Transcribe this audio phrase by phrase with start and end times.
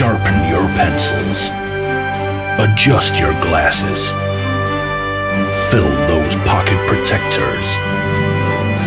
[0.00, 1.50] Sharpen your pencils.
[2.58, 4.00] Adjust your glasses.
[5.70, 7.66] Fill those pocket protectors.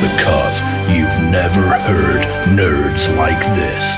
[0.02, 2.23] Because you've never heard
[2.57, 3.96] nerds like this.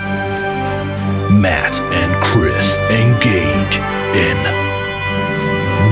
[1.31, 3.77] Matt and Chris engage
[4.13, 4.35] in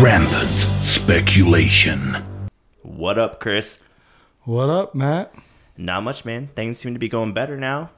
[0.04, 2.50] rampant speculation.
[2.82, 3.88] What up, Chris?
[4.42, 5.34] What up, Matt?
[5.78, 6.50] Not much, man.
[6.54, 7.92] Things seem to be going better now.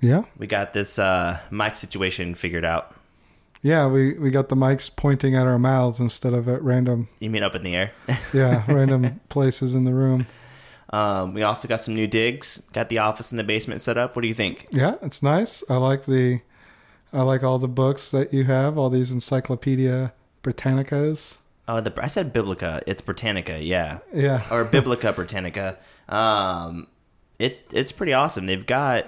[0.00, 2.94] Yeah, We got this uh, mic situation figured out.
[3.62, 3.86] yeah.
[3.86, 7.42] We we got the mics pointing at our mouths instead of at random, You mean
[7.42, 7.92] up in the air?
[8.34, 10.26] yeah, random places in the room.
[10.90, 12.66] um, we also got some new digs.
[12.72, 14.16] Got the office in the basement set up.
[14.16, 14.66] What do you think?
[14.70, 15.62] Yeah, it's nice.
[15.70, 16.40] I like the,
[17.12, 18.78] I like all the books that you have.
[18.78, 21.38] All these Encyclopedia Britannicas.
[21.68, 22.82] Oh, the I said Biblica.
[22.86, 25.76] It's Britannica, yeah, Yeah, or Biblica Britannica.
[26.08, 26.88] Um,
[27.38, 28.46] it's it's pretty awesome.
[28.46, 29.04] They've got,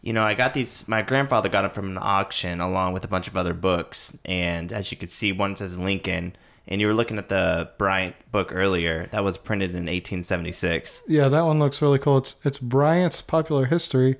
[0.00, 0.86] you know, I got these.
[0.88, 4.72] My grandfather got them from an auction along with a bunch of other books, and
[4.72, 6.34] as you could see, one says Lincoln.
[6.70, 9.06] And you were looking at the Bryant book earlier.
[9.06, 11.04] That was printed in 1876.
[11.08, 11.28] yeah.
[11.28, 12.18] That one looks really cool.
[12.18, 14.16] It's it's Bryant's Popular History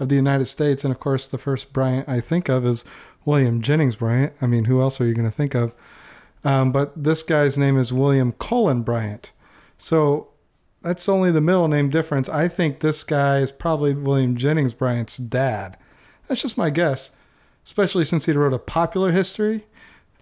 [0.00, 2.84] of the United States, and of course, the first Bryant I think of is
[3.24, 4.32] William Jennings Bryant.
[4.42, 5.74] I mean, who else are you going to think of?
[6.44, 9.30] Um, but this guy's name is William Cullen Bryant.
[9.76, 10.31] So
[10.82, 12.28] that's only the middle name difference.
[12.28, 15.76] I think this guy is probably William Jennings Bryant's dad.
[16.28, 17.16] That's just my guess,
[17.64, 19.64] especially since he wrote a popular history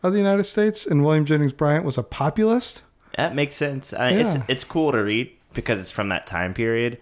[0.03, 2.83] of the United States and William Jennings Bryant was a populist.
[3.17, 3.93] That makes sense.
[3.93, 4.43] Uh, It's Yeah.
[4.49, 6.99] it's cool to read because it's from that time period,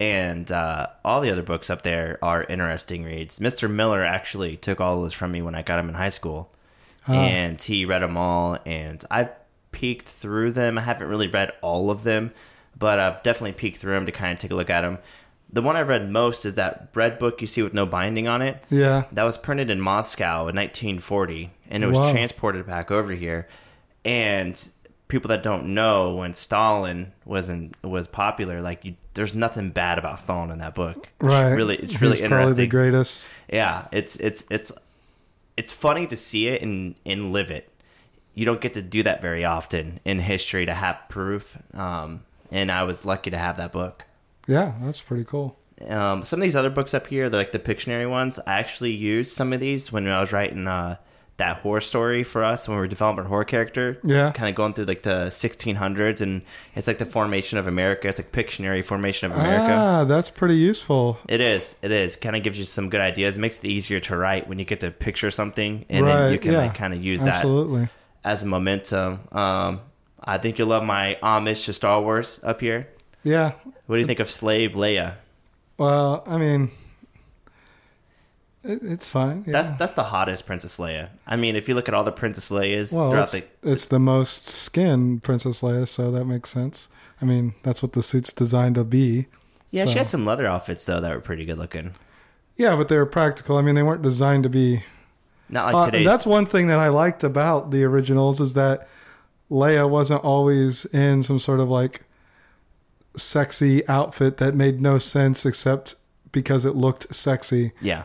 [0.00, 3.38] and uh, all the other books up there are interesting reads.
[3.38, 3.70] Mr.
[3.70, 6.50] Miller actually took all those from me when I got him in high school,
[7.06, 9.30] and he read them all, and I've
[9.70, 10.78] peeked through them.
[10.78, 12.32] I haven't really read all of them,
[12.78, 14.98] but I've definitely peeked through them to kind of take a look at them.
[15.52, 18.40] The one I've read most is that red book you see with no binding on
[18.40, 18.62] it.
[18.70, 19.04] Yeah.
[19.12, 22.10] That was printed in Moscow in 1940, and it was Wow.
[22.10, 23.46] transported back over here.
[24.04, 24.68] And
[25.08, 29.98] people that don't know, when Stalin was in, was popular, like you, there's nothing bad
[29.98, 30.96] about Stalin in that book.
[30.96, 31.52] It's Right.
[31.52, 32.68] really, it's really He's probably the interesting.
[32.70, 33.30] greatest.
[33.52, 34.72] yeah, it's it's it's
[35.58, 37.68] it's funny to see it and and live it.
[38.34, 41.58] You don't get to do that very often in history to have proof.
[41.74, 44.04] Um, and I was lucky to have that book.
[44.46, 45.58] Yeah, that's pretty cool.
[45.88, 48.38] Um, some of these other books up here, they're like the Pictionary ones.
[48.46, 50.96] I actually used some of these when I was writing uh,
[51.38, 53.98] that horror story for us when we were developing our horror character.
[54.04, 54.30] Yeah.
[54.30, 56.42] kind of going through like the 1600s, and
[56.76, 58.08] it's like the formation of America.
[58.08, 59.72] It's like Pictionary formation of America.
[59.72, 61.18] Ah, that's pretty useful.
[61.28, 61.80] It is.
[61.82, 62.16] It is.
[62.16, 63.36] Kind of gives you some good ideas.
[63.36, 66.16] It makes it easier to write when you get to picture something, and right.
[66.16, 66.58] then you can yeah.
[66.58, 67.44] like kind of use that
[68.24, 69.20] as a momentum.
[69.32, 69.80] Um,
[70.24, 72.88] I think you'll love my homage to Star Wars up here.
[73.24, 73.52] Yeah.
[73.86, 75.14] What do you think of Slave Leia?
[75.78, 76.70] Well, I mean,
[78.64, 79.44] it, it's fine.
[79.46, 79.52] Yeah.
[79.52, 81.10] That's that's the hottest Princess Leia.
[81.26, 83.86] I mean, if you look at all the Princess Leias well, throughout it's, the it's
[83.86, 86.88] the most skin Princess Leia, so that makes sense.
[87.20, 89.26] I mean, that's what the suit's designed to be.
[89.70, 91.92] yeah, she had some leather outfits though that were pretty good looking.
[92.56, 93.56] Yeah, but they were practical.
[93.56, 94.82] I mean, they weren't designed to be.
[95.48, 96.06] Not like Uh, today's.
[96.06, 98.88] that's one thing that I liked about the originals is that
[99.52, 102.02] Leia wasn't always in some sort of like
[103.14, 105.96] sexy outfit that made no sense except
[106.32, 107.72] because it looked sexy.
[107.82, 108.04] yeah,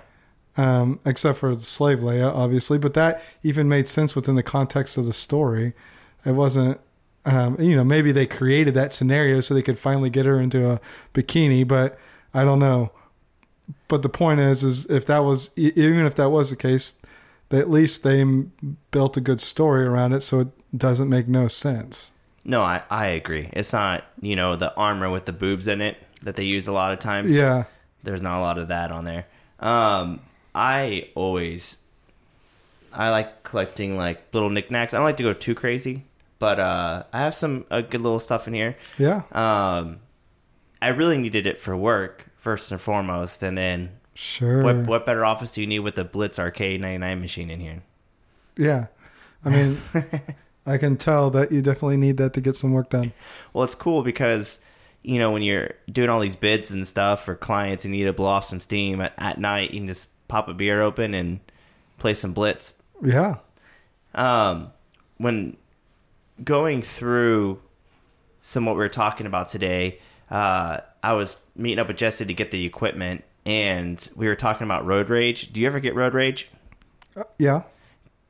[0.58, 2.78] um, except for the slave Leia, obviously.
[2.78, 5.74] But that even made sense within the context of the story.
[6.26, 6.82] It wasn't,
[7.26, 10.70] um, you know, maybe they created that scenario so they could finally get her into
[10.70, 10.82] a
[11.14, 11.98] bikini, but
[12.34, 12.92] I don't know.
[13.88, 17.02] But the point is, is if that was, even if that was the case,
[17.50, 18.26] that at least they
[18.92, 22.12] built a good story around it, so it doesn't make no sense.
[22.46, 23.50] no, I I agree.
[23.54, 26.72] It's not you know the armor with the boobs in it that they use a
[26.74, 27.36] lot of times.
[27.36, 27.66] Yeah,
[28.04, 29.26] there's not a lot of that on there.
[29.60, 30.20] Um,
[30.54, 31.84] I always,
[32.94, 34.94] I like collecting like little knickknacks.
[34.94, 36.04] I don't like to go too crazy,
[36.40, 38.76] but uh, I have some uh, good little stuff in here.
[38.98, 40.00] yeah, Um,
[40.82, 44.64] I really needed it for work first and foremost, and then sure.
[44.64, 47.82] what what better office do you need with the Blitz Arcade 99 machine in here?
[48.58, 48.88] Yeah,
[49.46, 49.78] I mean,
[50.68, 53.14] I can tell that you definitely need that to get some work done.
[53.54, 54.64] Well, it's cool because
[55.02, 58.12] you know when you're doing all these bids and stuff for clients, and you need
[58.12, 59.72] to blow off some steam at, at night.
[59.72, 61.40] You can just pop a beer open and
[61.98, 62.84] play some Blitz.
[63.02, 63.36] Yeah.
[64.14, 64.72] um,
[65.18, 65.56] when
[66.44, 67.60] going through
[68.42, 70.00] some what we were talking about today,
[70.30, 74.66] uh, I was meeting up with Jesse to get the equipment, and we were talking
[74.66, 75.54] about road rage.
[75.54, 76.50] Do you ever get road rage?
[77.40, 77.64] Yeah.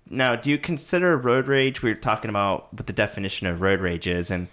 [0.10, 1.82] Now, do you consider road rage?
[1.82, 4.48] We were talking about what the definition of road rage is, and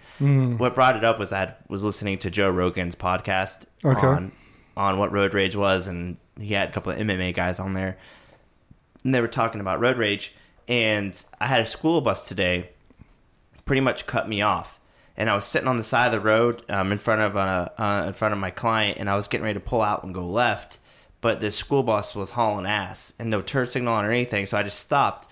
[0.59, 4.05] what brought it up was I had, was listening to Joe Rogan's podcast Okay.
[4.07, 4.31] on
[4.77, 7.97] on what road rage was, and he had a couple of MMA guys on there.
[9.05, 10.33] and they were talking about road rage,
[10.67, 12.71] and I had a school bus today,
[13.63, 14.79] pretty much cut me off,
[15.15, 17.71] and I was sitting on the side of the road um, in front of a,
[17.81, 20.13] uh, in front of my client, and I was getting ready to pull out and
[20.13, 20.79] go left,
[21.21, 24.57] but the school bus was hauling ass and no turn signal on or anything, so
[24.57, 25.27] I just stopped,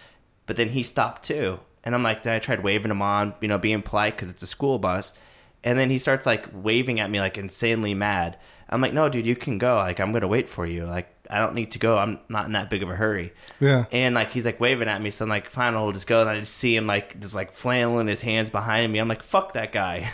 [0.45, 3.48] but then he stopped too, and I'm like, then I tried waving him on, you
[3.48, 5.19] know, being polite because it's a school bus,
[5.63, 8.38] and then he starts like waving at me like insanely mad.
[8.69, 9.75] I'm like, no, dude, you can go.
[9.75, 10.86] Like, I'm gonna wait for you.
[10.86, 11.98] Like, I don't need to go.
[11.98, 13.31] I'm not in that big of a hurry.
[13.60, 13.86] Yeah.
[13.92, 16.22] And like he's like waving at me, so I'm like, fine, I'll just go.
[16.22, 19.00] And I just see him like just like flailing his hands behind me.
[19.00, 20.12] I'm like, fuck that guy.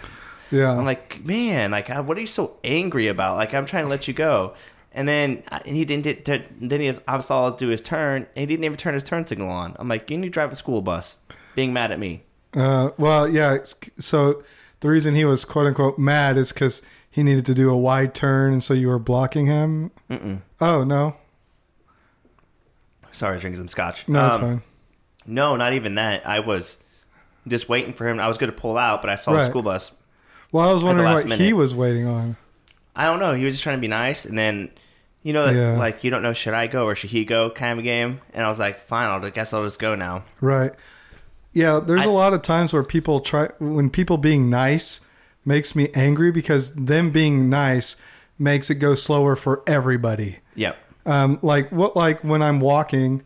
[0.52, 0.72] Yeah.
[0.72, 3.38] I'm like, man, like, what are you so angry about?
[3.38, 4.56] Like, I'm trying to let you go.
[5.00, 6.25] And then uh, he didn't.
[6.60, 9.50] Then he, I saw do his turn, and he didn't even turn his turn signal
[9.50, 9.74] on.
[9.80, 11.24] I'm like, you need to drive a school bus,
[11.56, 12.24] being mad at me.
[12.54, 13.60] Uh, well, yeah.
[13.98, 14.44] So
[14.81, 18.13] the reason he was quote unquote mad is because he needed to do a wide
[18.13, 19.92] turn, and so you were blocking him.
[20.10, 20.42] Mm-mm.
[20.60, 21.16] Oh no,
[23.12, 24.07] Sorry, drinking some scotch.
[24.10, 24.62] no, that's Um, fine.
[25.25, 26.28] No, not even that.
[26.28, 26.84] I was
[27.48, 28.19] just waiting for him.
[28.19, 29.95] I was going to pull out, but I saw the school bus.
[30.52, 32.36] Well, I was wondering what he was waiting on.
[32.95, 33.34] I don't know.
[33.34, 34.72] He was just trying to be nice, and then
[35.24, 35.77] you know, that, Yeah.
[35.77, 38.21] like you don't know should I go or should he go kind of game.
[38.33, 40.24] And I was like, fine, I'll guess I'll just go now.
[40.42, 40.71] Right.
[41.54, 45.07] Yeah, there's I- a lot of times where people try when people being nice
[45.45, 47.95] makes me angry because them being nice
[48.38, 50.38] makes it go slower for everybody.
[50.56, 50.77] Yep.
[51.06, 53.24] Um, like what like when I'm walking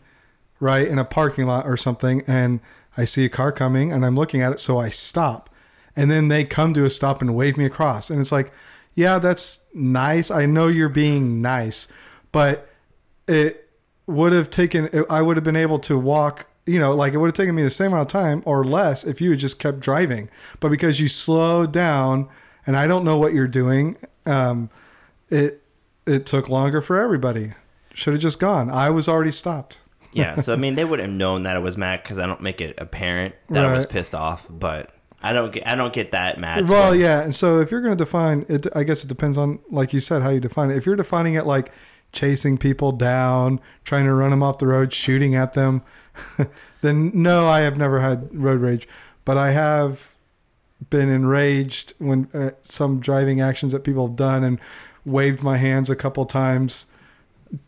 [0.59, 2.61] right in a parking lot or something and
[2.97, 5.49] I see a car coming and I'm looking at it so I stop
[5.95, 8.51] and then they come to a stop and wave me across and it's like
[8.93, 11.91] yeah that's nice I know you're being nice
[12.31, 12.69] but
[13.27, 13.69] it
[14.07, 17.27] would have taken I would have been able to walk you know like it would
[17.27, 19.79] have taken me the same amount of time or less if you had just kept
[19.79, 20.29] driving
[20.59, 22.27] but because you slowed down
[22.65, 23.95] and I don't know what you're doing
[24.25, 24.69] um,
[25.29, 25.61] it
[26.05, 27.51] it took longer for everybody
[27.93, 29.79] should have just gone I was already stopped
[30.13, 30.35] Yeah.
[30.35, 32.59] so I mean, they would have known that it was Mac because I don't make
[32.61, 34.47] it apparent that I was pissed off.
[34.49, 34.91] But
[35.23, 36.69] I don't get I don't get that mad.
[36.69, 39.59] well yeah and so if you're going to define it i guess it depends on
[39.69, 40.77] like you said how you define it.
[40.77, 41.71] If you're defining it like
[42.11, 45.81] chasing people down trying to run them off the road shooting at them
[46.81, 48.87] then no i have never had road rage.
[49.25, 50.13] But i have
[50.89, 54.59] been enraged when uh, some driving actions that people have done and
[55.05, 56.87] waved my hands a couple times.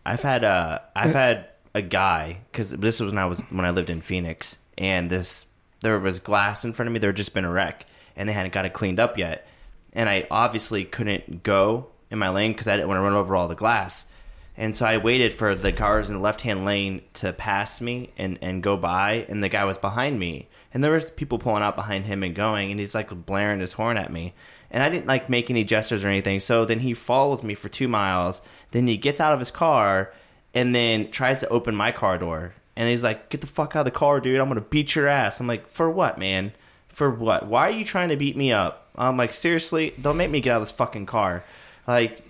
[0.05, 3.69] I've had uh I've had a guy because this was when I was when I
[3.69, 5.45] lived in Phoenix, and this
[5.85, 6.99] there was glass in front of me.
[6.99, 7.85] There had just been a wreck,
[8.15, 9.47] and they hadn't got it cleaned up yet,
[9.93, 13.35] and I obviously couldn't go in my lane because I didn't want to run over
[13.35, 14.11] all the glass,
[14.57, 18.09] and so I waited for the cars in the left hand lane to pass me
[18.17, 21.63] and and go by, and the guy was behind me, and there was people pulling
[21.63, 24.33] out behind him and going, and he's like blaring his horn at me.
[24.71, 26.41] And I didn't like make any gestures or anything.
[26.41, 28.41] So then he follows me for two miles.
[28.71, 30.11] Then he gets out of his car
[30.53, 32.55] and then tries to open my car door.
[32.75, 34.39] And he's like, "Get the fuck out of the car, dude!
[34.39, 36.51] I'm gonna beat your ass." I'm like, "For what, man?
[36.87, 37.47] For what?
[37.47, 40.51] Why are you trying to beat me up?" I'm like, "Seriously, don't make me get
[40.51, 41.43] out of this fucking car."
[41.87, 42.21] Like,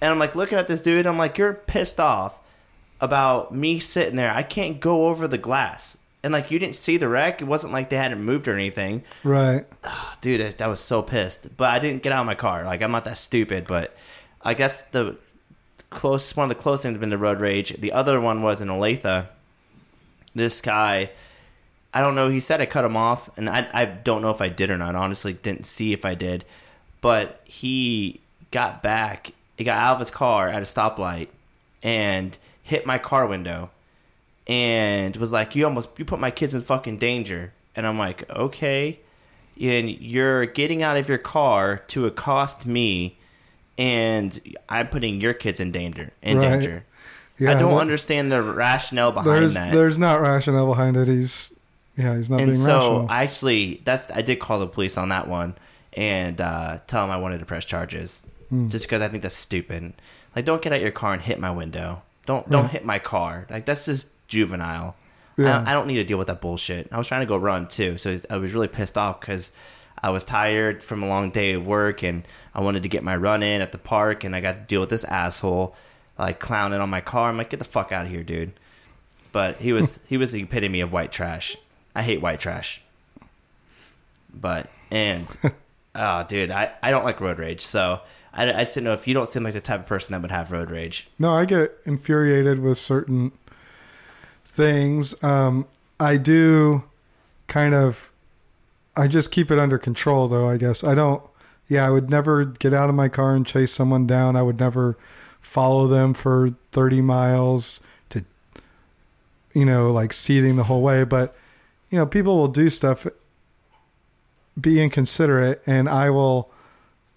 [0.00, 1.06] and I'm like looking at this dude.
[1.06, 2.40] I'm like, "You're pissed off
[3.00, 4.32] about me sitting there.
[4.32, 7.40] I can't go over the glass." And like, you didn't see the wreck.
[7.40, 11.02] It wasn't like they hadn't moved or anything right ah, dude, I, I was so
[11.02, 11.56] pissed.
[11.56, 12.64] But I didn't get out of my car.
[12.64, 13.66] Like I'm not that stupid.
[13.66, 13.96] But
[14.42, 15.16] I guess the
[15.88, 17.70] close one of the closest things have been the road rage.
[17.70, 19.26] The other one was in Olathe.
[20.34, 21.10] This guy,
[21.92, 22.28] I don't know.
[22.28, 24.78] He said I cut him off, and I I don't know if I did or
[24.78, 24.94] not.
[24.94, 26.44] Honestly, didn't see if I did.
[27.00, 28.20] But he
[28.50, 29.32] got back.
[29.56, 31.28] He got out of his car at a stoplight
[31.82, 33.70] and hit my car window
[34.46, 38.28] and was like, "You almost you put my kids in fucking danger." And I'm like,
[38.30, 39.00] "Okay."
[39.60, 43.18] And you're getting out of your car to accost me,
[43.76, 46.12] and I'm putting your kids in danger.
[46.22, 46.50] In Right.
[46.50, 46.84] danger.
[47.40, 49.72] Yeah I don't understand the rationale behind there's that.
[49.72, 51.58] there's not rationale behind it he's
[51.96, 54.96] yeah he's not and being so rational I actually that's I did call the police
[54.98, 55.54] on that one
[55.94, 58.66] and uh, tell them I wanted to press charges Hmm.
[58.68, 59.92] just because I think that's stupid.
[60.34, 62.02] Like, don't get out your car and hit my window.
[62.26, 62.70] Don't don't Right.
[62.72, 63.46] hit my car.
[63.48, 64.96] Like that's just juvenile.
[65.36, 65.62] Yeah.
[65.64, 66.88] I, I don't need to deal with that bullshit.
[66.92, 69.52] I was trying to go run too, so I was really pissed off because
[70.02, 73.14] I was tired from a long day of work and I wanted to get my
[73.16, 75.76] run in at the park, and I got to deal with this asshole
[76.20, 77.28] like clowning on my car.
[77.28, 78.52] I'm like, get the fuck out of here, dude.
[79.32, 81.56] But he was he was the epitome of white trash.
[81.94, 82.82] I hate white trash.
[84.32, 85.36] But and
[85.94, 87.60] oh, dude, I I don't like road rage.
[87.60, 88.00] So
[88.32, 90.22] I, I just didn't know if you don't seem like the type of person that
[90.22, 91.08] would have road rage.
[91.18, 93.32] No, I get infuriated with certain
[94.44, 95.22] things.
[95.24, 95.66] Um,
[95.98, 96.84] I do
[97.46, 98.12] kind of,
[98.96, 100.84] I just keep it under control, though, I guess.
[100.84, 101.22] I don't,
[101.66, 104.36] yeah, I would never get out of my car and chase someone down.
[104.36, 104.96] I would never
[105.40, 108.24] follow them for 30 miles to
[109.52, 111.04] you know, like seething the whole way.
[111.04, 111.34] But
[111.90, 113.06] you know, people will do stuff,
[114.60, 116.50] be inconsiderate, and I will,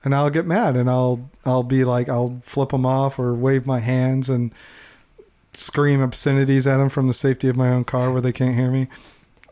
[0.04, 3.66] and I'll get mad, and I'll I'll be like I'll flip them off or wave
[3.66, 4.54] my hands and
[5.54, 8.72] scream obscenities at them from the safety of my own car where they can't hear
[8.72, 8.88] me.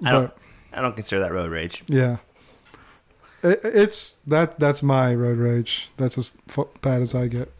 [0.03, 0.33] I don't.
[0.73, 1.83] I don't consider that road rage.
[1.87, 2.17] Yeah.
[3.43, 5.89] It, it's that that's my road rage.
[5.97, 7.51] That's as f- bad as I get.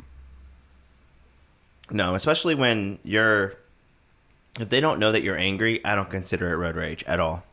[1.92, 3.54] No, especially when you're.
[4.60, 7.44] If they don't know that you're angry, I don't consider it road rage at all.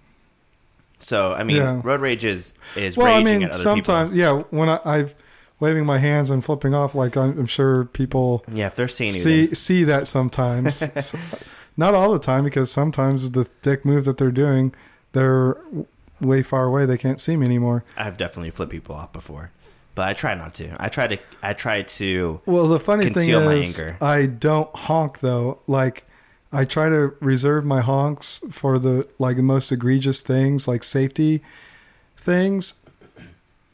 [1.00, 1.80] So I mean, Yeah.
[1.84, 4.18] road rage is is Well, I raging mean, at other sometimes, people.
[4.38, 5.14] yeah, when I, I've
[5.60, 9.12] waving my hands and flipping off, like I'm, I'm sure people Yeah, if they're seeing
[9.12, 10.82] you, see then- see that sometimes.
[11.04, 11.18] So-
[11.76, 14.74] not all the time, because sometimes the dick move that they're doing,
[15.12, 15.56] they're
[16.20, 16.84] way far away.
[16.84, 17.84] They can't see me anymore.
[17.96, 19.52] I've definitely flipped people off before,
[19.98, 20.76] but I try not to.
[20.78, 21.18] I try to.
[21.42, 22.40] I try to.
[22.46, 23.96] Well, the funny thing is, anger.
[24.00, 25.58] I don't honk though.
[25.66, 26.04] Like,
[26.52, 31.42] I try to reserve my honks for the like the most egregious things, like safety
[32.16, 32.86] things.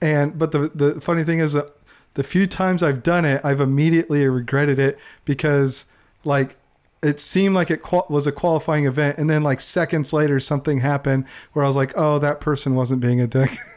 [0.01, 1.71] And but the the funny thing is that
[2.15, 5.93] the few times I've done it, I've immediately regretted it because
[6.25, 6.57] like
[7.05, 10.79] it seemed like it qual- was a qualifying event, and then like seconds later, something
[10.81, 13.51] happened where I was like, "Oh, that person wasn't being a dick,"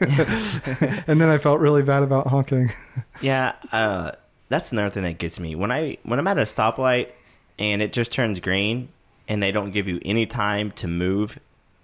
[1.06, 2.68] and then I felt really bad about honking.
[3.20, 4.12] Yeah, uh,
[4.48, 7.08] that's another thing that gets me when I when I'm at a stoplight
[7.58, 8.90] and it just turns green
[9.26, 11.36] and they don't give you any time to move.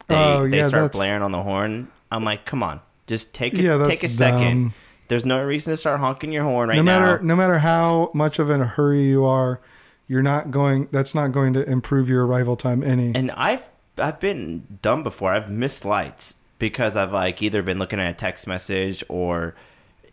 [0.07, 1.89] They Oh, they start blaring on the horn.
[2.13, 4.63] I'm like, come on, just take a, Yeah, take a second.
[4.63, 4.75] dumb.
[5.09, 7.27] There's no reason to start honking your horn right no matter now.
[7.27, 9.61] no matter how much of in a hurry you are,
[10.07, 10.89] you're not going.
[10.93, 13.13] That's not going to improve your arrival time any.
[13.15, 13.69] And I've
[13.99, 15.33] I've been dumb before.
[15.33, 19.55] I've missed lights because I've like either been looking at a text message or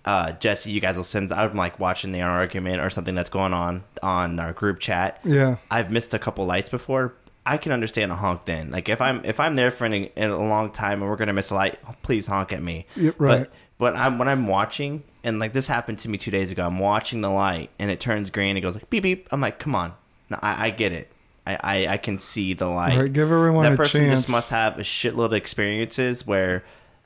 [0.06, 1.32] uh, Jesse, you guys will send.
[1.32, 5.20] I'm like watching the argument or something that's going on on our group chat.
[5.24, 7.14] yeah, I've missed a couple lights before.
[7.46, 8.72] I can understand a honk then.
[8.72, 11.34] Like if I'm if I'm there for an, in a long time and we're gonna
[11.34, 12.86] miss a light, please honk at me.
[12.96, 13.40] Yeah, right.
[13.40, 16.66] But but I'm when I'm watching and like this happened to me two days ago.
[16.68, 18.56] I'm watching the light and it turns green.
[18.56, 19.28] It goes like beep beep.
[19.32, 19.94] I'm like, come on.
[20.30, 21.12] No, I, I get it.
[21.48, 22.96] I, I, I can see the light.
[22.98, 24.22] Right, give everyone that person chance.
[24.22, 26.64] just must have a shitload of experiences where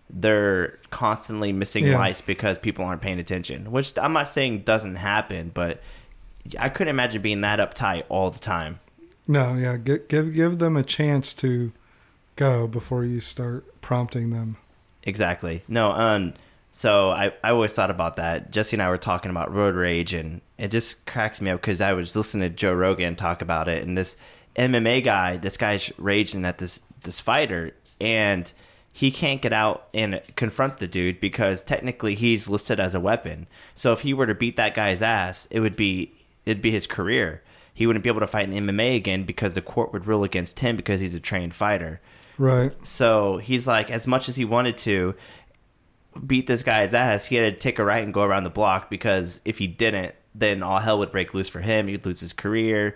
[0.09, 1.97] they're constantly missing Yeah.
[1.97, 3.71] lights because people aren't paying attention.
[3.71, 5.81] Which I'm not saying doesn't happen, but
[6.59, 8.79] I couldn't imagine being that uptight all the time.
[9.27, 9.77] no, yeah.
[9.77, 11.71] Give give give them a chance to
[12.35, 14.57] go before you start prompting them.
[15.03, 15.61] Exactly.
[15.69, 16.33] No, um
[16.75, 18.51] so I, I always thought about that.
[18.51, 21.79] Jesse and I were talking about road rage and it just cracks me up because
[21.79, 24.17] I was listening to Joe Rogan talk about it and this
[24.57, 28.51] MMA guy, this guy's raging at this this fighter and
[28.91, 33.47] he can't get out and confront the dude because technically he's listed as a weapon.
[33.73, 36.11] So if he were to beat that guy's ass, it would be
[36.45, 37.41] it'd be his career.
[37.73, 40.59] He wouldn't be able to fight in MMA again because the court would rule against
[40.59, 42.01] him because he's a trained fighter.
[42.37, 42.75] Right.
[42.85, 45.15] So he's like, as much as he wanted to
[46.25, 48.89] beat this guy's ass, he had to take a right and go around the block
[48.89, 51.87] because if he didn't, then all hell would break loose for him.
[51.87, 52.95] He'd lose his career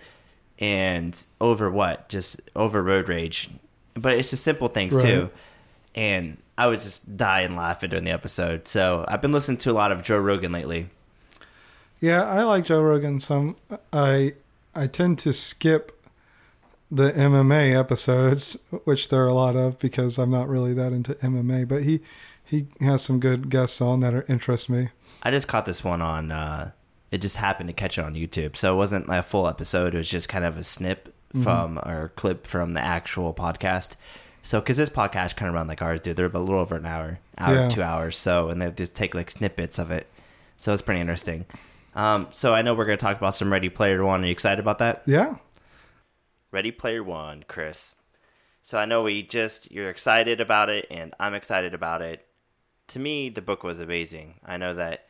[0.60, 2.10] and over what?
[2.10, 3.50] Just over road rage.
[3.96, 5.04] But it's the simple things Right.
[5.04, 5.30] too.
[5.96, 8.68] And I was just dying laughing during the episode.
[8.68, 10.88] So I've been listening to a lot of Joe Rogan lately.
[12.02, 13.20] Yeah, I like Joe Rogan.
[13.20, 13.56] Some
[13.92, 14.34] I
[14.76, 15.92] I tend to skip
[16.92, 21.14] the MMA episodes, which there are a lot of because I'm not really that into
[21.16, 21.68] MMA.
[21.68, 22.00] But he
[22.50, 24.90] he has some good guests on that are, interest me.
[25.24, 26.32] I just caught this one on.
[26.32, 26.72] Uh,
[27.12, 29.94] it just happened to catch it on YouTube, so it wasn't like a full episode.
[29.94, 31.14] It was just kind of a snip
[31.44, 33.96] from or clip from the actual podcast.
[34.42, 36.86] So, because this podcast kind of run like ours do, they're a little over an
[36.86, 37.70] hour, hour Yeah.
[37.70, 38.18] two hours.
[38.18, 40.08] So, and they just take like snippets of it.
[40.58, 41.46] So it's pretty interesting.
[41.96, 44.24] Um, so I know we're going to talk about some Ready Player One.
[44.24, 45.04] Are you excited about that?
[45.06, 45.36] Yeah,
[46.52, 47.96] Ready Player One, Chris.
[48.62, 52.26] So I know we just you're excited about it, and I'm excited about it.
[52.90, 54.36] To me, the book was amazing.
[54.46, 55.06] I know that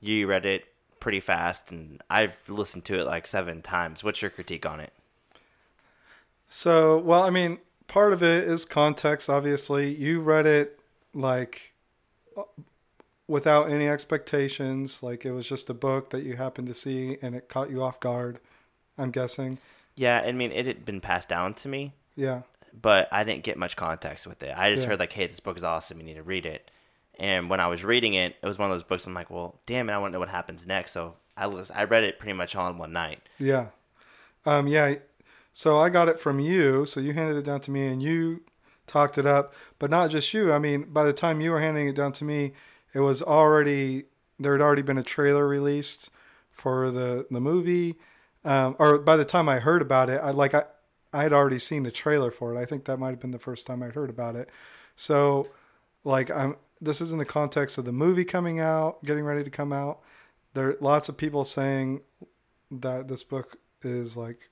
[0.00, 0.64] you read it
[1.00, 4.04] pretty fast, and I've listened to it like seven times.
[4.04, 4.92] What's your critique on it?
[6.48, 9.94] So, well, I mean, part of it is context, obviously.
[9.94, 10.80] You read it
[11.14, 11.72] like
[12.36, 12.42] uh,
[13.28, 17.34] without any expectations, like it was just a book that you happened to see and
[17.34, 18.40] it caught you off guard,
[18.98, 19.58] I'm guessing.
[19.94, 22.42] Yeah, I mean, it had been passed down to me, Yeah.
[22.80, 24.56] but I didn't get much context with it.
[24.56, 24.90] I just Yeah.
[24.90, 25.98] heard like, "Hey, this book is awesome.
[25.98, 26.70] You need to read it."
[27.20, 29.06] And when I was reading it, it was one of those books.
[29.06, 31.70] I'm like, "Well, damn it, I want to know what happens next." So I was
[31.70, 33.20] I read it pretty much all in one night.
[33.38, 33.66] Yeah.
[34.46, 34.94] Um, yeah.
[35.52, 36.86] So I got it from you.
[36.86, 38.42] So you handed it down to me and you
[38.86, 39.52] talked it up.
[39.78, 40.52] But not just you.
[40.52, 42.52] I mean, by the time you were handing it down to me,
[42.94, 44.04] it was already,
[44.38, 46.10] there had already been a trailer released
[46.50, 47.96] for the, the movie.
[48.44, 50.64] Um, or by the time I heard about it, I like, I,
[51.12, 52.58] I'd already seen the trailer for it.
[52.58, 54.48] I think that might have been the first time I'd heard about it.
[54.96, 55.48] So,
[56.04, 59.50] like, I'm this is in the context of the movie coming out, getting ready to
[59.50, 60.00] come out.
[60.54, 62.00] There are lots of people saying
[62.70, 64.48] that this book is like,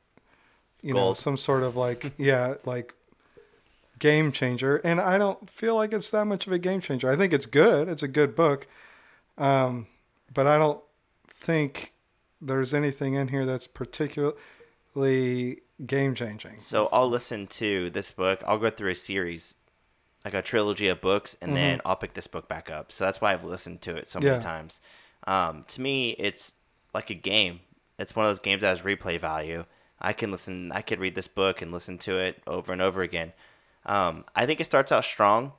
[0.83, 2.95] you know, some sort of like, yeah, like
[3.99, 4.77] game changer.
[4.77, 7.11] And I don't feel like it's that much of a game changer.
[7.11, 7.89] I think it's good.
[7.89, 8.67] It's a good book.
[9.37, 9.87] Um,
[10.33, 10.81] but I don't
[11.29, 11.93] think
[12.41, 16.59] there's anything in here that's particularly game changing.
[16.59, 18.43] So I'll listen to this book.
[18.47, 19.55] I'll go through a series,
[20.29, 22.93] like a trilogy of books, and then I'll pick this book back up.
[22.93, 24.41] So that's why I've listened to it so many Yeah.
[24.41, 24.81] times.
[25.27, 26.55] Um, to me, it's
[26.95, 27.61] like a game.
[27.99, 29.65] It's one of those games that has replay value.
[30.01, 30.71] I can listen.
[30.73, 33.33] I could read this book and listen to it over and over again.
[33.87, 35.53] Um, I think it starts out strong,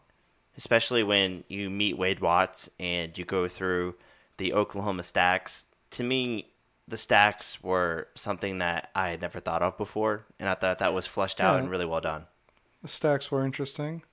[0.56, 3.96] especially when you meet Wade Watts and you go through
[4.38, 5.66] the Oklahoma stacks.
[5.92, 6.48] To me,
[6.88, 10.94] the stacks were something that I had never thought of before, and I thought that
[10.94, 11.60] was fleshed out Yeah.
[11.60, 12.28] and really well done.
[12.82, 14.04] The stacks were interesting.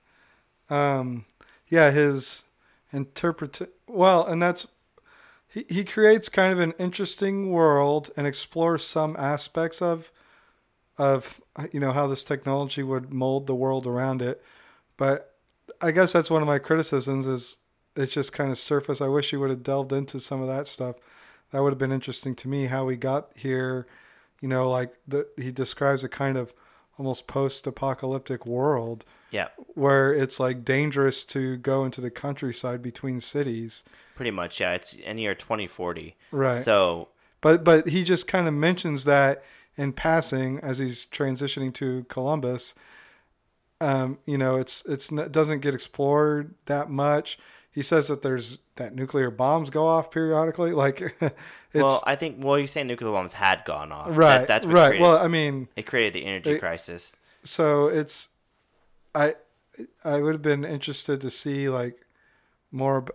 [0.69, 1.25] Um,
[1.67, 2.43] yeah, his
[2.91, 4.67] interpret well, and that's
[5.47, 10.11] he, he creates kind of an interesting world and explores some aspects of
[10.97, 14.43] of you know how this technology would mold the world around it.
[14.97, 15.35] But
[15.81, 17.57] I guess that's one of my criticisms is
[17.95, 19.01] it's just kind of surface.
[19.01, 20.95] I wish he would have delved into some of that stuff.
[21.51, 23.87] That would have been interesting to me how we got here.
[24.41, 26.53] You know, like the, he describes a kind of
[26.97, 33.83] almost post-apocalyptic world Yeah, where it's like dangerous to go into the countryside between cities.
[34.15, 34.59] pretty much.
[34.61, 36.15] Yeah, it's in year 2040.
[36.31, 36.57] Right.
[36.63, 37.09] So
[37.41, 39.43] But but he just kind of mentions that
[39.75, 42.73] in passing as he's transitioning to Columbus.
[43.79, 47.37] Um, you know, it's it's it doesn't get explored that much.
[47.71, 50.71] He says that there's that nuclear bombs go off periodically.
[50.73, 51.01] Like
[51.73, 54.07] it's well, I think well, you're saying nuclear bombs had gone off.
[54.07, 54.87] That- right, that's what right.
[54.87, 57.17] Created, Well, I mean, it created the energy it- crisis.
[57.43, 58.29] so it's
[59.21, 59.35] I
[60.03, 62.05] I would have been interested to see like
[62.71, 63.05] more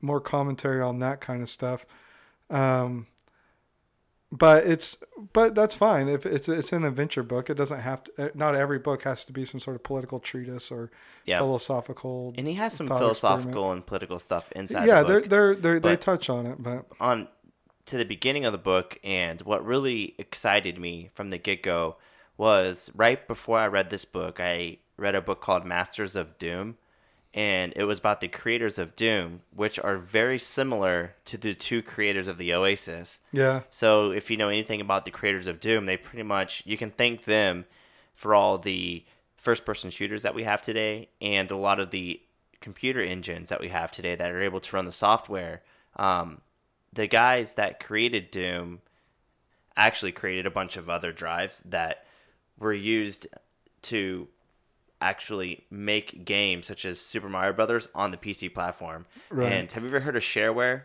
[0.00, 1.84] more commentary on that kind of stuff.
[2.50, 3.06] Um,
[4.30, 4.98] but it's
[5.32, 7.48] but that's fine if it's it's an adventure book.
[7.48, 8.30] It doesn't have to.
[8.34, 10.90] Not every book has to be some sort of political treatise or
[11.24, 11.38] Yeah.
[11.38, 12.34] philosophical.
[12.36, 13.76] And he has some philosophical experiment.
[13.76, 14.86] and political stuff inside.
[14.86, 15.28] yeah, the book.
[15.30, 17.28] they're, they're they but- touch on it, but on
[17.86, 21.96] to the beginning of the book and what really excited me from the get-go
[22.36, 26.76] was right before I read this book I read a book called Masters of Doom
[27.34, 31.82] and it was about the creators of Doom which are very similar to the two
[31.82, 33.20] creators of the Oasis.
[33.32, 36.76] yeah, So if you know anything about the creators of Doom, they pretty much you
[36.76, 37.64] can thank them
[38.14, 39.04] for all the
[39.36, 42.20] first person shooters that we have today and a lot of the
[42.60, 45.62] computer engines that we have today that are able to run the software.
[45.96, 46.40] Um,
[46.92, 48.80] the guys that created Doom
[49.76, 52.04] actually created a bunch of other drives that
[52.58, 53.28] were used
[53.82, 54.26] to
[55.00, 59.06] actually make games such as Super Mario Brothers on the PC platform.
[59.30, 59.52] Right.
[59.52, 60.82] And have you ever heard of shareware?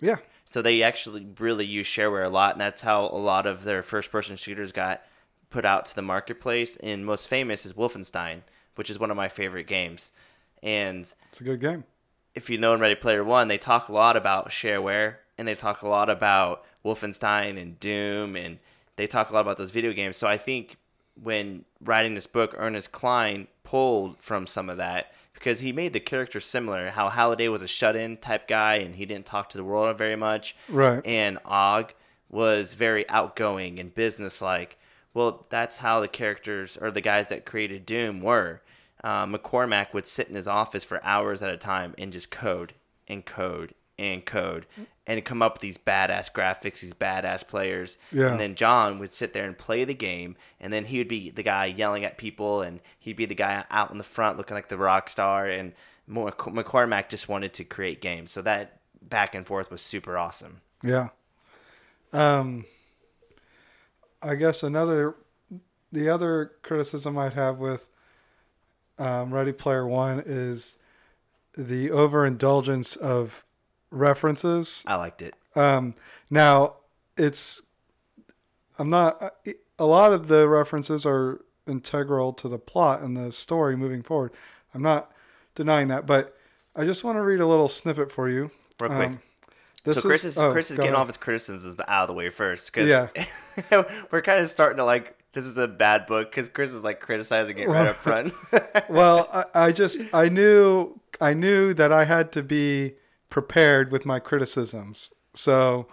[0.00, 3.64] yeah, So they actually really use shareware a lot, and that's how a lot of
[3.64, 5.02] their first-person shooters got
[5.48, 6.76] put out to the marketplace.
[6.76, 8.42] And most famous is Wolfenstein,
[8.74, 10.12] which is one of my favorite games.
[10.62, 11.84] And it's a good game.
[12.34, 15.54] if you know in Ready Player One, they talk a lot about shareware, and they
[15.54, 18.58] talk a lot about Wolfenstein and Doom, and
[18.96, 20.16] they talk a lot about those video games.
[20.16, 20.76] So I think
[21.20, 26.00] when writing this book, Ernest Cline pulled from some of that because he made the
[26.00, 26.90] character similar.
[26.90, 30.16] How Halliday was a shut-in type guy, and he didn't talk to the world very
[30.16, 30.56] much.
[30.68, 31.04] Right.
[31.04, 31.92] And Og
[32.30, 34.78] was very outgoing and businesslike.
[35.12, 38.62] Well, that's how the characters or the guys that created Doom were.
[39.02, 42.72] Uh, McCormack would sit in his office for hours at a time and just code
[43.06, 44.66] and code and code
[45.06, 47.98] and come up with these badass graphics, these badass players.
[48.10, 48.28] Yeah.
[48.28, 51.30] And then John would sit there and play the game, and then he would be
[51.30, 54.54] the guy yelling at people, and he'd be the guy out in the front looking
[54.54, 55.46] like the rock star.
[55.46, 55.72] And
[56.06, 60.60] Mo- McCormack just wanted to create games, so that back and forth was super awesome.
[60.82, 61.08] Yeah.
[62.12, 62.64] Um,
[64.22, 65.16] I guess another,
[65.92, 67.88] the other criticism I'd have with
[68.98, 70.78] um, Ready Player One is
[71.56, 73.44] the overindulgence of
[73.94, 74.84] references.
[74.86, 75.34] I liked it.
[75.54, 75.94] Um,
[76.30, 76.74] now,
[77.16, 77.62] it's,
[78.78, 79.34] I'm not,
[79.78, 84.32] a lot of the references are integral to the plot and the story moving forward.
[84.74, 85.12] I'm not
[85.54, 86.36] denying that, but
[86.74, 88.50] I just want to read a little snippet for you.
[88.80, 89.08] Real quick.
[89.08, 89.20] Um,
[89.84, 91.00] this so Chris is, oh, Chris is getting ahead.
[91.00, 93.08] off his criticisms out of the way first because Yeah.
[94.10, 97.00] we're kind of starting to like this is a bad book because Chris is like
[97.00, 98.32] criticizing it right up front.
[98.88, 102.94] well, I, I just I knew I knew that I had to be
[103.34, 105.12] prepared with my criticisms.
[105.34, 105.88] So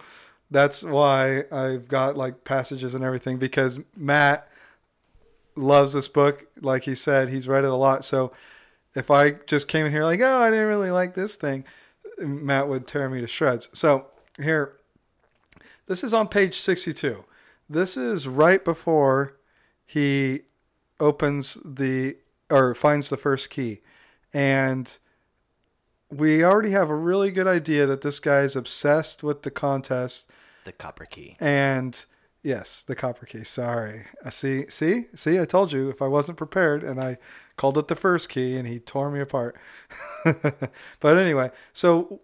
[0.48, 4.48] that's why I've got like passages and everything because Matt
[5.56, 6.46] loves this book.
[6.60, 8.04] Like he said, he's read it a lot.
[8.04, 8.30] So
[8.94, 11.64] if I just came in here like, oh, I didn't really like this thing,
[12.16, 13.68] Matt would tear me to shreds.
[13.72, 14.06] So
[14.40, 14.74] here,
[15.88, 17.24] this is on page 62.
[17.68, 19.36] This is right before
[19.84, 20.42] he
[21.00, 22.18] opens the
[22.50, 23.80] or finds the first key.
[24.32, 24.96] And
[26.12, 30.30] we already have a really good idea that this guy is obsessed with the contest
[30.64, 31.36] The copper key.
[31.40, 32.04] and
[32.42, 33.44] yes, the copper key.
[33.44, 34.06] Sorry.
[34.24, 37.18] I see see see I told you if I wasn't prepared and I
[37.56, 39.56] called it the first key and he tore me apart.
[41.00, 42.20] but anyway, so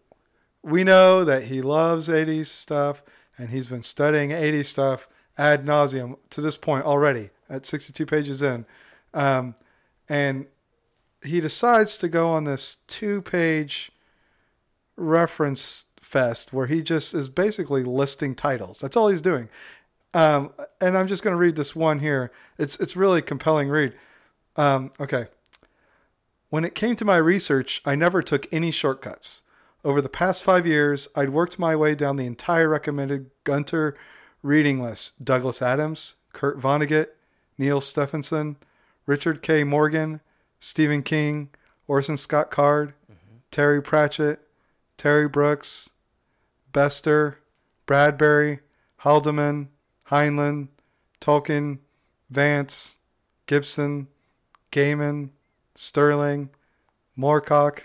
[0.62, 3.02] we know that he loves 80s stuff
[3.38, 8.42] and he's been studying 80s stuff ad nauseum to this point already at 62 pages
[8.42, 8.66] in.
[9.14, 9.54] Um,
[10.08, 10.46] and
[11.22, 13.90] he decides to go on this two page
[14.96, 18.80] reference fest where he just is basically listing titles.
[18.80, 19.48] That's all he's doing.
[20.14, 22.32] Um, and I'm just going to read this one here.
[22.56, 23.94] It's it's really compelling read.
[24.56, 25.26] Um, okay.
[26.50, 29.42] When it came to my research, I never took any shortcuts.
[29.84, 33.96] Over the past five years, I'd worked my way down the entire recommended Gunter
[34.42, 37.08] reading list: Douglas Adams, Kurt Vonnegut,
[37.58, 38.56] Neal Stephenson,
[39.06, 39.62] Richard K.
[39.62, 40.20] Morgan,
[40.60, 41.50] Stephen King,
[41.86, 42.94] Orson Scott Card,
[43.50, 44.40] Terry Pratchett,
[44.96, 45.90] Terry Brooks,
[46.72, 47.40] Bester,
[47.86, 48.60] Bradbury,
[48.98, 49.68] Haldeman,
[50.10, 50.68] Heinlein,
[51.20, 51.78] Tolkien,
[52.30, 52.98] Vance,
[53.46, 54.08] Gibson,
[54.70, 55.30] Gaiman,
[55.74, 56.50] Sterling,
[57.16, 57.84] Moorcock,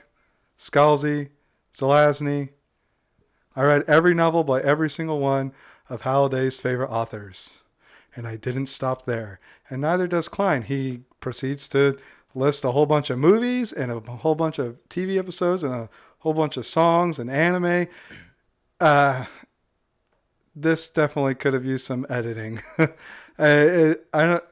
[0.58, 1.30] Scalzi,
[1.74, 2.50] Zelazny.
[3.56, 5.54] I read every novel by every single one
[5.90, 7.54] of Halliday's favorite authors.
[8.16, 9.40] And I didn't stop there.
[9.70, 10.64] And neither does Cline.
[10.64, 11.98] He proceeds to
[12.36, 15.89] list a whole bunch of movies and a whole bunch of TV episodes and a
[16.19, 17.88] whole bunch of songs and anime.
[18.80, 19.26] Uh,
[20.56, 22.62] this definitely could have used some editing.
[23.39, 24.43] I, I don't.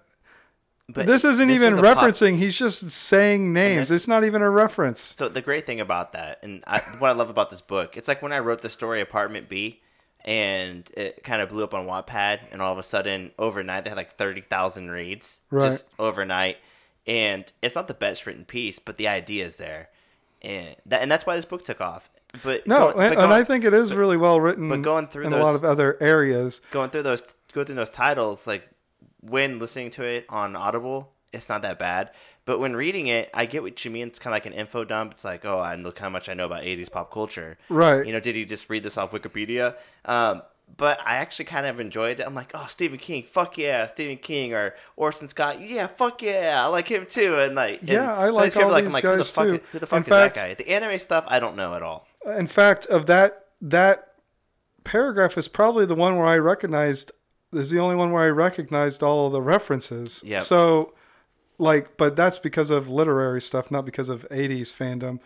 [0.90, 2.38] But this isn't this even a pop- referencing.
[2.38, 3.92] He's just saying names.
[3.92, 5.00] It's not even a reference.
[5.02, 8.08] So the great thing about that, and I, what I love about this book, it's
[8.08, 9.82] like when I wrote the story Apartment B,
[10.26, 13.90] and it kind of blew up on Wattpad, and all of a sudden, overnight, they
[13.90, 15.70] had like thirty thousand reads, Right.
[15.70, 16.58] just overnight.
[17.08, 19.90] And it's not the best written piece, but the idea is there,
[20.42, 22.10] and that, and that's why this book took off.
[22.44, 24.70] But No, going- but and, and I think it is really well written.
[24.70, 27.90] but going through in a lot of other areas, going through those go through those
[27.90, 28.70] titles like
[29.20, 32.10] when listening to it on audible it's not that bad
[32.46, 34.86] but when reading it i get what you mean it's kind of like an info
[34.86, 38.06] dump it's like oh i look how much i know about 80s pop culture Right.
[38.06, 40.42] you know did he just read this off wikipedia um,
[40.78, 44.18] but i actually kind of enjoyed it i'm like oh stephen king fuck yeah stephen
[44.18, 48.12] king or orson scott yeah fuck yeah i like him too and like and Yeah,
[48.18, 49.54] I some of like all I'm these like, who the guys, fuck too.
[49.56, 51.74] is- who the fuck In is fact- that guy the anime stuff i don't know
[51.76, 52.08] at all
[52.38, 54.10] in fact, of that that
[54.84, 57.12] paragraph is probably the one where I recognized
[57.52, 60.24] is the only one where I recognized all of the references.
[60.26, 60.38] Yeah.
[60.40, 60.94] So,
[61.58, 65.20] like, but that's because of literary stuff, not because of '80s fandom.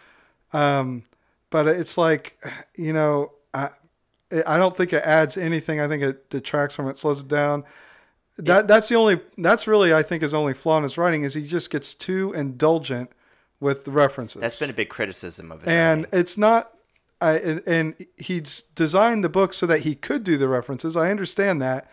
[0.58, 1.04] Um,
[1.50, 2.38] but it's like,
[2.78, 3.72] you know, I
[4.46, 5.80] I don't think it adds anything.
[5.80, 7.64] I think it detracts from it, slows it down.
[8.38, 11.36] That that's the only that's really I think his only flaw in his writing is
[11.36, 13.12] he just gets too indulgent
[13.60, 14.42] with the references.
[14.42, 16.72] that's been a big criticism of it and it's not
[17.22, 21.10] I, and, and he's designed the book so that he could do the references i
[21.10, 21.90] understand that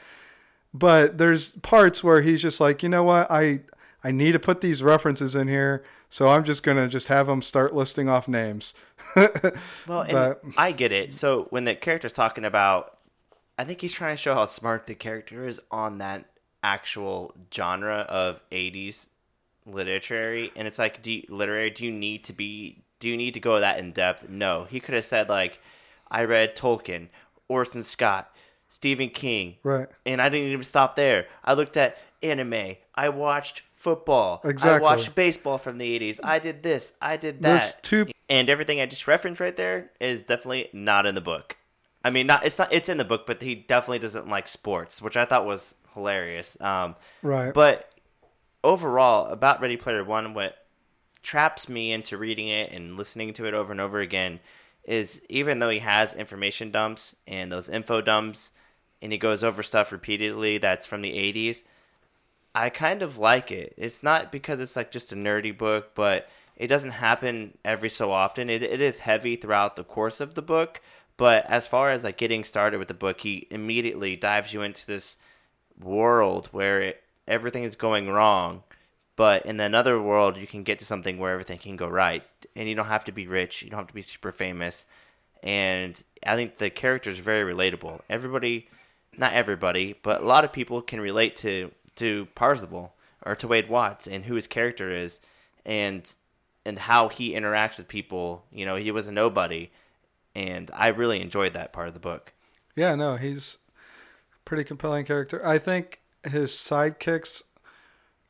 [0.75, 3.61] but there's parts where he's just like you know what i
[4.05, 7.43] i need to put these references in here so i'm just gonna just have them
[7.43, 8.75] start listing off names
[9.87, 11.13] Well, and But- I get it.
[11.13, 12.99] So when the character's talking about,
[13.59, 16.25] I think he's trying to show how smart the character is on that
[16.63, 19.09] actual genre of '80s
[19.67, 21.71] literary, and it's like, do you, literary?
[21.71, 22.83] Do you need to be?
[23.01, 24.29] Do you need to go that in depth?
[24.29, 24.65] No.
[24.65, 25.59] He could have said like,
[26.11, 27.09] I read Tolkien,
[27.49, 28.31] Orson Scott,
[28.69, 31.27] Stephen King, right and I didn't even stop there.
[31.45, 32.77] I looked at anime.
[32.95, 34.41] I watched football.
[34.45, 34.79] Exactly.
[34.79, 36.21] I watched baseball from the 80s.
[36.23, 36.93] I did this.
[37.03, 37.49] I did that.
[37.49, 41.57] There's two- and everything I just referenced right there is definitely not in the book.
[42.05, 45.03] I mean, not it's not it's in the book, but he definitely doesn't like sports,
[45.03, 46.57] which I thought was hilarious.
[46.61, 47.93] Um, right but
[48.65, 50.57] overall, about Ready Player One, what
[51.23, 54.41] traps me into reading it and listening to it over and over again
[54.85, 58.53] is even though he has information dumps and those info dumps
[59.01, 61.63] and he goes over stuff repeatedly that's from the 80s,
[62.55, 63.75] I kind of like it.
[63.77, 68.11] It's not because it's like just a nerdy book, but it doesn't happen every so
[68.11, 68.51] often.
[68.51, 70.81] It, it is heavy throughout the course of the book,
[71.17, 74.87] but as far as like getting started with the book, he immediately dives you into
[74.87, 75.17] this
[75.81, 78.63] world where it, everything is going wrong,
[79.17, 82.69] but in another world you can get to something where everything can go right, and
[82.69, 84.85] you don't have to be rich, you don't have to be super famous,
[85.43, 88.01] and I think the character is very relatable.
[88.09, 88.69] Everybody,
[89.17, 92.95] not everybody, but a lot of people can relate to to Parzival.
[93.25, 95.21] or to Wade Watts and who his character is,
[95.65, 96.13] and
[96.65, 98.45] and how he interacts with people.
[98.53, 99.71] You know, he was a nobody,
[100.35, 102.33] and I really enjoyed that part of the book.
[102.75, 103.59] Yeah, no, he's
[104.35, 105.45] a pretty compelling character.
[105.47, 107.43] I think his sidekicks.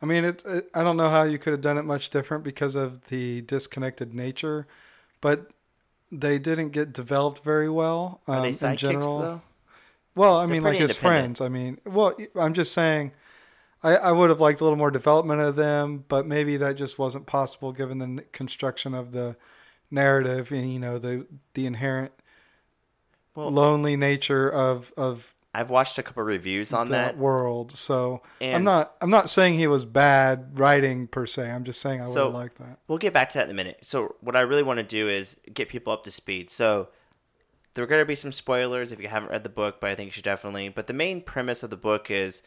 [0.02, 0.68] I mean, it, it.
[0.74, 4.12] I don't know how you could have done it much different because of the disconnected
[4.12, 4.66] nature,
[5.20, 5.50] but
[6.10, 9.18] they didn't get developed very well um, in general.
[9.20, 9.42] though?
[10.14, 11.40] Well, I They're mean, like his friends.
[11.40, 13.12] I mean, well, I'm just saying,
[13.82, 16.98] I, I would have liked a little more development of them, but maybe that just
[16.98, 19.36] wasn't possible given the construction of the
[19.90, 22.12] narrative and you know the the inherent
[23.34, 27.18] Well, lonely nature of of I've watched a couple reviews on that.
[27.18, 27.72] world.
[27.72, 31.50] So I'm not I'm not saying he was bad writing per se.
[31.50, 32.78] I'm just saying I would So- have liked that.
[32.88, 33.80] We'll get back to that in a minute.
[33.82, 36.48] So, what I really want to do is get people up to speed.
[36.50, 36.88] So,
[37.74, 39.94] there are going to be some spoilers if you haven't read the book, but I
[39.94, 40.68] think you should definitely.
[40.70, 42.42] But the main premise of the book is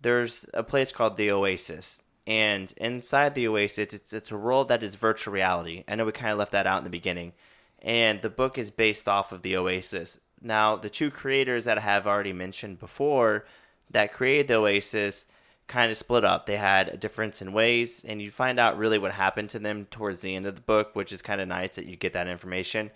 [0.00, 4.82] there's a place called the Oasis, and inside the Oasis, it's it's a world that
[4.82, 5.84] is virtual reality.
[5.88, 7.32] I know we kind of left that out in the beginning,
[7.80, 10.18] and the book is based off of the Oasis.
[10.42, 13.44] Now, the two creators that I have already mentioned before
[13.90, 15.26] that created the Oasis
[15.70, 16.46] kind of split up.
[16.46, 19.86] They had a difference in ways, and you find out really what happened to them
[19.90, 22.26] towards the end of the book, which is kind of nice that you get that
[22.26, 22.90] information.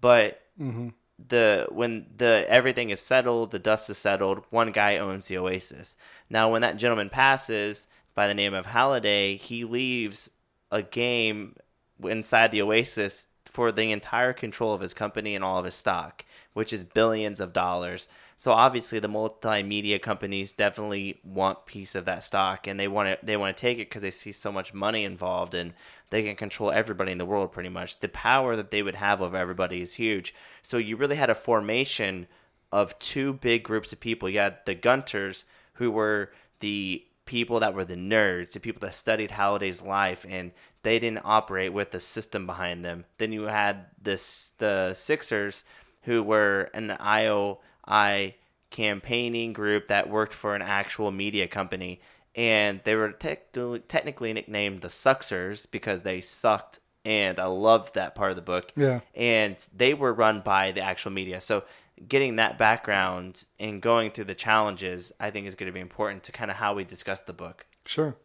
[0.00, 0.88] But mm-hmm.
[1.28, 4.42] the when the everything is settled, the dust is settled.
[4.50, 5.96] One guy owns the Oasis.
[6.28, 10.30] Now, when that gentleman passes by the name of Halliday, he leaves
[10.70, 11.56] a game
[12.02, 16.24] inside the Oasis for the entire control of his company and all of his stock,
[16.52, 18.08] which is billions of dollars.
[18.36, 23.24] So obviously, the multimedia companies definitely want piece of that stock, and they want to
[23.24, 25.72] they want to take it because they see so much money involved, and
[26.10, 28.00] they can control everybody in the world pretty much.
[28.00, 30.34] The power that they would have over everybody is huge.
[30.62, 32.26] So you really had a formation
[32.70, 34.28] of two big groups of people.
[34.28, 38.94] You had the Gunters, who were the people that were the nerds, the people that
[38.94, 43.04] studied Halliday's life, and they didn't operate with the system behind them.
[43.18, 45.64] Then you had this the Sixers,
[46.02, 48.34] who were an IOI
[48.70, 52.00] campaigning group that worked for an actual media company,
[52.34, 56.80] and they were technically technically nicknamed the Suxers because they sucked.
[57.04, 58.98] And I loved that part of the book Yeah.
[59.14, 61.40] and they were run by the actual media.
[61.40, 61.62] So
[62.08, 66.22] getting that background and going through the challenges, I think is going to be important
[66.24, 67.66] to kind of how we discuss the book.
[67.84, 68.16] Sure.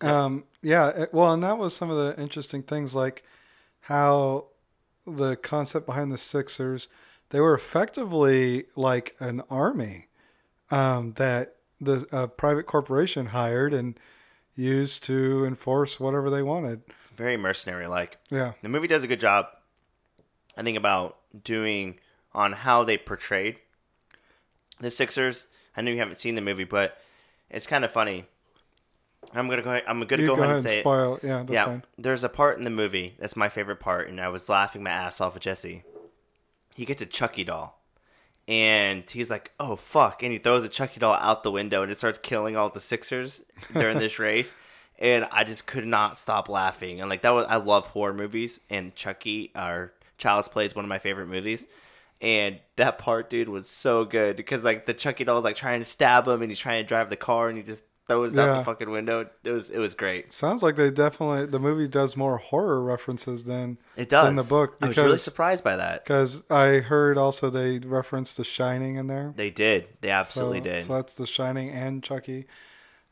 [0.00, 0.88] Um, yeah.
[0.88, 3.22] it- Well, and that was some of the interesting things, like
[3.82, 4.46] how
[5.06, 6.88] the concept behind the Sixers,
[7.30, 10.08] they were effectively like an army
[10.70, 13.98] um, that the uh, private corporation hired and
[14.54, 16.82] used to enforce whatever they wanted.
[17.16, 18.18] Very mercenary like.
[18.30, 18.52] Yeah.
[18.62, 19.46] The movie does a good job,
[20.56, 21.98] I think, about doing
[22.32, 23.56] on how they portrayed
[24.80, 25.46] the Sixers.
[25.76, 26.98] I know you haven't seen the movie, but
[27.50, 28.26] it's kind of funny.
[29.34, 29.70] I'm gonna go.
[29.70, 31.16] Ahead, I'm gonna You go, go ahead ahead and say spoil.
[31.16, 31.24] it.
[31.24, 31.82] Yeah, that's yeah, fine.
[31.98, 34.90] there's a part in the movie that's my favorite part, and I was laughing my
[34.90, 35.82] ass off at Jesse.
[36.74, 37.78] He gets a Chucky doll,
[38.48, 41.92] and he's like, "Oh fuck!" and he throws a Chucky doll out the window, and
[41.92, 43.42] it starts killing all the Sixers
[43.74, 44.54] during this race.
[44.98, 47.00] And I just could not stop laughing.
[47.00, 50.84] And like that was, I love horror movies, and Chucky or Child's Play is one
[50.84, 51.66] of my favorite movies.
[52.20, 55.80] And that part, dude, was so good because like the Chucky doll is like trying
[55.80, 58.58] to stab him, and he's trying to drive the car, and he just throws out
[58.58, 59.26] the fucking window.
[59.44, 60.30] It was it was great.
[60.32, 64.28] Sounds like they definitely the movie does more horror references than It does.
[64.28, 66.04] in the book Because, I was really surprised by that.
[66.04, 69.32] because I heard also they referenced The Shining in there.
[69.36, 69.86] They did.
[70.00, 70.82] They So, absolutely did.
[70.82, 72.46] so that's The Shining and Chucky.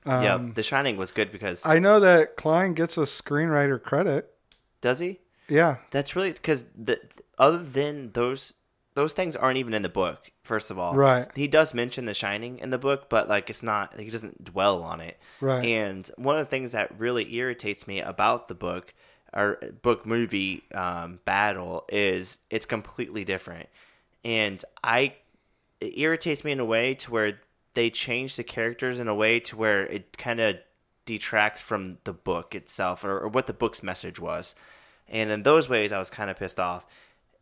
[0.04, 4.34] yeah, Um, The Shining was good because I know that Cline gets a screenwriter credit.
[4.80, 5.20] does he?
[5.48, 7.00] Yeah, That's really because the
[7.38, 8.52] other than those
[8.98, 10.32] those things aren't even in the book.
[10.42, 11.28] First of all, Right.
[11.36, 13.96] He does mention The Shining in the book, but like it's not.
[13.96, 15.16] He doesn't dwell on it.
[15.40, 15.64] Right.
[15.64, 18.92] And one of the things that really irritates me about the book
[19.32, 23.68] or book movie um, battle is it's completely different,
[24.24, 25.14] and I
[25.80, 27.38] it irritates me in a way to where
[27.74, 30.56] they change the characters in a way to where it kind of
[31.04, 34.56] detracts from the book itself or, or what the book's message was.
[35.08, 36.84] And in those ways, I was kind of pissed off.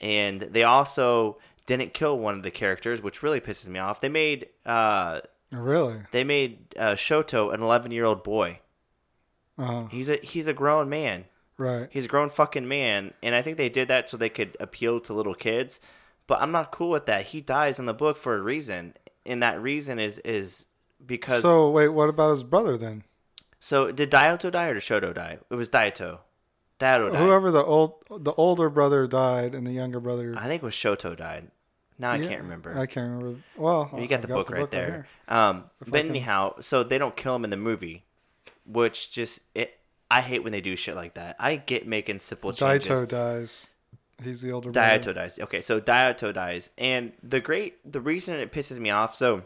[0.01, 4.01] And they also didn't kill one of the characters, which really pisses me off.
[4.01, 5.97] They made uh, really.
[6.13, 8.61] they made uh, Shoto an 11 year old boy.
[9.59, 11.25] Uh, He's a he's a grown man.
[11.57, 11.89] right.
[11.91, 15.01] He's a grown fucking man, and I think they did that so they could appeal
[15.01, 15.81] to little kids.
[16.27, 17.27] But I'm not cool with that.
[17.27, 20.67] He dies in the book for a reason, and that reason is is
[21.07, 21.37] because.
[21.41, 23.05] So, So wait, what about his brother then?
[23.61, 25.39] So did Daioto die or did Shoto die?
[25.51, 26.19] It was Daioto.
[26.79, 27.21] Daioto died.
[27.21, 30.35] Whoever the old the older brother died and the younger brother.
[30.37, 31.51] I think it was Shoto died.
[31.99, 32.77] Now I Yeah, can't remember.
[32.79, 33.41] I can't remember.
[33.57, 34.87] Well, you got I've the book right there.
[34.87, 35.07] here.
[35.29, 38.05] Um, If I but can- anyhow, so they don't kill him in the movie,
[38.67, 39.79] which just it.
[40.11, 41.37] I hate when they do shit like that.
[41.41, 42.87] I get making simple changes.
[42.89, 43.71] Daito dies.
[44.23, 45.13] He's the older brother.
[45.13, 45.39] Dies.
[45.39, 49.15] Okay, so Daito dies, and the great the reason it pisses me off.
[49.17, 49.43] So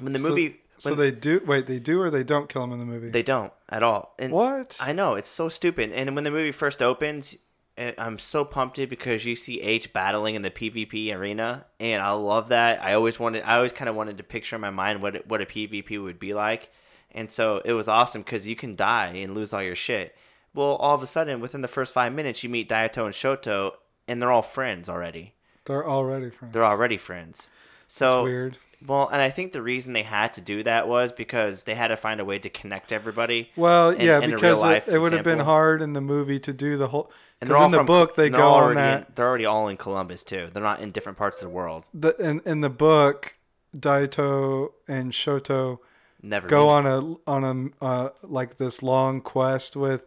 [0.00, 1.42] when the So- movie, So, when they do.
[1.46, 3.10] Wait, they do or they don't kill him in the movie?
[3.10, 4.14] they don't at all.
[4.18, 4.76] And what?
[4.80, 5.92] I know it's so stupid.
[5.92, 7.36] And when the movie first opens,
[7.76, 12.02] eh, I'm so pumped it because you see H battling in the PvP arena, and
[12.02, 12.82] I love that.
[12.82, 15.28] I always wanted, I always kind of wanted to picture in my mind what it,
[15.28, 16.70] what a PvP would be like,
[17.12, 20.16] and so it was awesome because you can die and lose all your shit.
[20.54, 23.72] Well, all of a sudden, within the first five minutes, you meet Daito and Shoto,
[24.06, 25.34] and they're all friends already.
[25.64, 26.52] They're already friends.
[26.52, 27.50] They're already friends.
[27.88, 28.58] So It's weird.
[28.86, 31.88] Well, and I think the reason they had to do that was because they had
[31.88, 33.50] to find a way to connect everybody.
[33.56, 36.00] Well, in- yeah, in because real life it, it would have been hard in the
[36.00, 37.10] movie to do the whole.
[37.40, 39.00] And Because in the from- book they they're go on already that.
[39.00, 40.48] In, they're already all in Columbus too.
[40.52, 41.84] They're not in different parts of the world.
[41.94, 43.36] The, in in the book,
[43.76, 45.78] Daito and Shoto
[46.22, 50.06] Never go on a on a uh, like this long quest with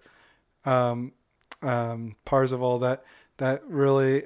[0.65, 1.11] um
[1.61, 3.03] um Parzival that
[3.37, 4.23] that really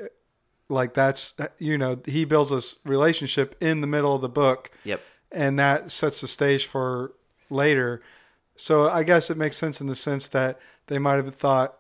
[0.72, 4.72] like that's uh, you know he builds this relationship in the middle of the book.
[4.84, 5.02] Yep.
[5.32, 7.14] and that sets the stage for
[7.50, 8.02] later.
[8.56, 11.78] So I guess it makes sense in the sense that they might have thought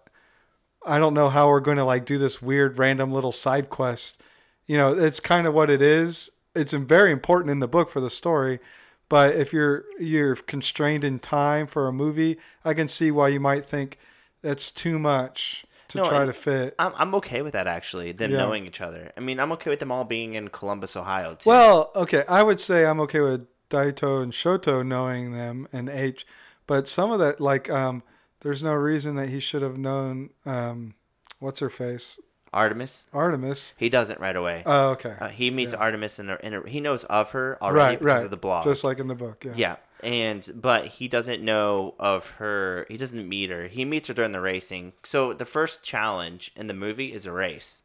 [0.85, 4.21] I don't know how we're going to like do this weird random little side quest.
[4.67, 6.31] You know it's kind of what it is.
[6.53, 8.59] It's very important in the book for the story
[9.11, 13.41] but if you're you're constrained in time for a movie i can see why you
[13.41, 13.99] might think
[14.41, 18.11] that's too much to No, try to fit I'm I'm okay with that actually.
[18.11, 18.37] Them Yeah.
[18.37, 19.11] knowing each other.
[19.15, 21.49] I mean, I'm okay with them all being in Columbus, Ohio too.
[21.49, 26.25] well okay i would say i'm okay with daito and shoto knowing them and h
[26.67, 28.03] but some of that like um
[28.41, 30.93] there's no reason that he should have known um
[31.39, 32.19] what's her face
[32.53, 34.63] Artemis, artemis he doesn't right away.
[34.65, 37.79] oh okay uh, he meets Artemis in a, in a, he knows of her already
[37.95, 38.63] right because right of the blog.
[38.65, 42.85] just like in the book yeah Yeah, and but he doesn't know of her.
[42.89, 43.67] He doesn't meet her.
[43.67, 44.93] He meets her during the racing.
[45.03, 47.83] So the first challenge in the movie is a race.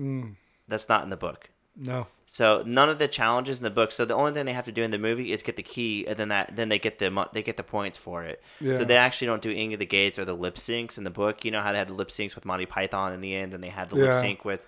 [0.00, 0.36] Mm,
[0.68, 1.50] That's not in the book.
[1.76, 3.90] no So none of the challenges in the book.
[3.90, 6.06] So the only thing they have to do in the movie is get the key,
[6.06, 8.42] and then that then they get the they get the points for it.
[8.60, 8.74] Yeah.
[8.74, 11.10] So they actually don't do any of the gates or the lip syncs in the
[11.10, 11.44] book.
[11.44, 13.62] You know how they had the lip syncs with Monty Python in the end, and
[13.64, 14.04] they had the Yeah.
[14.12, 14.64] lip sync with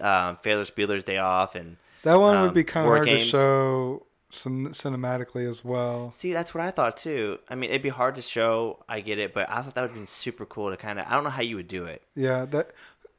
[0.00, 3.18] um, Ferris Bueller's Day Off, and that one um, would be kind of hard to
[3.18, 7.38] show cin- cinematically as well See, that's what I thought too.
[7.48, 8.82] I mean, it'd be hard to show.
[8.88, 11.06] I get it, but I thought that would have been super cool to kind of.
[11.08, 12.02] I don't know how you would do it.
[12.14, 12.70] Yeah, that.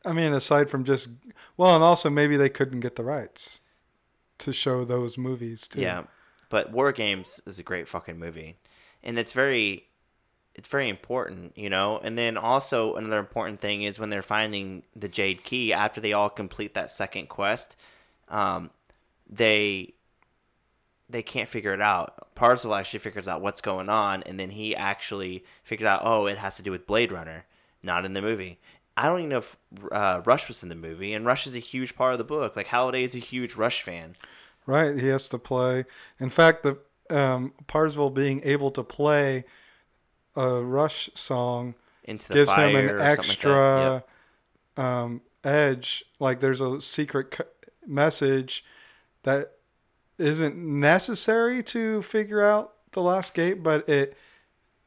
[0.03, 1.09] I mean, aside from just
[1.57, 3.61] well, and also maybe they couldn't get the rights
[4.39, 5.81] to show those movies too.
[5.81, 6.03] Yeah,
[6.49, 8.55] but War Games is a great fucking movie,
[9.03, 9.85] and it's very,
[10.55, 11.99] it's very important, you know.
[11.99, 16.13] And then also another important thing is when they're finding the Jade Key after they
[16.13, 17.75] all complete that second quest,
[18.29, 18.71] um,
[19.29, 19.93] they
[21.11, 22.33] they can't figure it out.
[22.35, 26.37] Parcel actually figures out what's going on, and then he actually figures out, oh, it
[26.37, 27.45] has to do with Blade Runner,
[27.83, 28.59] not in the movie.
[28.97, 29.55] I don't even know if
[29.91, 32.55] uh, Rush was in the movie, and Rush is a huge part of the book.
[32.55, 34.15] Like Halliday is a huge Rush fan.
[34.65, 35.85] Right, he has to play.
[36.19, 36.77] In fact, the
[37.09, 37.53] um,
[38.13, 39.43] being able to play
[40.35, 44.03] a Rush song Into the gives him an something like extra
[44.77, 44.85] Yep.
[44.85, 46.05] um, edge.
[46.19, 47.37] Like there's a secret
[47.85, 48.63] message
[49.23, 49.53] that
[50.21, 54.15] isn't necessary to figure out the last gate, but it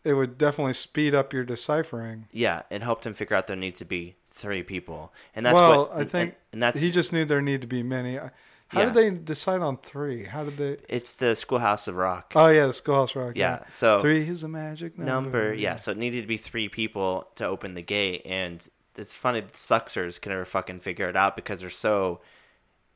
[0.05, 2.29] it would definitely speed up your deciphering.
[2.31, 5.87] Yeah, it helped him figure out there needs to be three people, and that's well,
[5.87, 8.19] what I think and, and that's he just knew there need to be many.
[8.69, 8.87] How Yeah.
[8.87, 10.25] did they decide on three?
[10.25, 10.77] How did they?
[10.89, 12.33] it's the Schoolhouse of Rock.
[12.35, 13.37] Oh yeah, the Schoolhouse Rock.
[13.37, 15.13] yeah, so three is a magic number.
[15.13, 15.55] number.
[15.55, 18.67] Yeah, so it needed to be three people to open the gate, and
[18.97, 22.21] it's funny the Sixers can never fucking figure it out because they're so.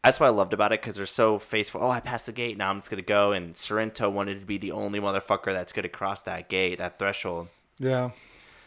[0.04, 1.82] That's what I loved about it because they're so faithful.
[1.82, 2.56] Oh, I passed the gate.
[2.56, 3.32] Now I'm just gonna go.
[3.32, 7.48] And Sorrento wanted to be the only motherfucker that's gonna cross that gate, that threshold.
[7.78, 8.10] Yeah,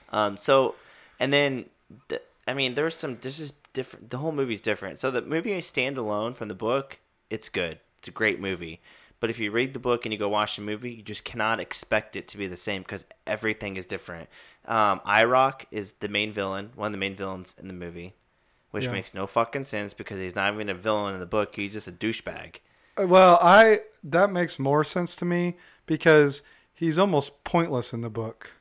[0.10, 0.76] Um, so,
[1.20, 1.66] and then,
[2.08, 5.00] the, I mean, there's some, This is different, the whole movie's different.
[5.00, 7.00] So the movie is standalone from the book,
[7.30, 7.80] it's good.
[8.00, 8.82] It's a great movie.
[9.20, 11.60] But if you read the book and you go watch the movie, you just cannot
[11.60, 14.30] expect it to be the same because everything is different.
[14.66, 18.14] Um, IROC is the main villain, one of the main villains in the movie,
[18.72, 18.92] which Yeah.
[18.92, 21.56] makes no fucking sense because he's not even a villain in the book.
[21.56, 22.56] He's just a douchebag.
[23.00, 26.42] Uh, Well, I that makes more sense to me because
[26.74, 28.52] he's almost pointless in the book.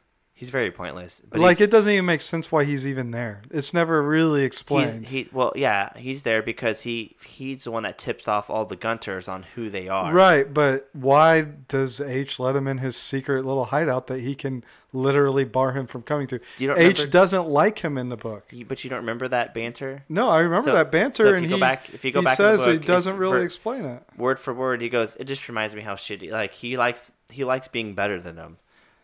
[0.40, 1.20] He's very pointless.
[1.28, 3.42] But like it doesn't even make sense why he's even there.
[3.50, 5.10] It's never really explained.
[5.10, 8.64] He's, he well, yeah, he's there because he he's the one that tips off all
[8.64, 10.10] the Gunters on who they are.
[10.14, 14.64] Right, but why does H let him in his secret little hideout that he can
[14.94, 16.40] literally bar him from coming to?
[16.56, 18.46] You don't H remember- doesn't like him in the book.
[18.50, 20.04] You- But you don't remember that banter?
[20.08, 22.12] No, I remember So- that banter, so if and you go he, back- if you
[22.12, 24.02] go back says book, he doesn't really for- explain it.
[24.16, 25.16] Word for word, he goes.
[25.16, 26.30] It just reminds me how shitty.
[26.30, 28.56] Like he likes he likes being better than them.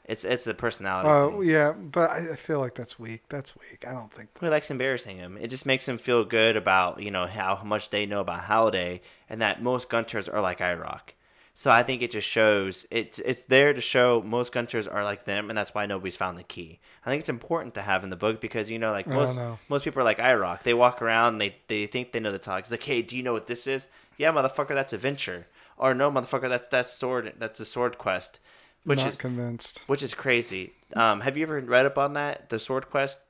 [0.06, 1.36] It's it's a personality.
[1.36, 1.48] Thing.
[1.50, 3.22] yeah, but I, I feel like that's weak.
[3.28, 3.84] That's weak.
[3.86, 4.30] I don't think.
[4.40, 5.36] He likes embarrassing him.
[5.36, 9.00] It just makes him feel good about you know how much they know about Halliday
[9.28, 11.00] and that most Gunters are like IROC.
[11.58, 15.24] So I think it just shows it's it's there to show most Gunters are like
[15.24, 16.78] them, and that's why nobody's found the key.
[17.04, 19.58] I think it's important to have in the book because you know like most know.
[19.68, 20.62] most people are like IROC.
[20.62, 22.60] They walk around, they they think they know the talk.
[22.60, 23.88] It's like, hey, do you know what this is?
[24.18, 25.46] Yeah, motherfucker, that's a venture.
[25.78, 27.32] Or no, motherfucker, that's that's sword.
[27.38, 28.38] That's a sword quest,
[28.86, 29.82] which Not is convinced.
[29.88, 30.72] which is crazy.
[30.94, 32.48] Um, have you ever read up on that?
[32.48, 33.20] The sword quest.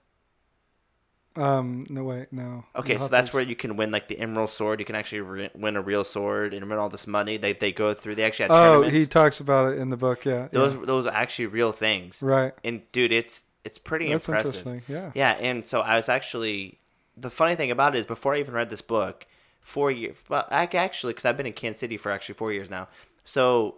[1.34, 2.64] Um, no wait, no.
[2.74, 4.80] Okay, You'll so that's to- where you can win like the emerald sword.
[4.80, 7.36] You can actually re- win a real sword and win all this money.
[7.36, 8.14] They they go through.
[8.14, 10.24] They actually have Oh, he talks about it in the book.
[10.24, 10.80] Yeah, those yeah.
[10.84, 12.22] those are actually real things.
[12.22, 12.52] right.
[12.64, 14.66] And dude, it's it's pretty That's impressive.
[14.66, 14.82] interesting.
[14.94, 15.10] Yeah.
[15.14, 16.78] Yeah, and so I was actually
[17.18, 19.26] the funny thing about it is before I even read this book,
[19.60, 20.16] four years.
[20.30, 22.88] Well, I actually because I've been in Kansas City for actually four years now.
[23.26, 23.76] So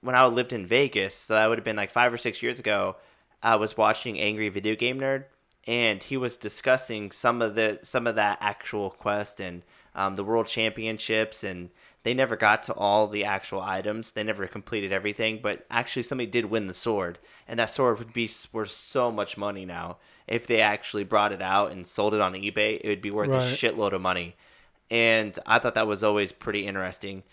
[0.00, 2.58] when I lived in Vegas, so that would have been like five or six years
[2.58, 2.96] ago.
[3.42, 5.24] I was watching Angry Video Game Nerd,
[5.66, 9.62] and he was discussing some of the some of that actual quest and
[9.94, 11.70] um, the world championships and.
[12.04, 14.12] They never got to all the actual items.
[14.12, 18.14] They never completed everything, but actually somebody did win the sword, and that sword would
[18.14, 19.98] be worth so much money now.
[20.26, 23.30] If they actually brought it out and sold it on eBay, it would be worth
[23.30, 24.36] a shitload of money.
[24.90, 27.24] And I thought that was always pretty interesting.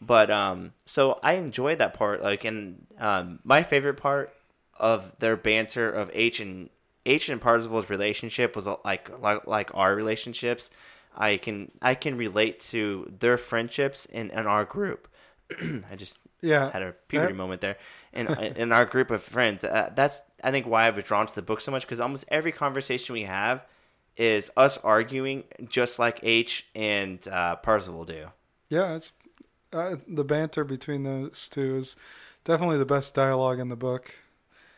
[0.00, 2.22] But um, so I enjoyed that part.
[2.22, 4.32] Like, and um, my favorite part
[4.78, 6.70] of their banter of H and
[7.04, 10.70] H and Parzival's relationship was like like like our relationships.
[11.16, 15.08] I can I can relate to their friendships in, in our group.
[15.90, 16.70] I just Yeah.
[16.70, 17.76] had a puberty That- moment there.
[18.12, 21.34] In in our group of friends, uh, that's I think why I was drawn to
[21.34, 23.64] the book so much because almost every conversation we have
[24.16, 28.28] is us arguing just like H and uh, Parzival do.
[28.70, 29.12] Yeah, it's
[29.72, 31.96] uh, the banter between those two is
[32.44, 34.14] definitely the best dialogue in the book.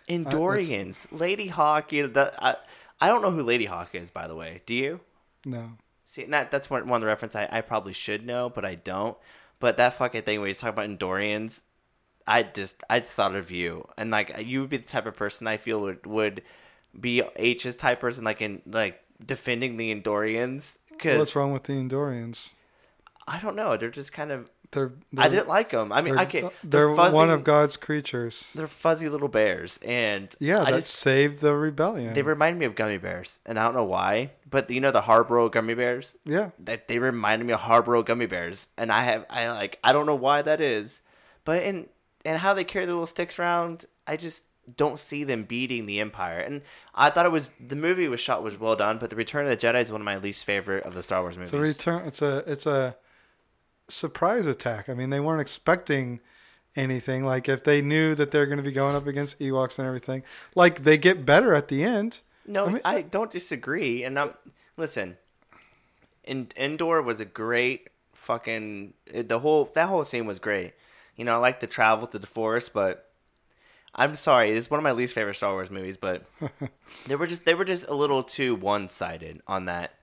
[0.09, 1.93] Endorians, Ladyhawke.
[1.93, 2.57] You know, the, I,
[3.01, 4.63] I don't know who Ladyhawke is, by the way.
[4.67, 5.01] Do you?
[5.45, 5.73] No.
[6.05, 8.65] See, and that that's one, one of the reference I, I probably should know, but
[8.65, 9.17] I don't.
[9.61, 11.61] But that fucking thing where he's talking about Endorians,
[12.27, 15.15] I just I just thought of you, and like you would be the type of
[15.15, 16.43] person I feel would would
[16.99, 20.79] be H's type person, like in like defending the Endorians.
[20.91, 22.55] Because What's wrong with the Endorians?
[23.29, 24.51] I don't know, they're just kind of.
[24.73, 25.93] They're, I they're didn't like them.
[25.93, 28.53] I mean, they're, okay, they're, they're, fuzzy, one of God's creatures.
[28.55, 32.15] They're fuzzy little bears, and Yeah, I that just saved the rebellion.
[32.15, 35.03] they remind me of gummy bears, and I don't know why, but you know the
[35.03, 36.17] Haribo gummy bears.
[36.25, 39.93] yeah, that they reminded me of Haribo gummy bears, and I have I like I
[39.93, 41.01] don't know why that is,
[41.45, 41.89] but in
[42.25, 44.45] and how they carry their little sticks around, I just
[44.77, 46.39] don't see them beating the Empire.
[46.39, 46.63] And
[46.95, 49.51] I thought it was the movie was shot was well done, but the Return of
[49.51, 51.53] the Jedi is one of my least favorite of the Star Wars movies.
[51.53, 52.07] it's a return.
[52.07, 52.97] It's a it's a
[53.91, 54.89] surprise attack.
[54.89, 56.21] I mean, they weren't expecting
[56.77, 57.25] anything.
[57.25, 60.23] Like if they knew that they're going to be going up against Ewoks and everything,
[60.55, 62.21] like they get better at the end.
[62.47, 64.05] No, I I, uh, don't disagree.
[64.05, 64.35] And I'm
[64.77, 65.17] listen.
[66.25, 70.75] In, Endor was a great fucking the whole that whole scene was great.
[71.17, 73.11] You know, I like the travel to the forest, but
[73.95, 75.97] I'm sorry, it's one of my least favorite Star Wars movies.
[75.97, 76.25] But
[77.07, 79.95] they were just they were just a little too one sided on that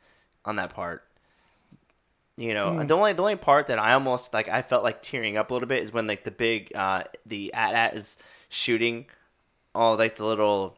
[0.43, 1.06] on that part.
[2.37, 5.37] You know, the only the only part that I almost like I felt like tearing
[5.37, 9.07] up a little bit is when like the big uh the at at is shooting
[9.73, 10.77] all like the little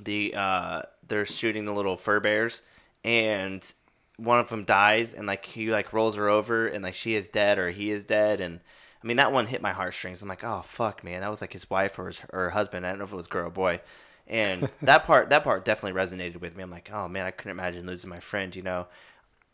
[0.00, 2.62] the uh they're shooting the little fur bears
[3.04, 3.72] and
[4.16, 7.28] one of them dies and like he like rolls her over and like she is
[7.28, 8.58] dead or he is dead and
[9.02, 10.20] I mean that one hit my heartstrings.
[10.20, 12.84] I'm like, oh fuck, man, that was like his wife or his, or her husband.
[12.84, 13.80] I don't know if it was girl or boy.
[14.26, 16.64] And that part that part definitely resonated with me.
[16.64, 18.56] I'm like, oh man, I couldn't imagine losing my friend.
[18.56, 18.88] You know,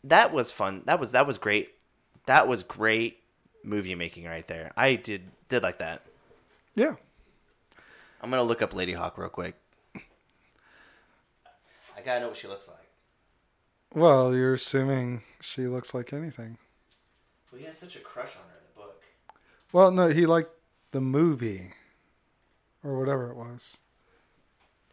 [0.03, 0.83] that was fun.
[0.85, 1.73] That was that was great.
[2.25, 3.19] That was great
[3.63, 4.71] movie making right there.
[4.75, 6.01] I did did like that.
[6.75, 6.95] Yeah,
[8.21, 9.55] I'm gonna look up Ladyhawke real quick.
[11.95, 12.77] I gotta know what she looks like.
[13.93, 16.57] well, you're assuming she looks like anything.
[17.51, 19.03] Well, he has such a crush on her in the book.
[19.71, 20.49] Well, no, he liked
[20.91, 21.73] the movie
[22.83, 23.79] or whatever it was.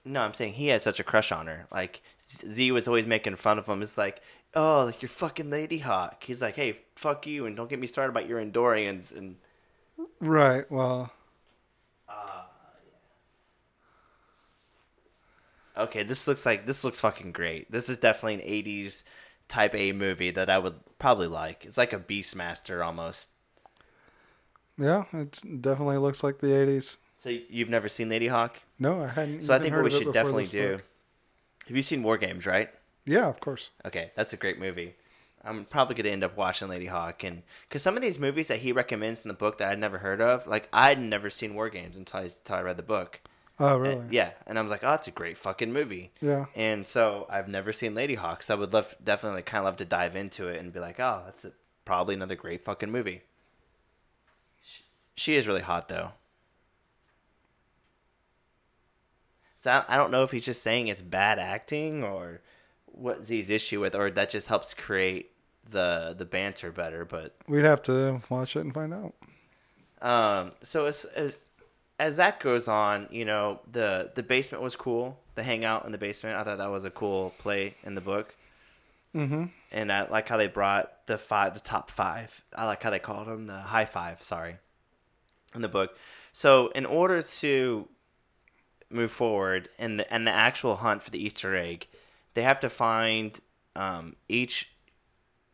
[0.05, 1.67] No, I'm saying he had such a crush on her.
[1.73, 3.83] Like Z was always making fun of him.
[3.83, 4.21] It's like,
[4.55, 6.23] oh, like you're fucking Ladyhawke.
[6.25, 9.17] He's like, hey, fuck you, and don't get me started about your Endorians.
[9.17, 9.37] And
[10.21, 10.71] Right.
[10.71, 11.13] Well,
[12.09, 12.43] uh,
[15.77, 17.71] okay, this looks like this looks fucking great.
[17.71, 19.03] This is definitely an '80s
[19.49, 21.65] type A movie that I would probably like.
[21.65, 23.31] It's like a Beastmaster almost.
[24.79, 26.97] Yeah, it definitely looks like the '80s.
[27.19, 28.57] So you've never seen Ladyhawke?
[28.79, 29.45] No, I hadn't.
[29.45, 30.77] So I think what we should definitely do.
[30.77, 30.85] book.
[31.69, 32.47] Have you seen War Games?
[32.47, 32.71] Right.
[33.11, 33.71] Yeah, of course.
[33.85, 34.95] Okay, that's a great movie.
[35.43, 38.71] I'm probably gonna end up watching Ladyhawke, and because some of these movies that he
[38.73, 41.97] recommends in the book that I'd never heard of, like I'd never seen War Games
[41.97, 43.21] until I, until I read the book.
[43.59, 44.07] Oh, And- really?
[44.11, 46.13] yeah, and I was like, oh, that's a great fucking movie.
[46.21, 46.47] Yeah.
[46.55, 49.85] And so I've never seen Ladyhawke, so I would love definitely kind of love to
[49.85, 51.53] dive into it and be like, oh, that's a,
[51.85, 53.23] probably another great fucking movie.
[54.63, 54.83] She,
[55.17, 56.13] she is really hot though.
[59.61, 62.41] So I, I don't know if he's just saying it's bad acting or
[62.93, 65.31] what Z's issue with, or that just helps create
[65.69, 67.05] the the banter better.
[67.05, 69.15] But We'd have to watch it and find out.
[70.03, 71.39] um, so as, as
[71.99, 75.19] as that goes on, you know, the the basement was cool.
[75.35, 78.35] The hangout in the basement, I thought that was a cool play in the book.
[79.15, 79.47] Mm-hmm.
[79.73, 82.45] And I like how they brought the five, the top five.
[82.57, 84.23] I like how they called them the high five.
[84.23, 84.57] Sorry,
[85.55, 85.97] in the book.
[86.33, 87.89] So in order to
[88.89, 91.87] move forward and the and the actual hunt for the Easter egg,
[92.35, 93.39] they have to find
[93.77, 94.71] um, each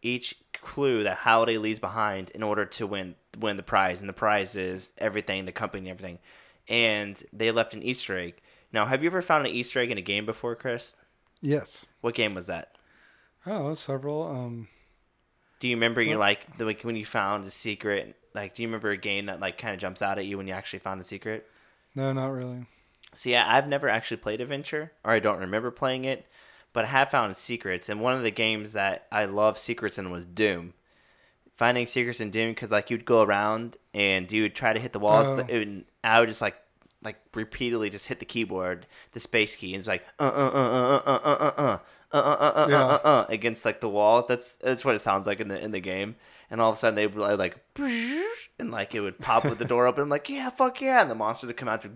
[0.02, 4.00] each clue that Halliday leaves behind in order to win win the prize.
[4.00, 6.18] And the prize is everything, the company, everything.
[6.68, 8.40] And they left an Easter egg.
[8.72, 10.96] Now, have you ever found an Easter egg in a game before, Chris?
[11.40, 11.86] Yes.
[12.00, 12.72] What game was that?
[13.44, 13.74] I don't know.
[13.74, 14.22] Several.
[14.24, 14.68] Um.
[15.58, 18.14] Do you remember you like the like when you found a secret?
[18.34, 20.46] Like, do you remember a game that like kind of jumps out at you when
[20.46, 21.48] you actually found a secret?
[21.94, 22.66] No, not really.
[23.14, 26.26] So yeah, I've never actually played Adventure, or I don't remember playing it,
[26.76, 27.88] but I have found secrets.
[27.88, 30.74] And one of the games that I love secrets in was Doom.
[31.54, 34.92] Finding secrets in Doom because like you'd go around and you would try to hit
[34.92, 35.26] the walls.
[35.26, 35.36] Oh.
[35.36, 36.56] Would- I would just like
[37.02, 40.60] like repeatedly just hit the keyboard, the space key, and it's like uh uh uh
[40.60, 41.78] uh uh uh uh uh.
[42.12, 42.84] Uh, uh, uh, uh, Yeah.
[42.84, 44.26] uh, uh, uh, against like the walls.
[44.28, 46.14] That's that's what it sounds like in the in the game.
[46.50, 47.56] And all of a sudden they would like
[48.58, 50.02] and like it would pop with the door open.
[50.04, 51.88] I'm like, yeah, fuck yeah, and the monsters would come out to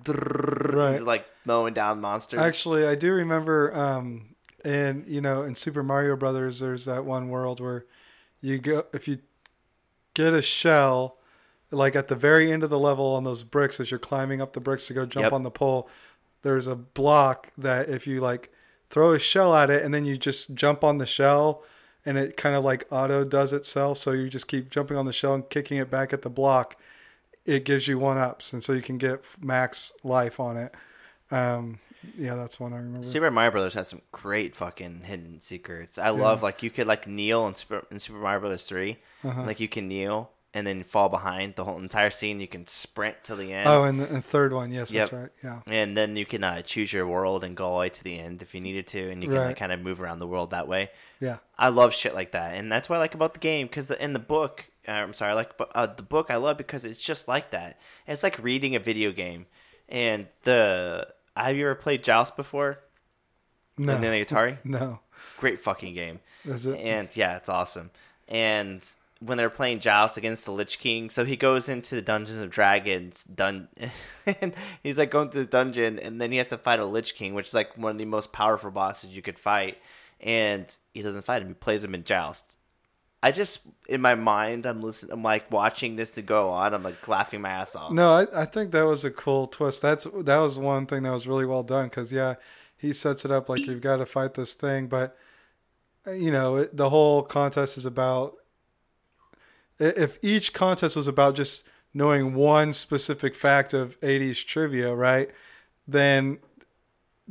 [0.73, 1.03] Right.
[1.03, 2.41] like mowing down monsters.
[2.41, 3.73] Actually, I do remember.
[3.79, 4.30] Um.
[4.65, 7.87] And you know, in Super Mario Brothers, there's that one world where
[8.41, 9.19] you go if you
[10.15, 11.17] get a shell,
[11.71, 14.53] like at the very end of the level on those bricks as you're climbing up
[14.53, 15.33] the bricks to go jump Yep.
[15.33, 15.89] on the pole.
[16.43, 18.51] There's a block that if you like
[18.91, 21.63] throw a shell at it and then you just jump on the shell
[22.05, 25.13] and it kind of like auto does itself so you just keep jumping on the
[25.13, 26.77] shell and kicking it back at the block
[27.45, 30.75] it gives you one ups and so you can get max life on it
[31.31, 31.79] um
[32.17, 35.99] yeah that's one i remember Super Mario Brothers has some great fucking hidden secrets.
[35.99, 39.43] I love like you could like kneel in Super, in Super Mario Brothers 3 Uh-huh.
[39.45, 42.41] like you can kneel and then fall behind the whole entire scene.
[42.41, 43.69] You can sprint to the end.
[43.69, 45.11] oh and the, and the third one yes Yep.
[45.11, 47.81] that's right yeah And then you can uh, choose your world and go all the
[47.81, 49.47] way to the end if you needed to, and you can Right.
[49.49, 50.91] like, kind of move around the world that way.
[51.21, 53.67] yeah I love shit like that, and that's what I like about the game.
[53.69, 56.31] Because in the book, uh, I'm sorry, I like uh, the book.
[56.31, 57.79] I love because it's just like that.
[58.09, 59.47] It's like reading a video game.
[59.89, 62.81] And the have you ever played Joust before?
[63.79, 65.01] no And then the Atari, no
[65.37, 66.21] great fucking game.
[66.45, 67.91] is it And yeah, it's awesome.
[68.29, 68.87] And
[69.21, 72.51] when they're playing Joust against the Lich King, so he goes into the Dungeons of
[72.51, 73.69] Dragons dun
[74.27, 77.15] and he's like going through this dungeon and then he has to fight a Lich
[77.15, 79.79] King, which is like one of the most powerful bosses you could fight.
[80.21, 82.57] And he doesn't fight him, he plays him in Joust.
[83.23, 86.83] I just in my mind I'm listening I'm like watching this to go on, I'm
[86.83, 87.93] like laughing my ass off.
[87.93, 89.83] No, I, I think that was a cool twist.
[89.83, 92.37] That's that was one thing that was really well done because yeah,
[92.77, 95.17] he sets it up like you've got to fight this thing, but
[96.07, 98.35] you know it, the whole contest is about.
[99.79, 105.31] If each contest was about just knowing one specific fact of '80s trivia, right?
[105.89, 106.39] Then,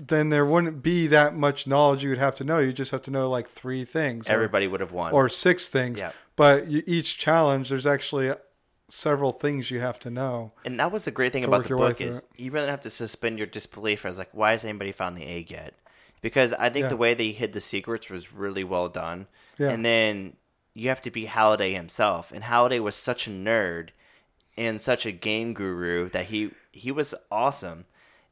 [0.08, 2.60] then there wouldn't be that much knowledge you would have to know.
[2.60, 4.30] You just have to know like three things.
[4.30, 5.12] or- Everybody would have won.
[5.14, 6.00] or six things.
[6.00, 6.12] Yeah.
[6.38, 8.32] But you, each challenge, there's actually
[8.88, 10.54] several things you have to know.
[10.66, 12.26] And that was the great thing about the book is it.
[12.38, 14.06] you really have to suspend your disbelief.
[14.06, 15.74] I was like, why has anybody found the egg yet?
[16.22, 16.90] Because I think Yeah.
[16.90, 19.28] the way they hid the secrets was really well done.
[19.58, 19.70] Yeah.
[19.70, 20.38] And then
[20.74, 23.90] you have to be Halliday himself, and Halliday was such a nerd
[24.58, 27.86] and such a game guru that he he was awesome.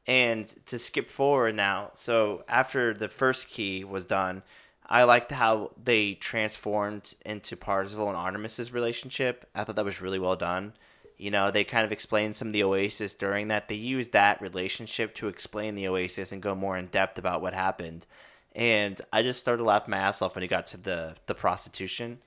[0.08, 4.42] And to skip forward now, so after the first key was done,
[4.86, 9.46] I liked how they transformed into Parzival and Artemis's relationship.
[9.54, 10.72] I thought that was really well done.
[11.18, 13.68] You know, they kind of explained some of the Oasis during that.
[13.68, 17.52] They used that relationship to explain the Oasis and go more in depth about what
[17.52, 18.06] happened.
[18.54, 22.18] And I just started laughing my ass off when he got to the the prostitution.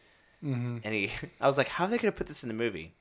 [0.44, 0.78] Mm-hmm.
[0.84, 1.12] And he,
[1.42, 2.94] I was like, how are they going to put this in the movie?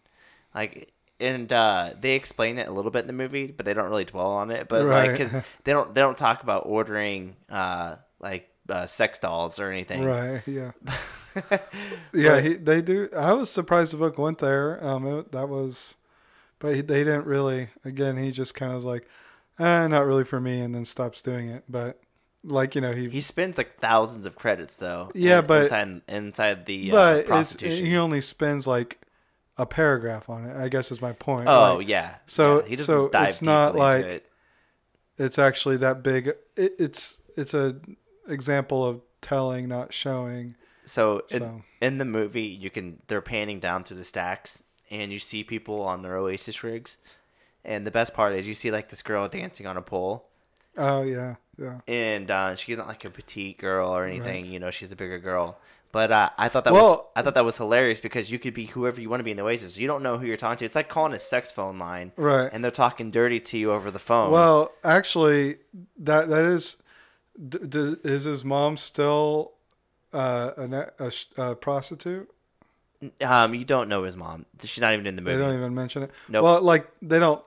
[0.54, 3.88] Like, and uh, they explain it a little bit in the movie, but they don't
[3.90, 4.68] really dwell on it.
[4.68, 5.10] But Right.
[5.20, 9.70] like, cause they don't they don't talk about ordering uh, like uh, sex dolls or
[9.70, 10.04] anything.
[10.04, 10.42] Right.
[10.46, 10.72] Yeah.
[12.12, 12.40] yeah.
[12.40, 13.08] He, they do.
[13.16, 14.82] I was surprised the book went there.
[14.84, 15.96] Um, it, that was,
[16.58, 17.68] but he, they didn't really.
[17.84, 19.06] Again, he just kind of was like,
[19.58, 21.64] eh, not really for me, and then stops doing it.
[21.68, 22.00] But
[22.44, 23.08] like you know, he.
[23.08, 25.10] He spends like thousands of credits though.
[25.14, 27.86] Yeah, in- but- inside inside the uh, but it's, prostitution.
[27.86, 28.99] he only spends like
[29.60, 30.56] a paragraph on it.
[30.56, 31.48] I guess is my point.
[31.48, 32.16] oh Like, yeah.
[32.26, 34.26] so- Yeah, he so dive it's not like- it.
[35.18, 36.28] it's actually that big.
[36.56, 37.76] It, it's it's a
[38.28, 40.54] example of telling, not showing.
[40.84, 45.12] So, in, So- in the movie, you can they're panning down through the stacks, and
[45.12, 46.98] you see people on their Oasis rigs.
[47.64, 50.26] And the best part is you see like this girl dancing on a pole,
[50.78, 51.80] Oh yeah, yeah.
[51.86, 54.46] and uh, she's not like a petite girl or anything.
[54.46, 55.58] You know, she's a bigger girl.
[55.92, 58.54] But uh, I thought that Well- was I thought that was hilarious because you could
[58.54, 59.76] be whoever you want to be in the Oasis.
[59.76, 60.64] You don't know who you're talking to.
[60.64, 62.48] It's like calling a sex phone line, Right.
[62.52, 64.30] And they're talking dirty to you over the phone.
[64.30, 65.56] Well, actually,
[65.98, 66.82] that that is.
[67.48, 69.52] D- d- is his mom still
[70.12, 71.12] uh, a, a,
[71.42, 72.28] a prostitute?
[73.22, 74.44] um, you don't know his mom.
[74.62, 75.36] She's not even in the movie.
[75.36, 76.10] They don't even mention it.
[76.28, 76.44] Nope.
[76.44, 77.42] Well, like they don't.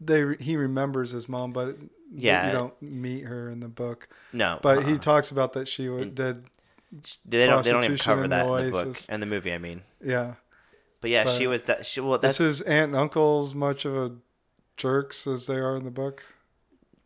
[0.00, 1.76] They he remembers his mom, but
[2.12, 2.46] Yeah.
[2.48, 4.08] you don't meet her in the book.
[4.32, 4.98] no, But he uh-uh.
[4.98, 6.44] talks about that she w- did.
[7.24, 9.52] They don't they don't even cover that in the book in the movie.
[9.52, 9.82] I mean.
[10.04, 10.34] Yeah,
[11.00, 11.86] But yeah, she was that.
[11.86, 14.12] She well, that's this is aunt and uncle's much of a
[14.76, 16.24] jerks as they are in the book.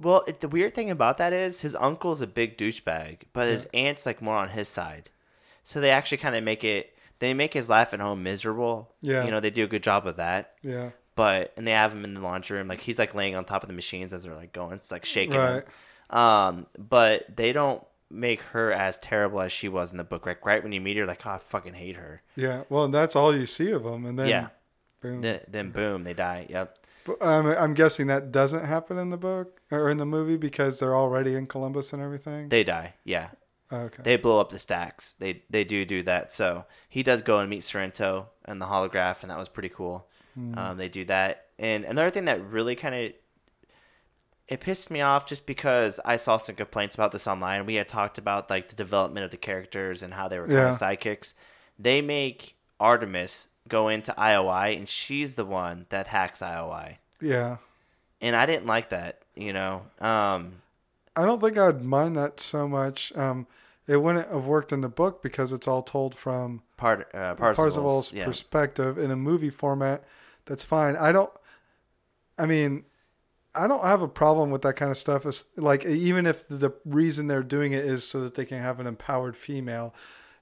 [0.00, 0.24] well.
[0.26, 4.06] It, the weird thing about that is his uncle's a big douchebag, but his aunt's
[4.06, 5.10] like more on his side.
[5.62, 6.92] So they actually kind of make it.
[7.18, 8.92] They make his life at home miserable.
[9.00, 9.24] Yeah.
[9.24, 10.54] you know they do a good job of that.
[10.62, 13.44] Yeah, But and they have him in the laundry room, like he's like laying on
[13.44, 14.74] top of the machines as they're like going.
[14.74, 15.64] It's like shaking Right.
[16.10, 16.18] him.
[16.18, 20.26] Um, but they don't make her as terrible as she was in the book.
[20.26, 22.22] Like right when you meet her, like oh, I fucking hate her.
[22.36, 22.62] yeah.
[22.68, 24.48] Well, and that's all you see of them, and then yeah.
[25.00, 25.20] boom.
[25.20, 26.46] Then, then boom, they die.
[26.48, 26.78] Yep.
[27.04, 30.80] But I'm, I'm guessing that doesn't happen in the book or in the movie because
[30.80, 32.48] they're already in Columbus and everything.
[32.48, 32.94] They die.
[33.04, 33.28] Yeah.
[33.72, 34.02] okay.
[34.02, 35.14] they blow up the stacks.
[35.18, 36.30] They they do do that.
[36.30, 40.08] So he does go and meet Sorrento and the holograph, and that was pretty cool.
[40.36, 43.12] Um, they do that, and another thing that really kind of
[44.48, 47.66] it pissed me off just because I saw some complaints about this online.
[47.66, 50.58] We had talked about like the development of the characters and how they were kind
[50.58, 50.70] Yeah.
[50.70, 51.34] of sidekicks.
[51.78, 57.56] They make Artemis go into IOI, and she's the one that hacks IOI, yeah.
[58.20, 59.22] and I didn't like that.
[59.34, 60.62] You know, um,
[61.16, 63.14] I don't think I'd mind that so much.
[63.16, 63.46] Um,
[63.88, 67.56] it wouldn't have worked in the book because it's all told from part uh, Parzival's,
[67.56, 68.24] Parzival's yeah.
[68.24, 70.04] perspective in a movie format.
[70.46, 70.96] That's fine.
[70.96, 71.30] I don't.
[72.38, 72.84] I mean,
[73.56, 75.24] I don't have a problem with that kind of stuff.
[75.26, 78.80] It's like even if the reason they're doing it is so that they can have
[78.80, 79.94] an empowered female.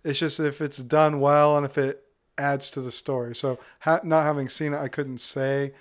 [0.02, 2.04] It's just if it's done well and if it
[2.36, 3.34] adds to the story.
[3.34, 5.72] So ha- not having seen it, I couldn't say.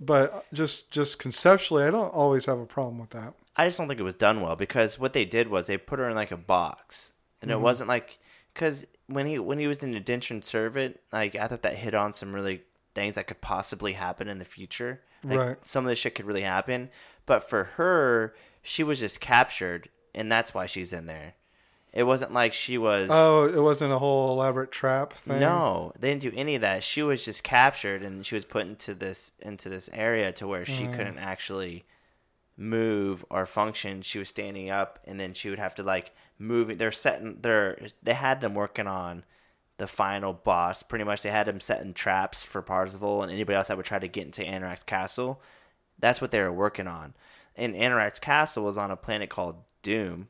[0.00, 3.34] But just just conceptually, I don't always have a problem with that.
[3.56, 5.98] I just don't think it was done well because what they did was they put
[5.98, 7.12] her in like a box,
[7.42, 7.58] and Mm-hmm.
[7.58, 8.18] it wasn't like
[8.54, 12.14] because when he when he was an indentured servant, like I thought that hit on
[12.14, 12.62] some really
[12.94, 15.00] things that could possibly happen in the future.
[15.24, 15.56] Like, Right.
[15.64, 16.90] Some of this shit could really happen,
[17.26, 21.34] but for her, she was just captured, and that's why she's in there.
[21.92, 23.08] It wasn't like she was.
[23.10, 25.40] Oh, it wasn't a whole elaborate trap thing.
[25.40, 26.84] No, they didn't do any of that.
[26.84, 30.66] She was just captured and she was put into this into this area to where
[30.66, 30.94] she Mm.
[30.96, 31.86] couldn't actually
[32.56, 34.02] move or function.
[34.02, 36.76] She was standing up and then she would have to like move.
[36.78, 37.38] They're setting.
[37.40, 39.24] They're they had them working on
[39.78, 40.82] the final boss.
[40.82, 43.98] Pretty much, they had them setting traps for Parzival and anybody else that would try
[43.98, 45.40] to get into Anorak's castle.
[45.98, 47.14] That's what they were working on.
[47.56, 50.28] And Anorak's castle was on a planet called Doom,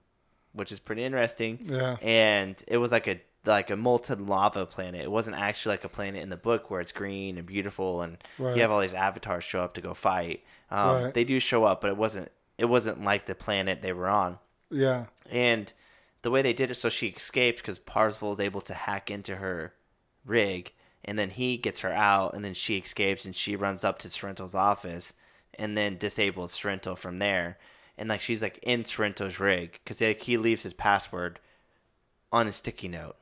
[0.53, 1.96] which is pretty interesting Yeah.
[2.01, 5.01] and it was like a like a molten lava planet.
[5.03, 8.18] It wasn't actually like a planet in the book where it's green and beautiful, and
[8.38, 8.55] Right.
[8.57, 10.44] you have all these avatars show up to go fight.
[10.70, 11.14] Um, Right.
[11.14, 14.38] They do show up, but it wasn't it wasn't like the planet they were on.
[14.70, 15.07] Yeah.
[15.30, 15.72] And
[16.23, 19.37] the way they did it, so she escaped because Parzival is able to hack into
[19.37, 19.75] her
[20.25, 20.73] rig,
[21.05, 24.11] and then he gets her out, and then she escapes, and she runs up to
[24.11, 25.14] Sorrento's office,
[25.55, 27.59] and then disables Sorrento from there.
[27.97, 31.41] And like she's like in Sorrento's rig because like, he leaves his password
[32.31, 33.16] on a sticky note.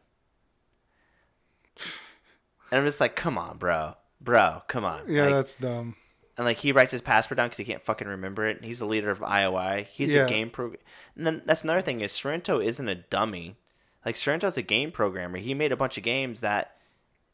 [2.70, 5.04] And I'm just like, come on, bro, bro, come on.
[5.08, 5.96] Yeah, Like, that's dumb.
[6.36, 8.56] And like he writes his password down because he can't fucking remember it.
[8.58, 9.86] And he's the leader of IOI.
[9.86, 10.24] He's Yeah.
[10.24, 10.72] a game pro.
[11.16, 13.56] And then that's another thing is Sorrento isn't a dummy.
[14.04, 15.38] Like Sorrento's a game programmer.
[15.38, 16.72] He made a bunch of games that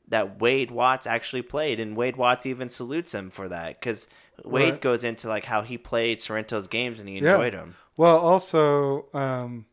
[0.08, 4.08] that Wade Watts actually played, and Wade Watts even salutes him for that because
[4.44, 4.80] Wade Right.
[4.80, 7.34] goes into like how he played Sorrento's games and he Yeah.
[7.34, 7.74] enjoyed them.
[7.96, 9.66] Well, also um,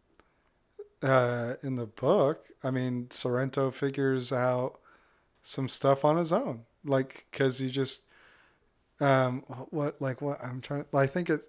[1.02, 4.80] uh, in the book, I mean, Sorrento figures out
[5.42, 8.04] some stuff on his own, like because he just
[9.00, 10.86] um, what like what I'm trying.
[10.94, 11.42] I think it.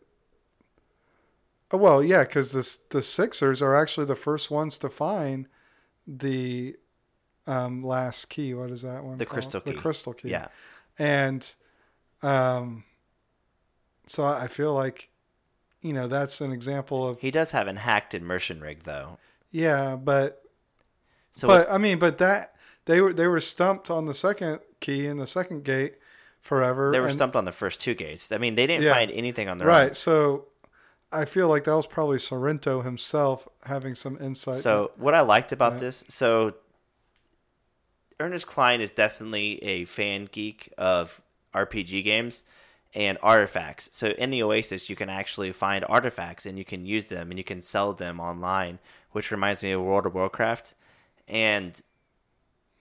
[1.73, 5.47] Oh, well, yeah, because the the Sixers are actually the first ones to find
[6.07, 6.77] the
[7.47, 8.55] um, last key.
[8.55, 9.19] What is that one?
[9.19, 9.35] The called?
[9.35, 9.73] crystal key.
[9.73, 10.31] The crystal key.
[10.31, 10.49] Yeah.
[10.99, 11.53] and
[12.23, 12.85] um,
[14.07, 15.09] so I feel like,
[15.81, 19.19] you know, that's an example of He does have an hacked immersion rig though.
[19.51, 20.43] yeah, but
[21.33, 25.07] So but I mean, but that they were they were stumped on the second key
[25.07, 25.95] in the second gate
[26.41, 26.91] forever.
[26.93, 28.31] they were and- stumped on the first two gates.
[28.33, 28.95] I mean, they didn't Yeah.
[28.95, 29.89] find anything on their right.
[29.91, 29.95] own.
[29.95, 30.47] So
[31.13, 34.57] I feel like that was probably Sorrento himself having some insight.
[34.57, 35.79] So what I liked about Yeah.
[35.81, 36.55] this, so
[38.19, 41.21] Ernest Cline is definitely a fan geek of
[41.55, 42.45] RPG games
[42.95, 43.89] and artifacts.
[43.93, 47.39] So in the Oasis, you can actually find artifacts and you can use them and
[47.39, 48.79] you can sell them online,
[49.13, 50.75] which reminds me of World of Warcraft.
[51.29, 51.81] And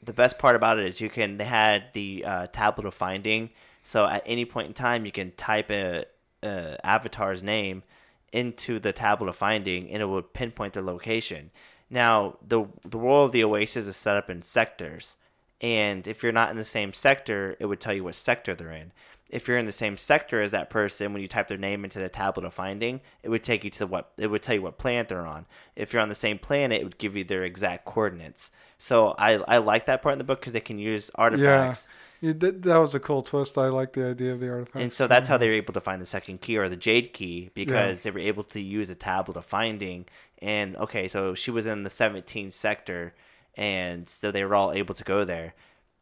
[0.01, 3.49] the best part about it is you can they had the uh, tablet of finding.
[3.83, 6.05] So at any point in time, you can type a,
[6.43, 7.83] a avatar's name
[8.31, 11.51] into the tablet of finding, and it would pinpoint their location.
[11.89, 15.17] Now, the the world of the Oasis is set up in sectors,
[15.59, 18.71] and if you're not in the same sector, it would tell you what sector they're
[18.71, 18.91] in.
[19.29, 21.99] If you're in the same sector as that person, when you type their name into
[21.99, 24.77] the tablet of finding, it would take you to what it would tell you what
[24.77, 25.45] planet they're on.
[25.75, 28.51] If you're on the same planet, it would give you their exact coordinates.
[28.79, 31.87] So I I like that part in the book because they can use yeah, artifacts.
[32.21, 33.57] Did- that was a cool twist.
[33.57, 34.81] I like the idea of the artifacts.
[34.81, 37.13] And so that's how they were able to find the second key or the jade
[37.13, 40.05] key because they were able to use a tablet of finding.
[40.41, 43.13] And okay, so she was in the 17th sector,
[43.55, 45.53] and so they were all able to go there.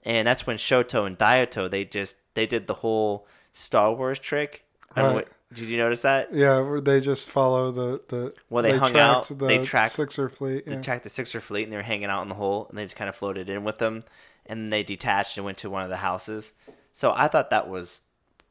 [0.08, 4.64] And that's when Shoto and Daito they just they did the whole Star Wars trick.
[4.96, 5.26] I don't know Right.
[5.28, 6.34] what- did you notice that?
[6.34, 8.34] Yeah, where they just follow the the.
[8.50, 8.98] Well, they hung tracked
[9.32, 10.66] out, The they tracked- Sixer fleet.
[10.66, 12.84] They tracked the Sixer fleet and they were hanging out in the hole, and they
[12.84, 14.04] just kind of floated in with them,
[14.46, 16.54] and they detached and went to one of the houses.
[16.94, 18.02] So I thought that was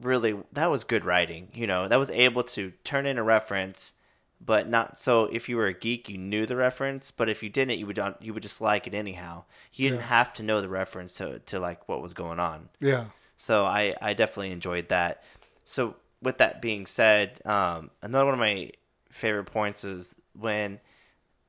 [0.00, 1.48] really that was good writing.
[1.54, 3.92] You know, that was able to turn in a reference,
[4.40, 5.24] but not so.
[5.26, 8.00] If you were a geek, you knew the reference, but if you didn't, you would
[8.20, 9.44] you would just like it anyhow.
[9.72, 10.06] You didn't Yeah.
[10.06, 12.68] have to know the reference to to like what was going on.
[12.80, 13.06] yeah.
[13.38, 15.22] So I, I definitely enjoyed that.
[15.66, 18.70] So with that being said, um, another one of my
[19.10, 20.80] favorite points is when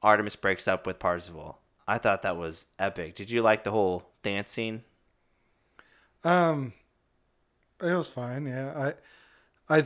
[0.01, 1.59] Artemis breaks up with Parzival.
[1.88, 3.15] I thought that was epic.
[3.15, 4.83] Did you like the whole dance scene?
[6.23, 6.73] Um,
[7.81, 8.45] it was fine.
[8.45, 8.93] Yeah,
[9.69, 9.85] I, I,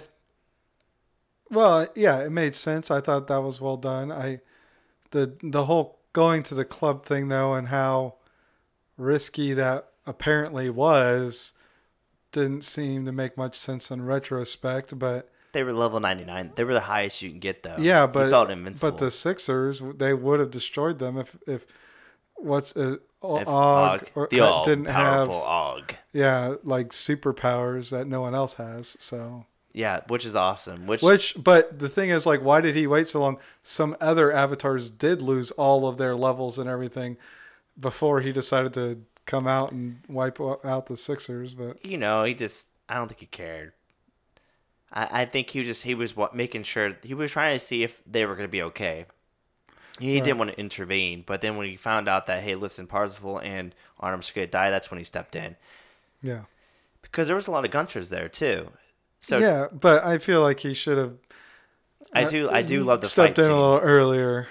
[1.51, 2.89] well, yeah, it made sense.
[2.89, 4.11] I thought that was well done.
[4.11, 4.39] I,
[5.11, 8.15] the the whole going to the club thing though, and how
[8.97, 11.53] risky that apparently was,
[12.31, 14.97] didn't seem to make much sense in retrospect.
[14.97, 16.51] But They were level ninety nine.
[16.55, 17.75] They were the highest you can get though.
[17.79, 18.31] yeah, but
[18.79, 21.65] but the Sixers they would have destroyed them if if
[22.35, 25.93] what's uh, Og, Og- or, the uh, all didn't have Og.
[26.11, 28.95] yeah like superpowers that no one else has.
[28.99, 29.45] So.
[29.73, 30.85] Yeah, which is awesome.
[30.85, 33.37] Which, Which, but the thing is, like, why did he wait so long?
[33.63, 37.15] Some other avatars did lose all of their levels and everything
[37.79, 41.53] before he decided to come out and wipe out the Sixers.
[41.53, 43.71] But you know, he just I don't think he cared.
[44.91, 47.83] I, I think he just he was what making sure he was trying to see
[47.83, 49.05] if they were going to be okay.
[49.99, 50.23] He Right.
[50.23, 53.73] didn't want to intervene, but then when he found out that hey, listen, Parzival and
[53.99, 55.55] Artemis are going to die, that's when he stepped in
[56.21, 56.41] yeah,
[57.01, 58.69] because there was a lot of Gunters there too.
[59.21, 61.13] So yeah, but I feel like he should have.
[62.11, 63.53] I do I do love the stepped fight in scene.
[63.53, 64.47] a little earlier.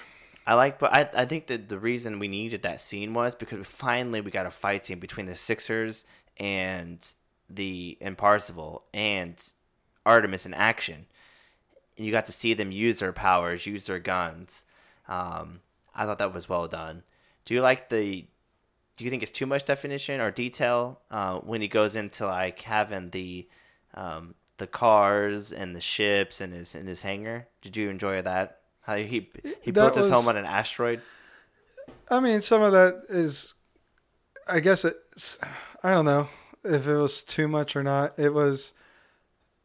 [0.47, 3.67] I like, but I I think that the reason we needed that scene was because
[3.67, 6.05] finally we got a fight scene between the Sixers
[6.37, 7.05] and
[7.49, 9.35] the and Parzival and
[10.05, 11.05] Artemis in action.
[11.97, 14.63] And you got to see them use their powers, use their guns.
[15.07, 15.59] Um,
[15.93, 17.03] I thought that was well done.
[17.43, 18.25] Do you like the?
[18.97, 22.61] Do you think it's too much definition or detail uh, when he goes into like
[22.61, 23.47] having the
[23.93, 27.47] um, the cars and the ships and his in his hangar?
[27.63, 28.59] Did you enjoy that?
[28.81, 29.29] How he
[29.61, 31.01] he built his home on an asteroid.
[32.09, 33.55] I mean, some of that is,
[34.47, 35.39] I guess it's,
[35.83, 36.27] I don't know
[36.63, 38.19] if it was too much or not.
[38.19, 38.73] It was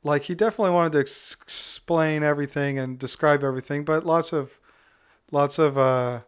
[0.03, 4.59] like he definitely wanted to ex- explain everything and describe everything, but lots of,
[5.30, 6.20] lots of uh,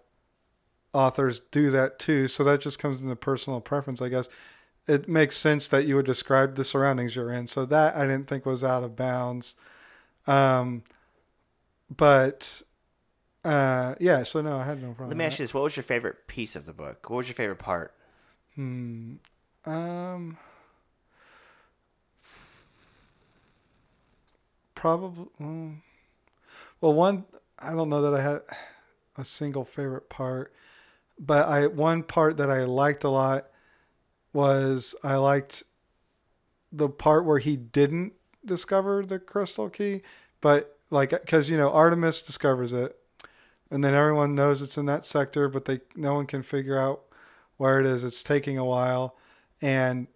[0.92, 2.28] authors do that too.
[2.28, 4.28] So that just comes into personal preference, I guess.
[4.88, 7.46] It makes sense that you would describe the surroundings you're in.
[7.46, 9.56] So that I didn't think was out of bounds.
[10.26, 10.82] Um,
[11.94, 12.62] but
[13.44, 15.10] uh, yeah, so no, I had no problem.
[15.10, 17.08] Let me ask you this: What was your favorite piece of the book?
[17.08, 17.94] What was your favorite part?
[18.54, 19.14] Hmm.
[19.64, 20.38] Um.
[24.74, 25.26] Probably.
[25.40, 25.76] mm.
[26.80, 27.24] Well, one.
[27.58, 28.42] I don't know that I had
[29.16, 30.52] a single favorite part,
[31.18, 33.48] but I one part that I liked a lot
[34.38, 35.64] was I liked
[36.70, 38.12] the part where he didn't
[38.44, 40.02] discover the crystal key,
[40.40, 42.96] but like because you know Artemis discovers it,
[43.68, 47.00] and then everyone knows it's in that sector, but they no one can figure out
[47.56, 48.04] where it is.
[48.04, 49.16] It's taking a while,
[49.60, 50.06] and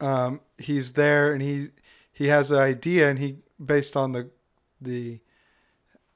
[0.00, 1.68] um, he's there, and he
[2.10, 4.30] he has an idea, and he based on the
[4.80, 5.20] the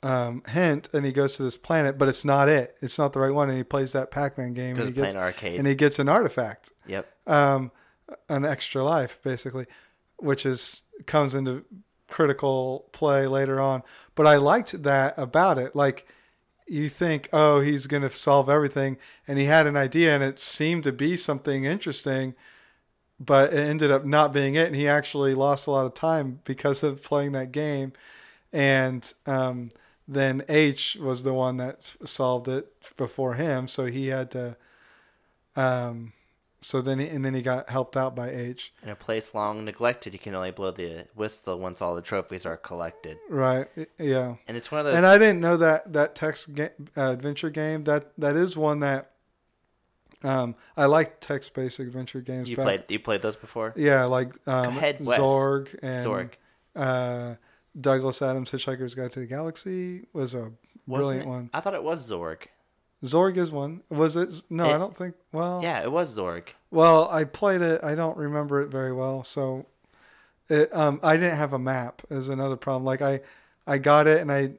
[0.02, 2.76] um, hint, and he goes to this planet, but it's not it.
[2.80, 5.24] It's not the right one, and he plays that Pac-Man game, and he gets playing
[5.24, 5.58] arcade.
[5.58, 7.06] and he gets an artifact Yep.
[7.26, 7.72] um,
[8.28, 9.66] an extra life, basically,
[10.18, 11.64] which is comes into
[12.08, 13.82] critical play later on.
[14.14, 15.74] But I liked that about it.
[15.76, 16.06] Like
[16.66, 20.38] you think, oh, he's going to solve everything, and he had an idea, and it
[20.38, 22.34] seemed to be something interesting,
[23.18, 26.40] but it ended up not being it, and he actually lost a lot of time
[26.44, 27.92] because of playing that game,
[28.52, 29.70] and um,
[30.08, 34.56] then H was the one that solved it before him, so he had to.
[35.54, 36.14] Um,
[36.60, 38.72] so then, he, and then he got helped out by H.
[38.82, 42.44] In a place long neglected, you can only blow the whistle once all the trophies
[42.46, 43.18] are collected.
[43.28, 43.68] Right?
[43.98, 44.36] Yeah.
[44.48, 44.96] And it's one of those.
[44.96, 48.80] And I didn't know that that text ga- uh, adventure game that that is one
[48.80, 49.12] that
[50.24, 52.50] um, I like text based adventure games.
[52.50, 52.84] you back- played.
[52.88, 53.72] You played those before.
[53.76, 56.30] Yeah, like um, Zork and Zork.
[56.74, 57.34] Uh,
[57.80, 60.50] Douglas Adams' Hitchhiker's Guide to the Galaxy was a
[60.86, 61.28] brilliant it?
[61.28, 61.50] one.
[61.52, 62.46] I thought it was Zork.
[63.04, 63.82] Zork is one.
[63.88, 64.42] Was it?
[64.50, 65.14] No, It- I don't think.
[65.32, 66.48] Well, Yeah, it was Zork.
[66.70, 67.82] Well, I played it.
[67.84, 69.66] I don't remember it very well, so
[70.48, 70.74] it.
[70.74, 72.02] Um, I didn't have a map.
[72.10, 72.84] Is another problem.
[72.84, 73.20] Like I,
[73.66, 74.52] I got it and I.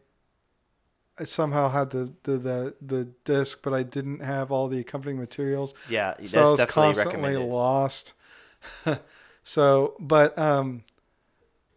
[1.21, 5.19] I somehow had the, the, the, the disc, but I didn't have all the accompanying
[5.19, 5.73] materials.
[5.89, 8.13] Yeah, that's so I was definitely constantly lost.
[9.43, 10.83] so, but um,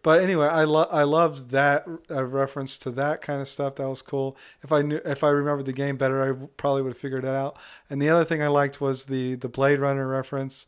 [0.03, 3.77] but anyway, I lo- I loved that uh, reference to that kind of stuff.
[3.77, 4.37] That was cool.
[4.63, 7.31] If I knew, if I remembered the game better, I probably would have figured it
[7.31, 7.57] out.
[7.89, 10.67] And the other thing I liked was the the Blade Runner reference.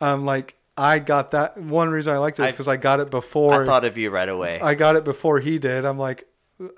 [0.00, 1.56] Um, like I got that.
[1.56, 3.62] One reason I liked it is because I got it before.
[3.62, 4.60] I thought of you right away.
[4.60, 5.84] I got it before he did.
[5.86, 6.28] I'm like,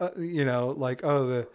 [0.01, 1.49] uh, you know, like oh the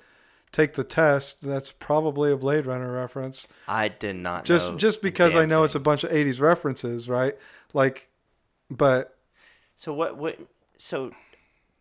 [0.52, 1.42] take the test.
[1.42, 5.64] That's probably a Blade Runner reference I did not just know just because I know
[5.64, 7.36] it's a bunch of 80s references, right?
[7.74, 8.10] Like
[8.70, 9.18] but
[9.76, 10.18] So what?
[10.18, 10.40] What?
[10.78, 11.12] So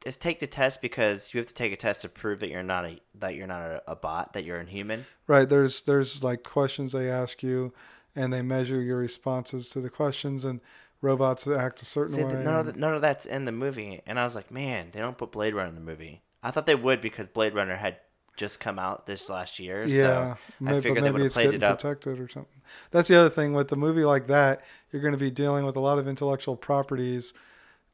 [0.04, 2.62] is take the test because you have to take a test to prove that you're
[2.62, 5.06] not a that you're not a, a bot that you're a human.
[5.28, 7.72] right there's there's like questions they ask you
[8.16, 10.60] and they measure your responses to the questions and
[11.02, 12.32] robots act a certain See, way.
[12.32, 15.00] none, of the, none of that's in the movie, and I was like, man, they
[15.00, 16.22] don't put Blade Runner in the movie.
[16.42, 17.96] I thought they would because Blade Runner had
[18.36, 19.84] just come out this last year.
[19.84, 21.78] yeah, so maybe, I figured they would have played it up.
[21.78, 22.62] protected or something.
[22.90, 24.62] That's the other thing with a movie like that.
[24.90, 27.34] You're going to be dealing with a lot of intellectual properties.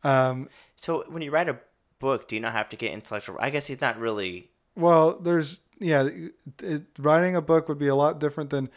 [0.05, 1.59] Um, So when you write a
[1.99, 3.37] book, do you not have to get intellectual?
[3.41, 4.49] I guess he's not really.
[4.77, 6.09] Well, there's yeah,
[6.63, 8.69] it, writing a book would be a lot different than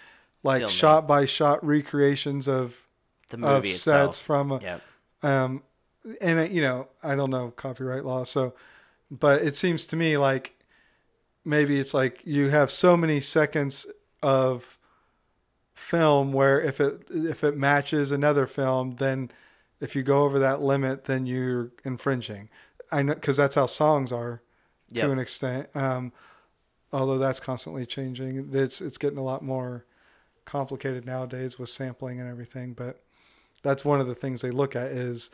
[0.44, 0.76] like Filming.
[0.76, 2.88] shot by shot recreations of
[3.30, 4.22] The of movie sets itself.
[4.26, 4.82] from a, Yep.
[5.24, 5.64] um
[6.20, 8.54] and uh, you know I don't know copyright law so
[9.12, 10.56] but it seems to me like
[11.46, 13.86] maybe it's like you have so many seconds
[14.24, 14.78] of
[15.74, 19.32] film where if it if it matches another film then
[19.82, 22.50] if you go over that limit then you're infringing
[22.92, 24.42] I know cuz that's how songs are
[24.94, 25.06] Yep.
[25.06, 26.14] to an extent um
[26.94, 29.86] although that's constantly changing it's it's getting a lot more
[30.46, 33.02] complicated nowadays with sampling and everything but
[33.64, 35.30] that's one of the things they look at is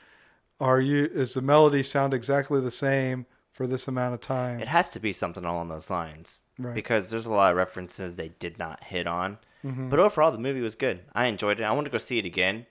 [0.59, 4.67] are you is the melody sound exactly the same for this amount of time It
[4.67, 6.75] has to be something along those lines Right.
[6.75, 9.37] because there's a lot of references they did not hit on.
[9.63, 9.89] Mm-hmm.
[9.89, 11.01] But overall, the movie was good.
[11.13, 11.63] I enjoyed it.
[11.63, 12.65] I want to go see it again.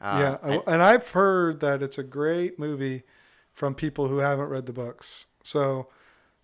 [0.00, 3.02] Uh, yeah I- I- and i've heard that it's a great movie
[3.52, 5.88] from people who haven't read the books so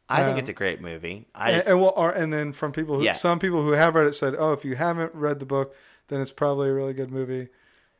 [0.09, 1.27] I think um, it's a great movie.
[1.35, 3.15] I and, and, well, or, and then from people who Yeah.
[3.15, 5.75] some people who have read it said oh if you haven't read the book
[6.09, 7.49] then it's probably a really good movie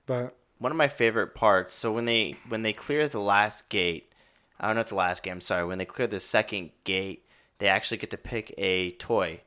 [0.05, 1.75] but one of my favorite parts.
[1.75, 4.13] So when they when they clear the last gate,
[4.61, 5.31] I don't know if the last gate.
[5.33, 5.65] I'm sorry.
[5.67, 7.27] When they clear the second gate,
[7.59, 9.41] they actually get to pick a toy,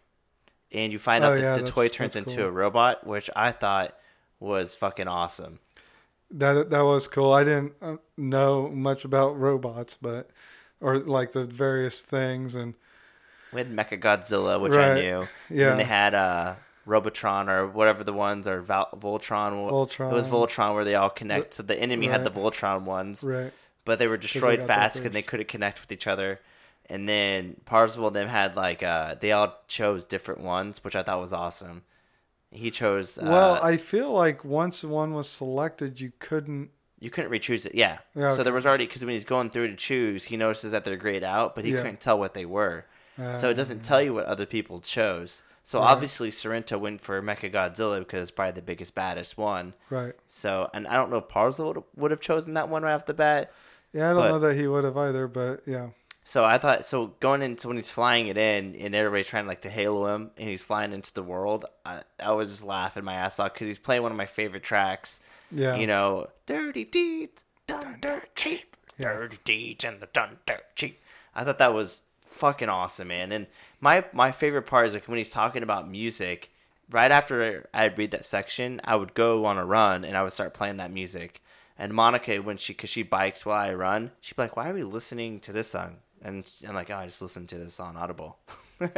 [0.74, 3.30] and you find Oh, out that yeah, the toy turns that's into a robot, which
[3.34, 3.95] I thought
[4.41, 5.60] was fucking awesome.
[6.32, 7.32] That that was cool.
[7.34, 10.30] I didn't uh, know much about robots, but
[10.82, 12.73] or like the various things and
[13.53, 14.91] We had Mecha Godzilla, which Right.
[14.97, 15.19] I knew.
[15.49, 15.69] And Yeah.
[15.69, 16.55] then they had uh,
[16.86, 19.53] Robotron or whatever the ones or Val- Voltron.
[19.71, 20.11] Voltron.
[20.11, 21.53] It was Voltron where they all connect.
[21.53, 23.23] So the enemy had the Voltron ones.
[23.23, 23.53] right.
[23.86, 26.39] but they were destroyed got fast because they couldn't connect with each other.
[26.88, 31.03] And then Parzival and them had like uh, they all chose different ones, which I
[31.03, 31.84] thought was awesome.
[32.52, 33.18] He chose.
[33.18, 36.70] Uh, Well, I feel like once one was selected, you couldn't.
[37.00, 37.76] you couldn't re-choose it.
[37.76, 37.98] Yeah.
[38.16, 40.86] Yeah, So there was already because when he's going through to choose, he notices that
[40.86, 41.82] they're grayed out, but he Yeah.
[41.82, 42.86] couldn't tell what they were.
[43.38, 45.41] so it doesn't tell you what other people chose.
[45.64, 49.74] So obviously Sorrento went for Mecha Godzilla because it's probably the biggest, baddest one.
[49.89, 50.14] Right.
[50.28, 53.06] So, and I don't know if Parzel would, would have chosen that one right off
[53.06, 53.52] the bat.
[53.93, 55.89] Yeah, I don't But- know that he would have either, but yeah.
[56.28, 59.47] So I thought so going into when he's flying it in and everybody's trying to
[59.47, 61.65] like to halo him and he's flying into the world.
[61.86, 64.63] I, I was just laughing my ass off because he's playing one of my favorite
[64.63, 65.19] tracks.
[65.51, 65.76] Yeah.
[65.76, 70.99] You know, dirty deeds done dirt cheap, dirty deeds and the done dirt cheap.
[71.36, 73.32] I thought that was fucking awesome, man.
[73.32, 73.45] And
[73.80, 76.49] my my favorite part is like when he's talking about music.
[76.89, 80.34] Right after I'd read that section, I would go on a run and I would
[80.34, 81.41] start playing that music.
[81.78, 84.73] And Monica, when she, cause she bikes while I run, she'd be like, "Why are
[84.73, 87.95] we listening to this song?" And I'm like, "Oh, I just listened to this on
[87.95, 88.39] Audible."
[88.80, 88.95] like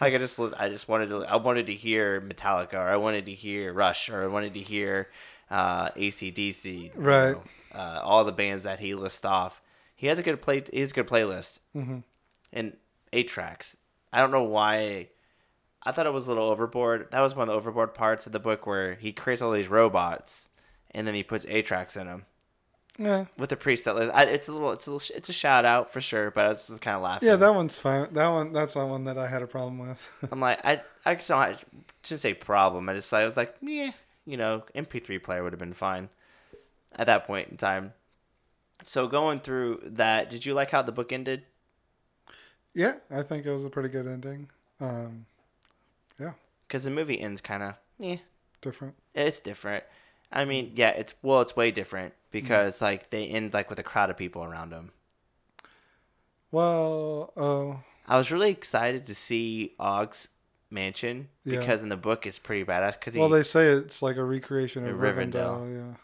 [0.00, 3.34] I just, I just wanted to, I wanted to hear Metallica, or I wanted to
[3.34, 5.10] hear Rush, or I wanted to hear
[5.50, 7.32] uh, AC/DC, you Right.
[7.32, 7.42] know,
[7.74, 9.60] uh, all the bands that he lists off.
[9.94, 10.64] He has a good play.
[10.72, 11.98] He has a good playlist, mm-hmm.
[12.54, 12.76] and
[13.12, 13.76] eight tracks.
[14.10, 15.08] I don't know why.
[15.82, 17.08] I thought it was a little overboard.
[17.10, 19.68] That was one of the overboard parts of the book where he creates all these
[19.68, 20.48] robots,
[20.92, 22.24] and then he puts eight tracks in them
[22.98, 23.24] Yeah.
[23.38, 24.12] with the preset list.
[24.14, 26.30] I, it's a little, it's a little, it's a shout out for sure.
[26.30, 27.28] But I was just kind of laughing.
[27.28, 28.12] Yeah, that one's fine.
[28.12, 30.06] That one, that's not one that I had a problem with.
[30.30, 31.56] I'm like, I, I just don't, I
[32.02, 32.88] shouldn't say problem.
[32.88, 33.92] I just, I was like, yeah,
[34.26, 36.10] you know, MP3 player would have been fine
[36.96, 37.94] at that point in time.
[38.84, 41.44] So going through that, did you like how the book ended?
[42.74, 44.48] yeah, I think it was a pretty good ending.
[44.80, 45.26] Um,
[46.18, 46.32] yeah,
[46.66, 48.16] Because the movie ends kind of, yeah,
[48.60, 48.94] different.
[49.14, 49.84] it's different.
[50.32, 52.82] I mean, yeah, it's well, it's way different because mm.
[52.82, 54.92] like they end like with a crowd of people around them.
[56.50, 60.28] Well, oh, I was really excited to see Og's
[60.70, 61.60] mansion Yeah.
[61.60, 62.92] because in the book it's pretty badass.
[62.92, 65.32] Because well, they say it's like a recreation of Rivendell.
[65.32, 65.74] Rivendell.
[65.74, 65.96] Yeah.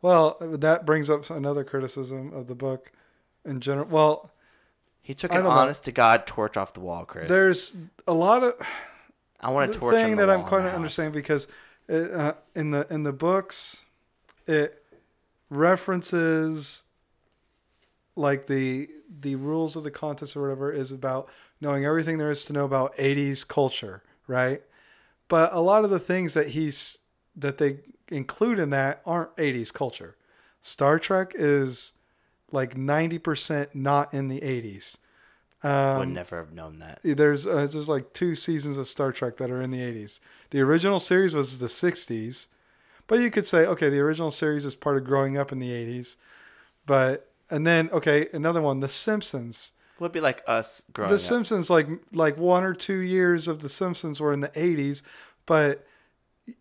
[0.00, 2.90] Well, that brings up another criticism of the book
[3.44, 3.86] in general.
[3.86, 4.30] Well,
[5.00, 5.50] he took an don't know.
[5.50, 7.28] honest to god torch off the wall, Chris.
[7.28, 7.76] there's
[8.06, 8.54] a lot of
[9.40, 10.76] I want to torch thing that I'm quite my not house.
[10.76, 11.48] understanding because
[11.92, 13.84] it, uh, in the in the books
[14.46, 14.84] it
[15.50, 16.82] references
[18.16, 18.88] like the
[19.20, 21.28] the rules of the contest or whatever is about
[21.60, 24.62] knowing everything there is to know about 80s culture right?
[25.28, 26.98] But a lot of the things that he's
[27.36, 27.78] that they
[28.08, 30.16] include in that aren't 80s culture.
[30.60, 31.92] Star trek is
[32.50, 34.98] like 90% not in the 80s
[35.64, 37.00] I would never have known that.
[37.02, 40.20] there's uh, there's like two seasons of Star Trek that are in the 80s.
[40.50, 42.48] The original series was the 60s,
[43.06, 45.70] but you could say okay, the original series is part of growing up in the
[45.70, 46.16] 80s.
[46.86, 49.72] But and then okay, another one, The Simpsons.
[50.00, 51.20] Would be like us growing The up.
[51.20, 55.02] Simpsons like like one or two years of The Simpsons were in the 80s,
[55.46, 55.86] but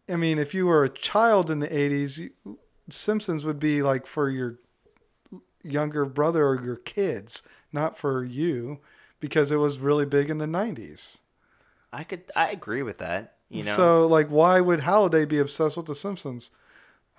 [0.08, 4.06] I mean, if you were a child in the 80s, you- Simpsons would be like
[4.06, 4.60] for your
[5.64, 7.42] younger brother or your kids,
[7.72, 8.80] not for you,
[9.20, 11.18] because it was really big in the 90s.
[11.94, 13.36] I could, I agree with that.
[13.50, 16.52] You know, So, like, why would Halliday be obsessed with The Simpsons?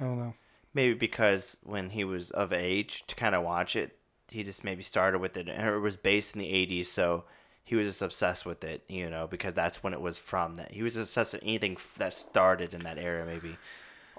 [0.00, 0.34] I don't know.
[0.74, 3.98] maybe because when he was of age to kind of watch it,
[4.30, 7.24] he just maybe started with it, and it was based in the '80s, so
[7.62, 8.82] he was just obsessed with it.
[8.88, 10.54] You know, because that's when it was from.
[10.54, 13.58] That he was obsessed with anything that started in that era, maybe.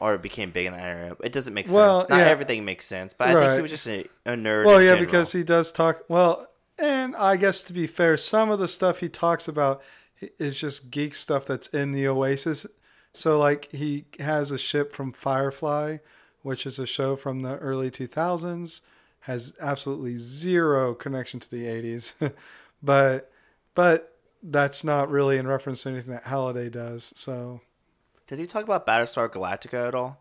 [0.03, 1.17] Or it became big in that era.
[1.23, 2.09] It doesn't make Well, sense.
[2.09, 2.25] Not yeah.
[2.25, 4.65] everything makes sense, but I think he was just a, a nerd.
[4.65, 5.05] Well, yeah, general.
[5.05, 6.03] because he does talk.
[6.09, 6.47] Well,
[6.77, 9.81] and I guess to be fair, some of the stuff he talks about
[10.39, 12.65] is just geek stuff that's in the Oasis.
[13.13, 15.97] So, like, he has a ship from Firefly,
[16.41, 18.81] which is a show from the early 2000s,
[19.21, 22.33] has absolutely zero connection to the 80s.
[22.83, 23.31] but,
[23.73, 27.13] but that's not really in reference to anything that Halliday does.
[27.15, 27.61] So,
[28.27, 30.19] Does he talk about Battlestar Galactica at all?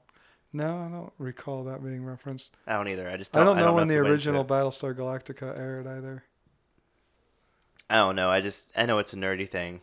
[0.54, 2.50] no, I don't recall that being referenced.
[2.66, 3.08] I don't either.
[3.08, 4.44] I just I don't, don't know when if the he went into original.
[4.44, 6.24] Battlestar Galactica aired either.
[7.88, 8.28] I don't know.
[8.30, 9.80] I just I know it's a nerdy thing.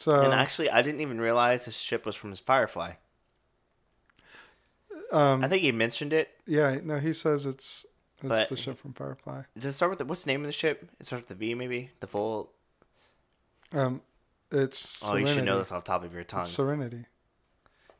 [0.00, 2.92] So, And actually, I didn't even realize his ship was from his Firefly.
[5.10, 6.30] um, I think he mentioned it.
[6.46, 7.84] Yeah, no, he says it's
[8.18, 9.42] it's But- the ship from Firefly.
[9.56, 10.88] Does it start with the, what's the name of the ship?
[11.00, 12.52] It starts with the V, maybe the full.
[13.72, 14.02] Um,
[14.50, 15.30] it's Oh, Serenity.
[15.30, 16.42] you should know this off the top of your tongue.
[16.42, 17.04] It's Serenity.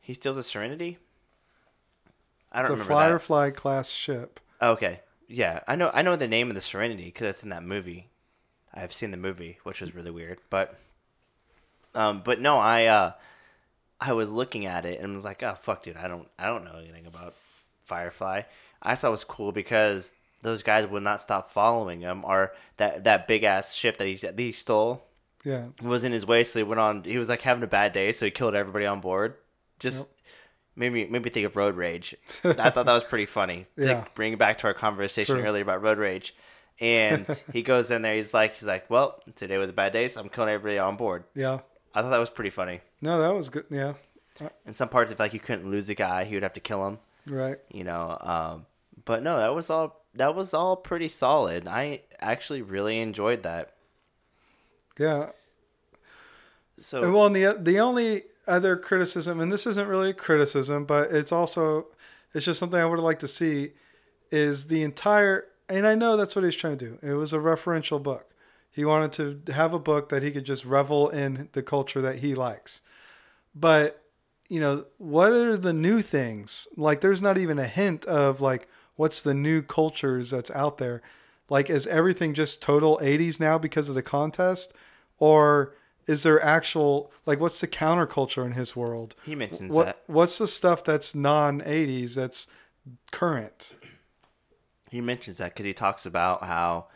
[0.01, 0.97] he steals a Serenity.
[2.51, 4.39] I don't a remember a Firefly class ship.
[4.59, 4.69] that.
[4.71, 5.91] Okay, yeah, I know.
[5.93, 8.09] I know the name of the Serenity because it's in that movie.
[8.73, 10.75] I've seen the movie, which was really weird, but,
[11.95, 13.11] um, but no, I, uh,
[13.99, 16.63] I was looking at it and was like, oh fuck, dude, I don't, I don't
[16.65, 17.33] know anything about
[17.83, 18.43] Firefly.
[18.81, 20.11] I thought it was cool because
[20.43, 24.15] those guys would not stop following him, or that that big ass ship that he
[24.17, 25.03] that he stole
[25.43, 27.03] Yeah, was in his way, so he went on.
[27.03, 29.35] He was like having a bad day, so he killed everybody on board.
[29.79, 30.07] Just Yep.
[30.75, 32.15] made me made me think of road rage.
[32.43, 33.65] I thought that was pretty funny.
[33.77, 34.05] To Yeah.
[34.15, 35.45] bring it back to our conversation True.
[35.45, 36.35] earlier about road rage,
[36.81, 38.15] and he goes in there.
[38.15, 40.97] He's like, he's like, well, today was a bad day, so I'm killing everybody on
[40.97, 41.23] board.
[41.35, 41.59] yeah,
[41.95, 42.81] I thought that was pretty funny.
[43.01, 43.65] No, that was good.
[43.69, 43.93] Yeah,
[44.65, 46.85] In some parts, if like you couldn't lose a guy, he would have to kill
[46.85, 46.99] him.
[47.27, 47.57] right.
[47.71, 48.65] You know, um,
[49.05, 49.95] but no, that was all.
[50.15, 51.67] That was all pretty solid.
[51.67, 53.73] I actually really enjoyed that.
[54.99, 55.31] Yeah.
[56.79, 60.85] So And well, and the the only other criticism, and this isn't really a criticism,
[60.85, 61.87] but it's also
[62.33, 63.71] it's just something I would like to see,
[64.31, 65.45] is the entire.
[65.67, 66.99] And I know that's what he's trying to do.
[67.01, 68.27] It was a referential book.
[68.71, 72.19] He wanted to have a book that he could just revel in the culture that
[72.19, 72.81] he likes.
[73.55, 74.03] But
[74.49, 76.67] you know, what are the new things?
[76.75, 81.01] Like, there's not even a hint of like what's the new cultures that's out there.
[81.49, 84.73] Like, is everything just total 80s now because of the contest,
[85.19, 85.75] or
[86.07, 89.15] is there actual like what's the counterculture in his world?
[89.25, 89.99] he mentions What that.
[90.07, 92.47] what's the stuff that's non 80s that's
[93.11, 93.73] current?
[94.89, 96.87] He mentions that because he talks about how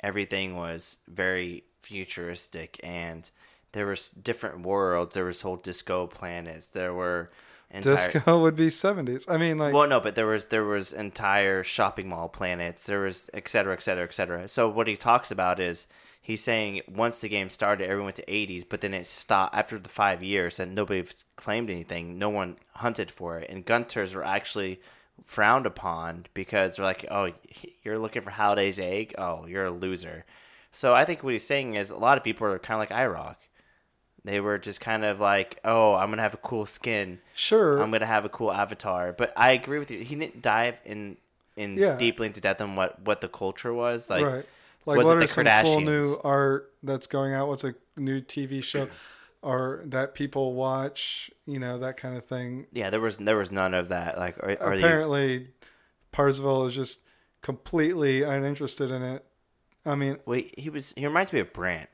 [0.00, 3.28] everything was very futuristic and
[3.72, 5.14] there was different worlds.
[5.14, 6.68] There was whole disco planets.
[6.70, 7.30] There were
[7.70, 7.96] entire.
[8.12, 9.24] Disco would be 70s.
[9.28, 12.84] I mean, like Well, no, but there was there was entire shopping mall planets.
[12.86, 14.46] There was et cetera, et cetera, et cetera.
[14.46, 15.86] So what he talks about is
[16.22, 19.78] he's saying once the game started, everyone went to 80s, but then it stopped after
[19.78, 21.04] the five years, and nobody
[21.36, 22.18] claimed anything.
[22.18, 24.80] No one hunted for it, and gunters were actually
[25.26, 27.32] frowned upon because they're like, "Oh,
[27.82, 29.14] you're looking for Halliday's egg?
[29.18, 30.24] Oh, you're a loser."
[30.70, 32.98] So I think what he's saying is a lot of people are kind of like
[32.98, 33.36] IROC.
[34.24, 37.80] They were just kind of like, "Oh, I'm gonna have a cool skin." sure.
[37.82, 39.12] I'm gonna have a cool avatar.
[39.12, 39.98] But I agree with you.
[40.04, 41.16] He didn't dive in
[41.56, 41.96] in Yeah.
[41.96, 44.24] deeply into depth on what what the culture was like.
[44.24, 44.46] right.
[44.84, 47.48] Like, was what are the some cool new art that's going out?
[47.48, 48.88] What's a new TV show
[49.42, 51.30] or that people watch?
[51.46, 52.66] You know, that kind of thing.
[52.72, 54.18] Yeah, there was there was none of that.
[54.18, 55.48] Like, or, or the, Apparently,
[56.10, 57.02] Parzival is just
[57.42, 59.24] completely uninterested in it.
[59.84, 61.90] I mean, wait, he was he reminds me of Brant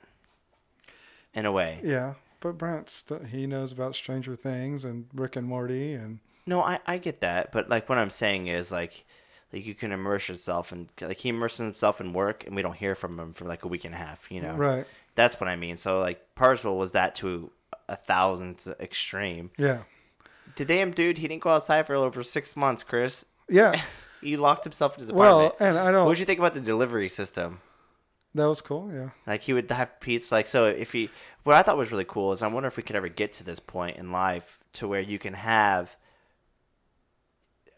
[1.35, 1.81] in a way.
[1.83, 6.63] yeah, but Brent, st- he knows about Stranger Things and Rick and Morty, and No,
[6.63, 9.05] I I get that, but like what I'm saying is like.
[9.53, 12.77] Like you can immerse yourself and like he immerses himself in work and we don't
[12.77, 14.55] hear from him for like a week and a half, you know.
[14.55, 15.77] right, That's what I mean.
[15.79, 17.51] So like Parzival was that to
[17.89, 19.51] a thousandth extreme.
[19.57, 19.85] yeah,
[20.57, 23.25] The damn dude, he didn't go outside for over six months, Chris.
[23.49, 23.83] yeah.
[24.21, 26.03] He locked himself in his apartment well, and I know.
[26.03, 27.61] what would you think about the delivery system?
[28.35, 28.91] that was cool.
[28.93, 30.35] Yeah, Like he would have pizza.
[30.35, 31.09] Like so, if he,
[31.45, 33.45] what I thought was really cool is I wonder if we could ever get to
[33.45, 35.95] this point in life to where you can have,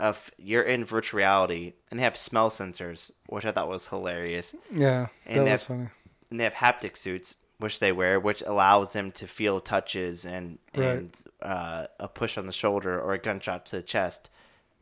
[0.00, 4.54] of you're in virtual reality and they have smell sensors, which I thought was hilarious,
[4.72, 5.88] yeah, And that was funny.
[6.30, 10.58] and they have haptic suits which they wear, which allows them to feel touches and
[10.74, 10.86] Right.
[10.98, 14.30] and uh, a push on the shoulder or a gunshot to the chest,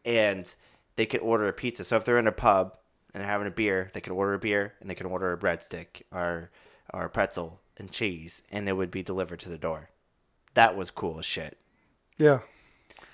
[0.05, 0.55] and
[0.97, 1.83] they could order a pizza.
[1.85, 2.77] So if they're in a pub
[3.13, 5.37] and they're having a beer, they could order a beer and they could order a
[5.39, 6.51] breadstick or
[6.95, 9.91] or a pretzel and cheese, and it would be delivered to the door.
[10.55, 11.59] That was cool as shit,
[12.17, 12.41] Yeah,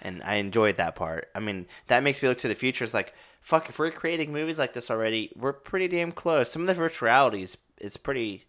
[0.05, 1.29] and I enjoyed that part.
[1.35, 2.85] I mean, that makes me look to the future.
[2.85, 6.51] It's like, fuck, if we're creating movies like this already, we're pretty damn close.
[6.51, 8.45] Some of the virtualities is pretty,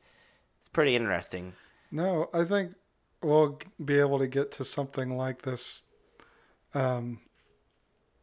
[0.59, 1.53] it's pretty interesting.
[1.91, 2.73] no, I think
[3.23, 5.81] we'll be able to get to something like this,
[6.73, 7.21] um,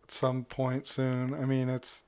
[0.04, 1.34] at some point soon.
[1.34, 2.04] I mean, it's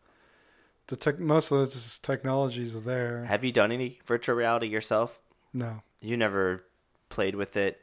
[0.88, 1.18] the tech.
[1.18, 3.24] Most of this technology is there.
[3.24, 5.18] Have you done any virtual reality yourself?
[5.52, 6.64] No, You never
[7.08, 7.80] played with it.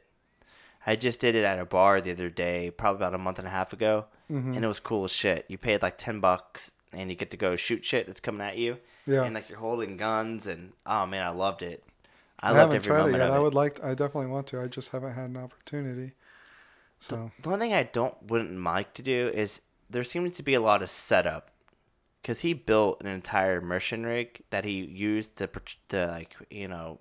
[0.86, 3.46] I just did it at a bar the other day, probably about a month and
[3.46, 4.54] a half ago, Mm-hmm.
[4.54, 5.44] and it was cool as shit.
[5.48, 8.56] You paid like ten bucks, and you get to go shoot shit that's coming at
[8.56, 8.78] you.
[9.06, 9.24] Yeah.
[9.24, 11.84] and like you're holding guns, and oh man, I loved it.
[12.40, 13.30] I, I, loved haven't tried it yet.
[13.30, 13.42] I it.
[13.42, 13.74] would like.
[13.76, 14.60] To, I definitely want to.
[14.62, 16.12] I just haven't had an opportunity.
[17.00, 19.60] So The one thing I don't wouldn't like to do is
[19.90, 21.50] there seems to be a lot of setup
[22.22, 25.48] because he built an entire immersion rig that he used to,
[25.90, 26.98] to like you know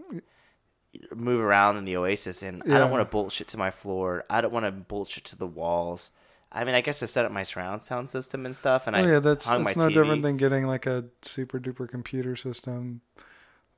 [1.16, 4.26] move around in the oasis, and I don't want to bullshit to my floor.
[4.30, 6.12] I don't want to bullshit to the walls.
[6.51, 9.00] I mean, I guess I set up my surround sound system and stuff, and oh
[9.00, 9.93] I yeah, that's that's my no TV.
[9.93, 13.01] different than getting like a super duper computer system,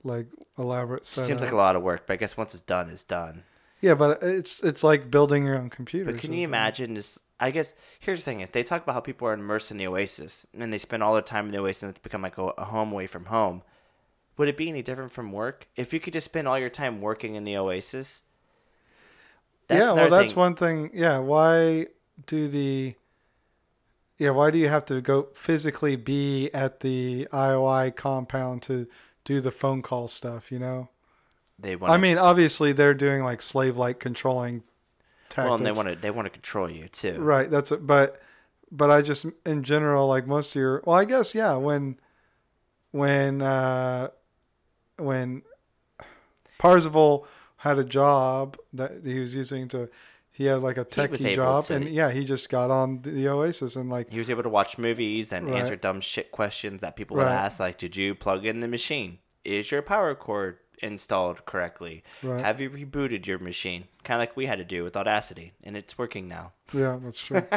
[0.03, 0.27] like
[0.57, 1.27] elaborate setup.
[1.27, 3.43] Seems like a lot of work, but I guess once it's done, it's done.
[3.79, 6.11] Yeah, but it's it's like building your own computer.
[6.11, 7.19] But can you imagine this?
[7.39, 9.85] I guess here's the thing: is they talk about how people are immersed in the
[9.85, 12.43] oasis, and they spend all their time in the oasis, and it's become like a,
[12.57, 13.61] a home away from home.
[14.37, 17.01] Would it be any different from work if you could just spend all your time
[17.01, 18.23] working in the oasis?
[19.69, 20.39] yeah, well, that's thing.
[20.39, 20.89] one thing.
[20.93, 21.87] Yeah, why
[22.25, 22.95] do the
[24.17, 28.87] yeah why do you have to go physically be at the IOI compound to
[29.23, 30.51] do the phone call stuff?
[30.51, 30.89] You know,
[31.59, 31.93] They want.
[31.93, 34.63] I mean, obviously they're doing like slave like controlling
[35.29, 35.45] tactics.
[35.45, 37.19] well, and they want to they want to control you too.
[37.19, 37.49] Right.
[37.49, 37.85] That's it.
[37.85, 38.21] But
[38.71, 41.99] but I just in general like most of your well I guess yeah when
[42.91, 44.09] when uh
[45.03, 45.43] when
[46.57, 47.27] Parzival
[47.57, 49.89] had a job that he was using to.
[50.35, 53.75] He had like a techie job, to- and yeah, he just got on the Oasis
[53.75, 55.59] and like He was able to watch movies and Right.
[55.59, 59.19] answer dumb shit questions that people would ask, like, "Did you plug in the machine?
[59.45, 62.03] Is your power cord installed correctly?
[62.21, 62.43] Right.
[62.45, 65.77] Have you rebooted your machine?" Kind of like we had to do with Audacity, and
[65.77, 66.51] it's working now.
[66.73, 67.41] yeah, that's true.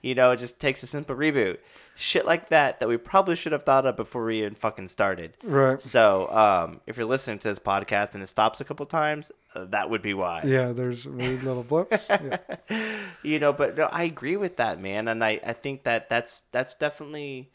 [0.00, 1.58] You know, it just takes a simple reboot.
[1.94, 5.34] Shit like that that we probably should have thought of before we even fucking started.
[5.44, 5.80] right.
[5.82, 9.66] So, um, if you're listening to this podcast and it stops a couple times, uh,
[9.66, 10.42] that would be why.
[10.44, 12.08] Yeah, there's weird little blips.
[12.22, 12.38] Yeah.
[13.22, 16.42] you know but no, i agree with that man and i i think that that's
[16.52, 17.50] that's definitely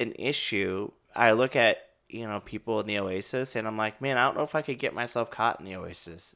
[0.00, 1.78] an issue i look at
[2.08, 4.62] you know people in the oasis and i'm like man i don't know if i
[4.62, 6.34] could get myself caught in the oasis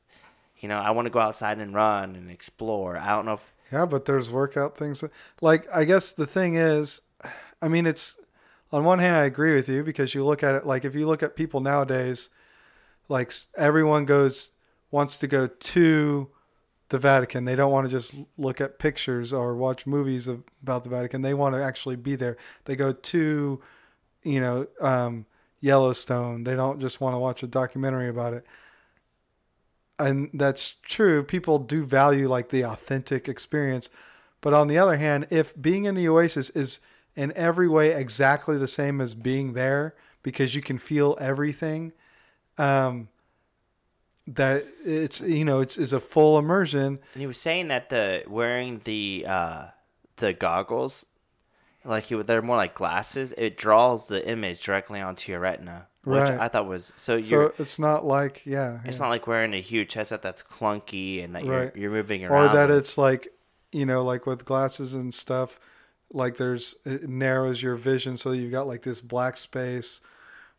[0.59, 3.53] you know i want to go outside and run and explore i don't know if
[3.73, 5.03] Yeah, but there's workout things.
[5.41, 7.01] Like, I guess the thing is,
[7.63, 8.19] I mean, it's
[8.71, 11.07] on one hand, I agree with you because you look at it like if you
[11.07, 12.29] look at people nowadays,
[13.09, 14.53] like everyone goes
[14.91, 16.29] wants to go to
[16.91, 17.47] the Vatican.
[17.47, 21.23] They don't want to just look at pictures or watch movies of, about the Vatican.
[21.23, 22.37] They want to actually be there.
[22.67, 23.61] They go to,
[24.23, 25.25] you know, um,
[25.63, 26.45] Yellowstone.
[26.45, 28.45] They don't just want to watch a documentary about it
[29.99, 31.23] and that's true.
[31.23, 33.91] People do value like the authentic experience.
[34.41, 36.81] But on the other hand, if being in the Oasis is
[37.15, 41.93] in every way exactly the same as being there because you can feel everything,
[42.59, 43.09] um,
[44.27, 46.99] that it's you know it's is a full immersion.
[47.15, 49.67] and he was saying that the wearing the uh
[50.17, 51.07] the goggles
[51.85, 56.19] like he, they're more like glasses it draws the image directly onto your retina which
[56.21, 56.41] Right.
[56.41, 59.05] i thought was so you're So it's not like yeah, It's yeah.
[59.05, 62.53] not like wearing a huge headset that's clunky and that you're, you're moving around, or
[62.55, 63.29] that it's like
[63.73, 65.61] you know like with glasses and stuff
[66.13, 70.01] like there's it narrows your vision so you've got like this black space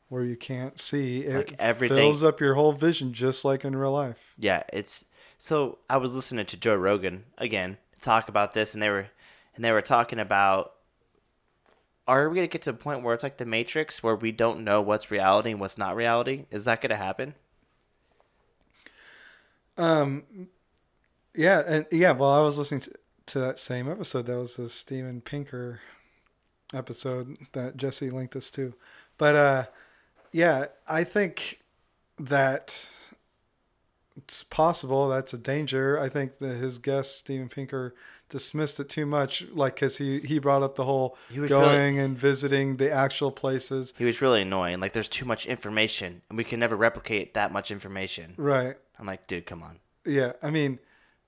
[0.09, 3.75] where you can't see it Like everything- fills up your whole vision just like in
[3.75, 5.05] real life yeah, it's
[5.37, 5.79] so.
[5.89, 9.07] I was listening to Joe Rogan again talk about this, and they were
[9.55, 10.71] and they were talking about.
[12.07, 14.63] Are we gonna get to a point where it's like the Matrix, where we don't
[14.63, 16.45] know what's reality and what's not reality?
[16.51, 17.35] Is that gonna happen?
[19.77, 20.23] Um,
[21.35, 22.91] yeah and yeah well i was listening to,
[23.25, 25.79] to that same episode that was the steven pinker
[26.73, 28.73] episode that jesse linked us to
[29.17, 29.65] but uh
[30.31, 31.61] yeah i think
[32.19, 32.87] that
[34.15, 37.95] it's possible that's a danger i think that his guest steven pinker
[38.37, 41.99] dismissed it too much like because he he brought up the whole He was going
[41.99, 44.79] and visiting the actual places He was really annoying.
[44.81, 48.33] Like, there's too much information, and we can never replicate that much information.
[48.37, 49.79] right I'm like, dude, come on.
[50.05, 50.79] Yeah, I mean,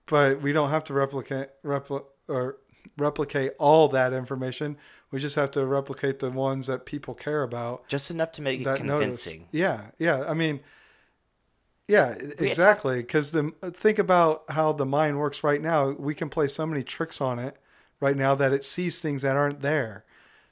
[0.08, 2.58] but we don't have to replicate repli- or
[2.98, 4.78] replicate all that information.
[5.12, 7.88] We just have to replicate the ones that people care about.
[7.88, 9.24] Just enough to make it That notice.
[9.24, 9.48] convincing.
[9.52, 10.26] Yeah, yeah.
[10.28, 10.60] I mean,
[11.88, 12.98] yeah, exactly.
[12.98, 15.92] Because the think about how the mind works right now.
[15.92, 17.58] We can play so many tricks on it
[18.00, 20.04] right now that it sees things that aren't there.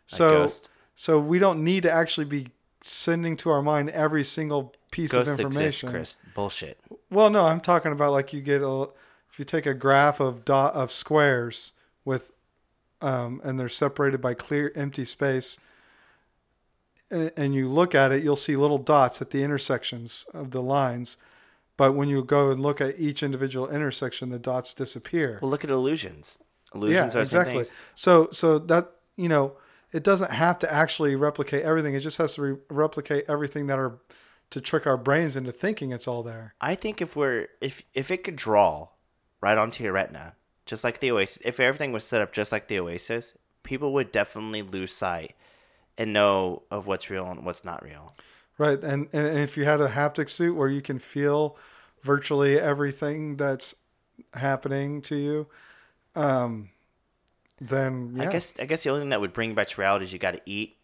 [0.06, 0.70] So, Ghost.
[0.96, 2.50] so we don't need to actually be
[2.82, 5.90] sending to our mind every single piece Ghosts of information.
[5.90, 6.20] Chris.
[6.36, 6.78] Bullshit.
[7.10, 8.90] Well, no, I'm talking about like you get a
[9.32, 11.72] if you take a graph of dot of squares
[12.06, 12.32] with
[13.02, 15.60] um, and they're separated by clear empty space
[17.14, 21.18] and, you look at it, you'll see little dots at the intersections of the lines.
[21.78, 25.40] But when you go and look at each individual intersection, the dots disappear.
[25.42, 26.38] Well, look at illusions.
[26.74, 27.66] yeah, Illusions are the same exactly.
[27.96, 29.54] So, so that you know,
[29.92, 31.94] it doesn't have to actually replicate everything.
[31.94, 34.00] It just has to re- replicate everything that are
[34.50, 36.54] to trick our brains into thinking it's all there.
[36.62, 38.90] I think if we're if if it could draw
[39.42, 40.36] right onto your retina,
[40.66, 44.12] just like the Oasis, if everything was set up just like the Oasis, people would
[44.12, 45.36] definitely lose sight
[45.98, 48.14] and know of what's real and what's not real.
[48.58, 51.58] Right, and, and if you had a haptic suit where you can feel
[52.02, 53.76] virtually everything that's
[54.34, 55.48] happening to you,
[56.16, 56.70] um,
[57.60, 59.82] then yeah, I guess I guess the only thing that would bring you back to
[59.82, 60.78] reality is you got to eat.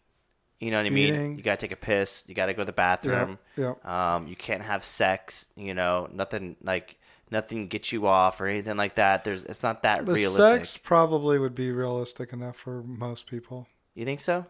[0.58, 1.08] You know what I mean?
[1.08, 1.36] Eating.
[1.38, 2.24] You got to take a piss.
[2.26, 3.38] You got to go to the bathroom.
[3.56, 3.74] yeah.
[3.84, 5.46] Um, you can't have sex.
[5.56, 6.96] You know, nothing like
[7.30, 9.24] nothing gets you off or anything like that.
[9.24, 10.64] There's it's not that the realistic.
[10.64, 13.68] sex probably would be realistic enough for most people.
[13.94, 14.46] You think so?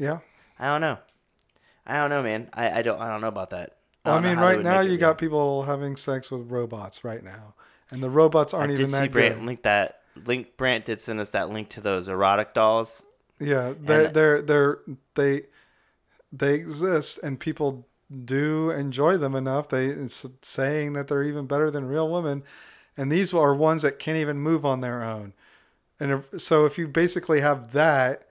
[0.00, 0.18] Yeah,
[0.58, 0.98] I don't know.
[1.86, 2.48] I don't know, man.
[2.52, 3.76] I, I don't I don't know about that.
[4.04, 7.54] well, I, mean, right now you got people having sex with robots right now,
[7.90, 9.44] and the robots aren't I even did see that Brant good.
[9.44, 10.56] link that link.
[10.56, 13.02] Brant did send us that link to those erotic dolls.
[13.38, 14.78] Yeah, they they're they're
[15.14, 15.42] they
[16.32, 17.86] they exist, and people
[18.24, 19.68] do enjoy them enough.
[19.68, 22.42] They it's saying that they're even better than real women,
[22.96, 25.34] and these are ones that can't even move on their own.
[25.98, 28.26] And if, so, if you basically have that,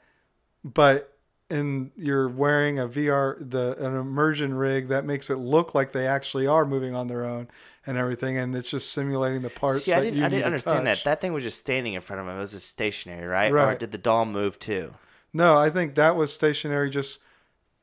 [0.64, 1.09] but
[1.50, 6.08] and you're wearing a VR the an immersion rig that makes it look like they
[6.08, 7.48] actually are moving on their own
[7.86, 9.86] and everything, and it's just simulating the parts.
[9.86, 11.04] See, I didn't, I didn't understand touch.
[11.04, 11.10] that.
[11.10, 12.36] That thing was just standing in front of him.
[12.36, 13.52] It was just stationary, right?
[13.52, 13.80] Or Right.
[13.80, 14.94] did the doll move too?
[15.34, 17.20] No, I think that was stationary just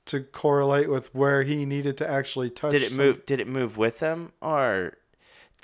[0.07, 2.71] to correlate with where he needed to actually touch.
[2.73, 3.27] Did it move?
[3.27, 4.95] Did it move with him, or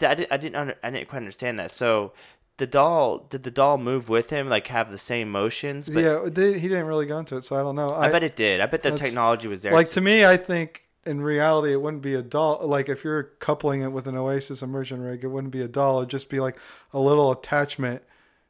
[0.01, 0.33] I didn't?
[0.33, 0.57] I didn't.
[0.57, 1.71] Under, I didn't quite understand that.
[1.71, 2.13] So
[2.59, 4.49] the doll did the doll move with him?
[4.49, 5.89] Like have the same motions?
[5.89, 7.91] But yeah, did- he didn't really go into it, so I don't know.
[7.91, 8.61] I, bet it did.
[8.61, 9.73] I bet the technology was there.
[9.73, 12.61] like to me, I think in reality, it wouldn't be a doll.
[12.67, 15.99] Like if you're coupling it with an Oasis immersion rig, it wouldn't be a doll.
[15.99, 16.59] It'd just be like
[16.93, 18.03] a little attachment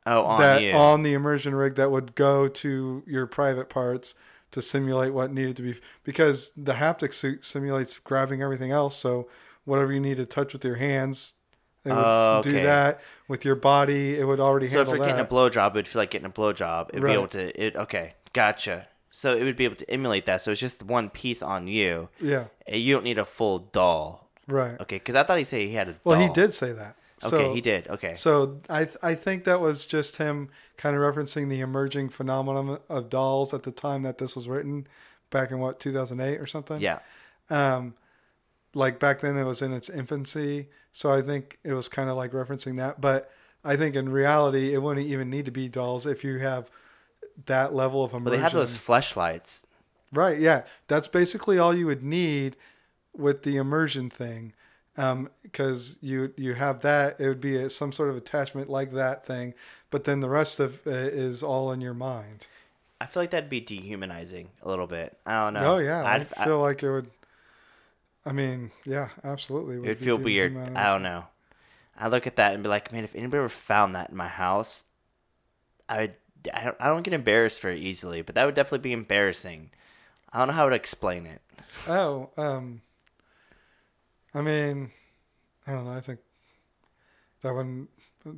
[0.06, 0.72] oh, on that you.
[0.72, 4.14] on the immersion rig that would go to your private parts
[4.50, 5.74] to simulate what needed to be
[6.04, 8.96] because the haptic suit simulates grabbing everything else.
[8.96, 9.28] So
[9.64, 11.34] whatever you need to touch with your hands,
[11.84, 12.62] it would Oh, do okay.
[12.64, 14.18] that with your body.
[14.18, 15.30] It would already so if you're getting a that.
[15.30, 16.90] blowjob, it would feel like getting a blowjob.
[16.90, 17.10] It'd Right.
[17.10, 17.62] be able to.
[17.66, 18.86] It okay, gotcha.
[19.10, 20.40] So it would be able to emulate that.
[20.42, 22.08] So it's just one piece on you.
[22.20, 24.28] yeah, You don't need a full doll.
[24.48, 24.80] right.
[24.80, 25.94] Okay, because I thought he said he had a.
[26.04, 26.96] Well, he did say that.
[27.24, 27.86] Okay, he did.
[27.88, 28.14] Okay.
[28.14, 33.10] So I I think that was just him kind of referencing the emerging phenomenon of
[33.10, 34.86] dolls at the time that this was written,
[35.30, 36.80] back in what 2008 or something.
[36.80, 36.98] yeah.
[37.50, 37.94] Um,
[38.74, 42.16] like back then it was in its infancy, so I think it was kind of
[42.16, 43.00] like referencing that.
[43.00, 43.30] But
[43.64, 46.70] I think in reality, it wouldn't even need to be dolls if you have
[47.46, 48.24] that level of immersion.
[48.24, 49.64] Well, they have those fleshlights.
[50.12, 50.62] Right, yeah.
[50.88, 52.56] That's basically all you would need
[53.16, 54.52] with the immersion thing.
[54.98, 58.90] Um, because you you have that, it would be a, some sort of attachment like
[58.92, 59.54] that thing,
[59.90, 62.46] but then the rest of it is all in your mind.
[63.00, 65.16] I feel like that'd be dehumanizing a little bit.
[65.24, 65.74] I don't know.
[65.76, 67.10] Oh yeah, I I'd, I- feel like it would.
[68.24, 69.76] I mean, yeah, absolutely.
[69.76, 70.56] it would feel weird.
[70.56, 71.24] I don't know.
[71.98, 74.28] I look at that and be like, man, if anybody ever found that in my
[74.28, 74.84] house,
[75.88, 76.14] I would.
[76.52, 79.70] I don't, I don't get embarrassed very easily, but that would definitely be embarrassing.
[80.32, 81.40] I don't know how to explain it.
[81.86, 82.80] Oh, um,
[84.34, 84.90] I mean,
[85.66, 85.92] I don't know.
[85.92, 86.18] I think
[87.42, 87.90] that wouldn't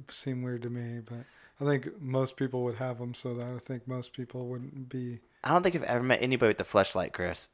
[0.09, 1.25] seem weird to me, but
[1.61, 5.21] I think most people would have them, so that I think most people wouldn't be.
[5.43, 7.49] I don't think I've ever met anybody with the flashlight, Chris.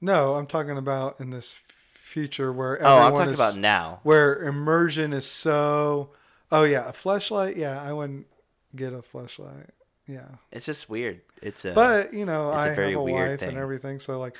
[0.00, 4.00] No, I'm talking about in this future where Oh, I'm everyone talking is- about now.
[4.02, 6.10] where immersion is so.
[6.52, 7.56] Oh yeah, a flashlight.
[7.56, 8.26] Yeah, I wouldn't
[8.74, 9.70] get a flashlight.
[10.08, 11.20] Yeah, It's just weird.
[11.40, 11.72] It's a.
[11.72, 13.50] but you know, a I very have a weird wife thing.
[13.50, 14.36] and everything, so like,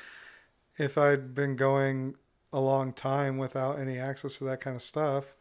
[0.77, 2.15] if I'd been going
[2.51, 5.33] a long time without any access to that kind of stuff,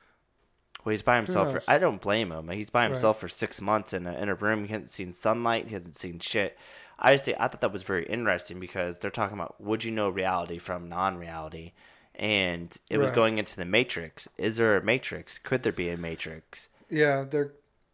[0.85, 1.51] Well, he's by himself.
[1.65, 2.49] For, I don't blame him.
[2.51, 4.63] He's by himself for six months in a, in a room.
[4.67, 5.67] He hasn't seen sunlight.
[5.67, 6.57] He hasn't seen shit.
[7.01, 9.91] I just think, I thought that was very interesting because they're talking about would you
[9.91, 11.73] know reality from non-reality,
[12.15, 14.29] and it was going into the matrix.
[14.37, 15.39] Is there a matrix?
[15.39, 16.69] Could there be a matrix?
[16.91, 17.53] yeah, they're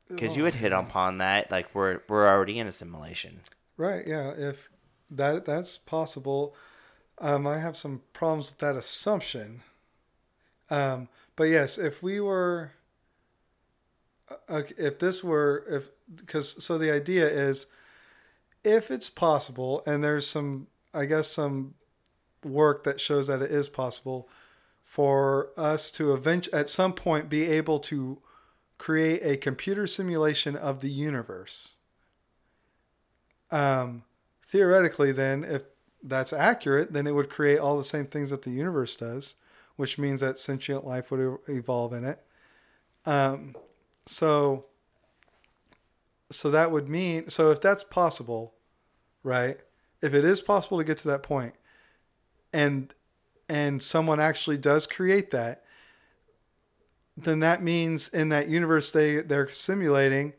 [0.09, 3.41] Because you had hit upon that, like we're we're already in a simulation.
[3.77, 4.07] right.
[4.07, 4.69] Yeah, if
[5.11, 6.55] that that's possible.
[7.19, 9.63] Um, I have some problems with that assumption.
[10.69, 12.73] Um, but yes, if we were,
[14.49, 17.69] uh, if this were, if because so the idea is,
[18.67, 21.75] if it's possible, and there's some, I guess some
[22.45, 24.29] work that shows that it is possible
[24.83, 28.19] for us to event at some point be able to
[28.79, 31.77] create a computer simulation of the universe.
[33.51, 34.03] Um,
[34.45, 35.63] theoretically, then, if
[36.03, 39.35] that's accurate, then it would create all the same things that the universe does,
[39.77, 42.21] which means that sentient life would evolve in it.
[43.05, 43.55] Um,
[44.07, 44.67] so,
[46.31, 48.56] so that would mean so if that's possible,
[49.27, 49.59] right?
[50.01, 51.55] If it is possible to get to that point,
[52.53, 52.95] and
[53.49, 55.65] and someone actually does create that,
[57.17, 60.35] then that means in that universe they they're simulating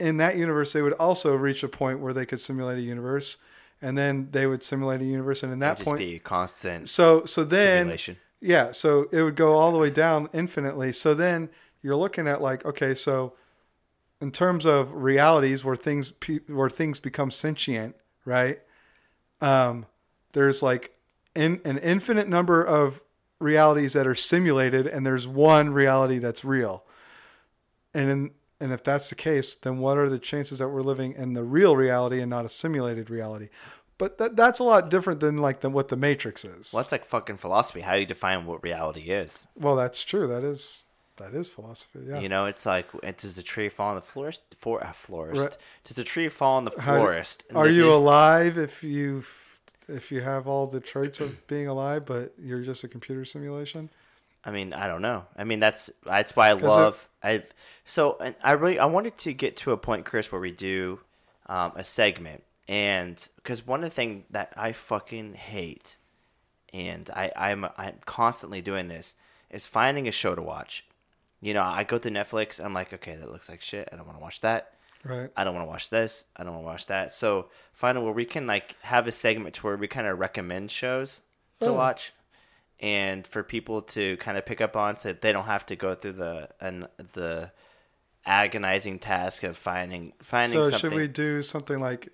[0.00, 3.38] in that universe they would also reach a point where they could simulate a universe
[3.80, 7.24] and then they would simulate a universe and in that just point be constant so
[7.24, 8.16] so then simulation.
[8.40, 11.48] yeah so it would go all the way down infinitely so then
[11.82, 13.34] you're looking at like okay so
[14.20, 16.12] in terms of realities where things
[16.48, 17.94] where things become sentient
[18.24, 18.60] right
[19.40, 19.86] um
[20.32, 20.92] there's like
[21.34, 23.00] in, an infinite number of
[23.40, 26.84] realities that are simulated and there's one reality that's real
[27.92, 28.30] and in,
[28.60, 31.44] and if that's the case then what are the chances that we're living in the
[31.44, 33.48] real reality and not a simulated reality
[33.96, 36.90] but that, that's a lot different than like the, what the matrix is Well, that's
[36.90, 37.80] like fucking philosophy.
[37.82, 39.46] How do you define what reality is?
[39.56, 40.84] well that's true that is
[41.16, 44.00] that is philosophy yeah You know, it's like uh, does a tree fall on the
[44.02, 44.42] florist?
[44.58, 45.56] For a florist, Right.
[45.84, 49.22] does a tree fall on the How do- are you it- alive if you
[49.88, 53.90] if you have all the traits of being alive but you're just a computer simulation
[54.46, 55.24] I mean, I don't know.
[55.38, 57.44] I mean, that's that's why I 'Cause it- love I.
[57.86, 61.00] So and I really I wanted to get to a point, Chris, where we do
[61.46, 65.96] um, a segment, and because one of the things that I fucking hate,
[66.74, 69.14] and I I'm I'm constantly doing this,
[69.50, 70.84] is finding a show to watch.
[71.44, 72.64] You know, I go through Netflix.
[72.64, 73.88] I'm like, okay, that looks like shit.
[73.92, 74.72] I don't want to watch that.
[75.04, 75.28] Right.
[75.36, 76.26] I don't want to watch this.
[76.34, 77.12] I don't want to watch that.
[77.12, 80.70] So find where we can like have a segment to where we kind of recommend
[80.70, 81.20] shows
[81.60, 81.74] to Oh.
[81.74, 82.12] watch,
[82.80, 85.94] and for people to kind of pick up on, so they don't have to go
[85.94, 87.50] through the and the
[88.26, 90.78] agonizing task of finding finding So something.
[90.78, 92.08] should we do something like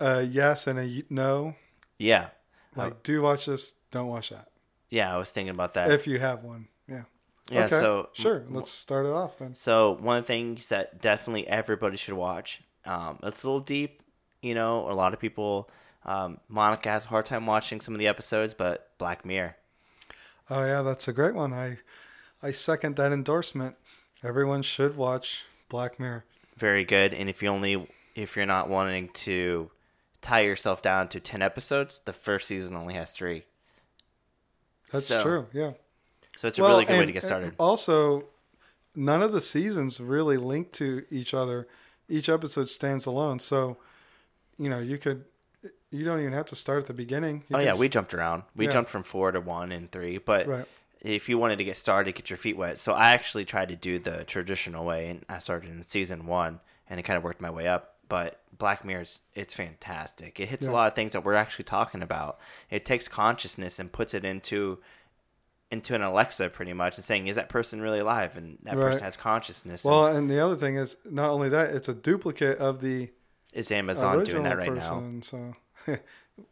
[0.00, 1.54] a yes and a no?
[1.98, 2.28] Yeah,
[2.74, 4.48] Like, uh, do watch this, don't watch that.
[4.90, 5.14] yeah.
[5.14, 5.90] I was thinking about that.
[5.92, 6.68] If you have one,
[7.50, 7.64] yeah.
[7.66, 7.78] okay.
[7.78, 9.54] So sure, let's start it off then.
[9.54, 12.62] So one of the things that definitely everybody should watch.
[12.84, 14.02] Um, it's a little deep,
[14.42, 14.90] you know.
[14.90, 15.68] A lot of people.
[16.04, 19.56] Um, Monica has a hard time watching some of the episodes, but Black Mirror.
[20.48, 21.52] Oh yeah, that's a great one.
[21.52, 21.78] I
[22.42, 23.74] I second that endorsement.
[24.22, 26.24] Everyone should watch Black Mirror.
[26.56, 27.12] very good.
[27.12, 29.70] And if you only if you're not wanting to
[30.22, 33.44] tie yourself down to ten episodes, the first season only has three.
[34.92, 35.46] That's So, true.
[35.52, 35.72] Yeah.
[36.36, 37.54] So it's a really good way to get started.
[37.58, 38.24] Also,
[38.94, 41.66] none of the seasons really link to each other.
[42.08, 43.38] Each episode stands alone.
[43.40, 43.78] So,
[44.58, 45.24] you know, you could
[45.90, 47.44] you don't even have to start at the beginning.
[47.48, 48.42] You oh yeah, s- we jumped around.
[48.54, 48.72] We Yeah.
[48.72, 50.64] jumped from four to one and three, but Right.
[51.00, 52.78] if you wanted to get started, get your feet wet.
[52.80, 56.60] So I actually tried to do the traditional way, and I started in season one,
[56.90, 57.94] and it kind of worked my way up.
[58.08, 60.38] But Black Mirror's it's fantastic.
[60.40, 60.72] It hits Yeah.
[60.72, 62.38] a lot of things that we're actually talking about.
[62.70, 64.78] It takes consciousness and puts it into
[65.70, 68.90] into an Alexa pretty much, and saying, "Is that person really alive?" And that Right.
[68.92, 69.84] person has consciousness.
[69.84, 73.10] Well, and and the other thing is not only that, it's a duplicate of the
[73.52, 75.02] is Amazon doing that right now?
[75.22, 75.54] So,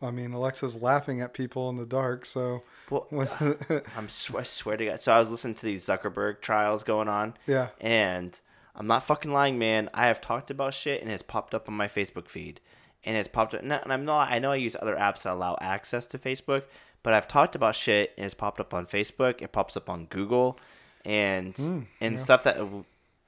[0.02, 2.24] I mean, Alexa's laughing at people in the dark.
[2.24, 5.02] So, Well, uh, I'm sw- I swear to God.
[5.02, 7.34] So I was listening to these Zuckerberg trials going on.
[7.46, 8.40] yeah, And
[8.74, 9.90] I'm not fucking lying, man.
[9.92, 12.60] I have talked about shit and it's popped up on my Facebook feed.
[13.04, 13.60] And it's popped up.
[13.62, 16.62] And I'm not, I know I use other apps that allow access to Facebook,
[17.04, 19.40] but I've talked about shit and it's popped up on Facebook.
[19.40, 20.58] It pops up on Google
[21.04, 22.58] and, hmm, and stuff that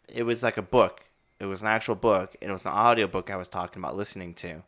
[0.08, 1.02] it was like a book.
[1.38, 2.34] It was an actual book.
[2.40, 4.62] And it was an audio book I was talking about listening to.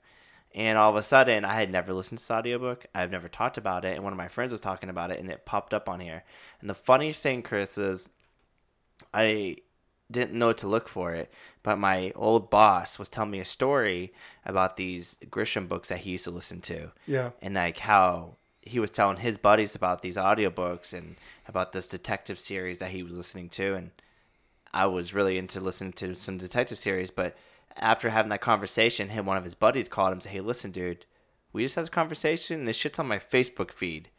[0.55, 2.87] And all of a sudden, I had never listened to this audiobook.
[2.95, 3.95] I've never talked about it.
[3.95, 6.25] And one of my friends was talking about it, and it popped up on here.
[6.61, 8.09] And the funniest thing, Chris, is
[9.13, 9.57] I
[10.11, 11.31] didn't know what to look for it,
[11.63, 14.13] but my old boss was telling me a story
[14.45, 16.93] about these Grisham books that he used to listen to.
[17.07, 18.37] yeah, And like how
[18.69, 21.17] he was telling his buddies about these audiobooks and
[21.47, 23.75] about this detective series that he was listening to.
[23.75, 23.91] And
[24.73, 27.37] I was really into listening to some detective series, but
[27.77, 30.71] after having that conversation, him one of his buddies called him and said, Hey, listen,
[30.71, 31.07] dude,
[31.53, 34.11] we just had a conversation and this shit's on my Facebook feed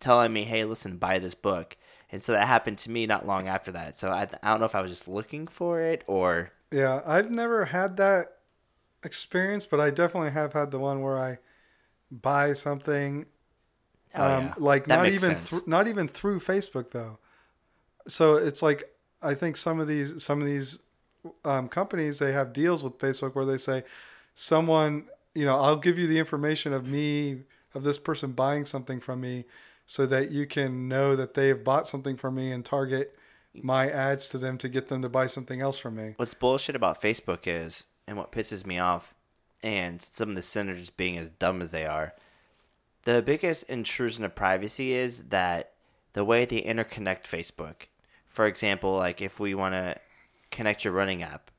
[0.00, 1.76] telling me, Hey, listen, buy this book.
[2.10, 3.96] And so that happened to me not long after that.
[3.98, 7.02] So I, I don't know if I was just looking for it or yeah.
[7.04, 8.38] I've never had that
[9.02, 11.38] experience, but I definitely have had the one where I
[12.10, 13.26] buy something
[14.14, 14.54] Oh, um, yeah.
[14.58, 17.18] like That not even thr not even through Facebook though.
[18.08, 18.84] So it's like
[19.22, 20.78] I think some of these some of these
[21.44, 23.84] um, companies they have deals with Facebook where they say
[24.34, 25.04] someone
[25.34, 27.42] you know I'll give you the information of me
[27.74, 29.44] of this person buying something from me
[29.86, 33.16] so that you can know that they've bought something from me and target
[33.54, 36.14] my ads to them to get them to buy something else from me.
[36.16, 39.14] What's bullshit about Facebook is, and what pisses me off,
[39.62, 42.14] and some of the senators being as dumb as they are,
[43.04, 45.72] the biggest intrusion of privacy is that
[46.14, 47.88] the way they interconnect Facebook.
[48.28, 49.96] For example, like if we want to
[50.50, 51.50] connect your running app,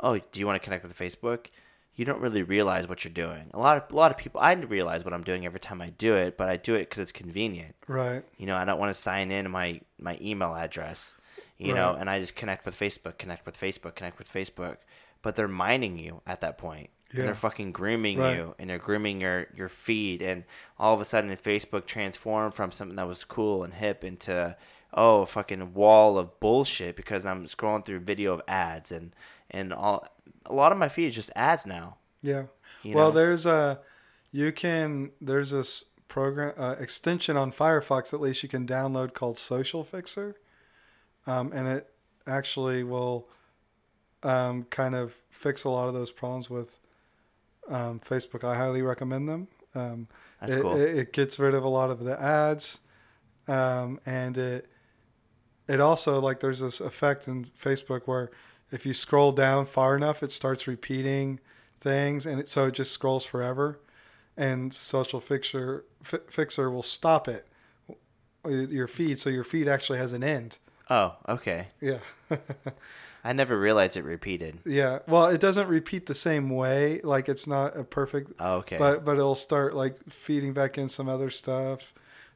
[0.00, 1.46] oh, do you want to connect with Facebook?
[1.94, 3.50] You don't really realize what you're doing.
[3.52, 5.90] A lot of a lot of people, I realize what I'm doing every time I
[5.90, 7.74] do it, but I do it because it's convenient.
[7.88, 8.22] Right.
[8.36, 11.16] You know, I don't want to sign in my my email address.
[11.60, 14.76] You know, and I just connect with Facebook, connect with Facebook, connect with Facebook.
[15.22, 16.90] But they're mining you at that point.
[17.12, 17.20] Yeah.
[17.20, 18.36] And they're fucking grooming Right.
[18.36, 20.44] you and they're grooming your, your feed and
[20.78, 24.56] all of a sudden Facebook transformed from something that was cool and hip into
[24.92, 29.14] oh a fucking wall of bullshit because I'm scrolling through video of ads and,
[29.50, 30.06] and all
[30.44, 31.96] a lot of my feed is just ads now.
[32.22, 32.44] Yeah.
[32.82, 33.14] You well, know?
[33.14, 33.80] there's a
[34.30, 39.38] you can there's this program uh, extension on Firefox at least you can download called
[39.38, 40.36] Social Fixer,
[41.26, 41.90] um, and it
[42.26, 43.28] actually will
[44.22, 46.78] um, kind of fix a lot of those problems with
[47.68, 48.44] um, Facebook.
[48.44, 49.48] I highly recommend them.
[49.74, 50.08] Um,
[50.40, 50.76] That's it, cool.
[50.76, 52.80] It, it gets rid of a lot of the ads,
[53.46, 54.68] um, and it
[55.68, 58.30] it also like there's this effect in Facebook where
[58.70, 61.40] if you scroll down far enough, it starts repeating
[61.80, 63.78] things, and it, so it just scrolls forever.
[64.36, 67.46] And Social Fixer fi- Fixer will stop it,
[68.46, 70.58] your feed, so your feed actually has an end.
[70.90, 71.68] Oh, okay.
[71.80, 71.98] Yeah.
[73.24, 74.58] I never realized it repeated.
[74.64, 75.00] yeah.
[75.06, 77.00] Well, it doesn't repeat the same way.
[77.02, 78.32] Like it's not a perfect.
[78.38, 78.76] Oh, okay.
[78.78, 81.92] But but it'll start like feeding back in some other stuff.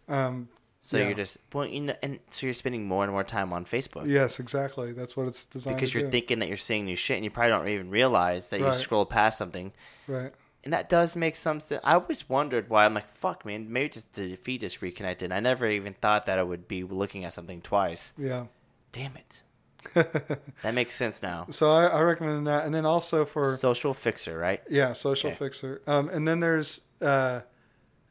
[0.09, 0.48] Um,
[0.80, 1.04] so yeah.
[1.06, 4.09] you're just well, you know, and so you're spending more and more time on Facebook.
[4.09, 4.92] yes, exactly.
[4.92, 6.10] That's what it's designed Because you're do.
[6.10, 8.74] thinking that you're seeing new shit, and you probably don't even realize that Right.
[8.74, 9.72] you scroll past something.
[10.09, 10.32] right.
[10.64, 11.80] And that does make some sense.
[11.82, 12.84] I always wondered why.
[12.84, 13.72] I'm like, fuck, man.
[13.72, 15.32] Maybe just the feed just reconnected.
[15.32, 18.14] I never even thought that I would be looking at something twice.
[18.16, 18.46] Yeah.
[18.92, 19.42] Damn it.
[19.94, 21.46] that makes sense now.
[21.50, 24.62] So I, I recommend that, and then also for Social fixer, right?
[24.70, 25.38] Yeah, Social Okay.
[25.38, 25.82] Fixer.
[25.86, 27.40] Um, and then there's uh,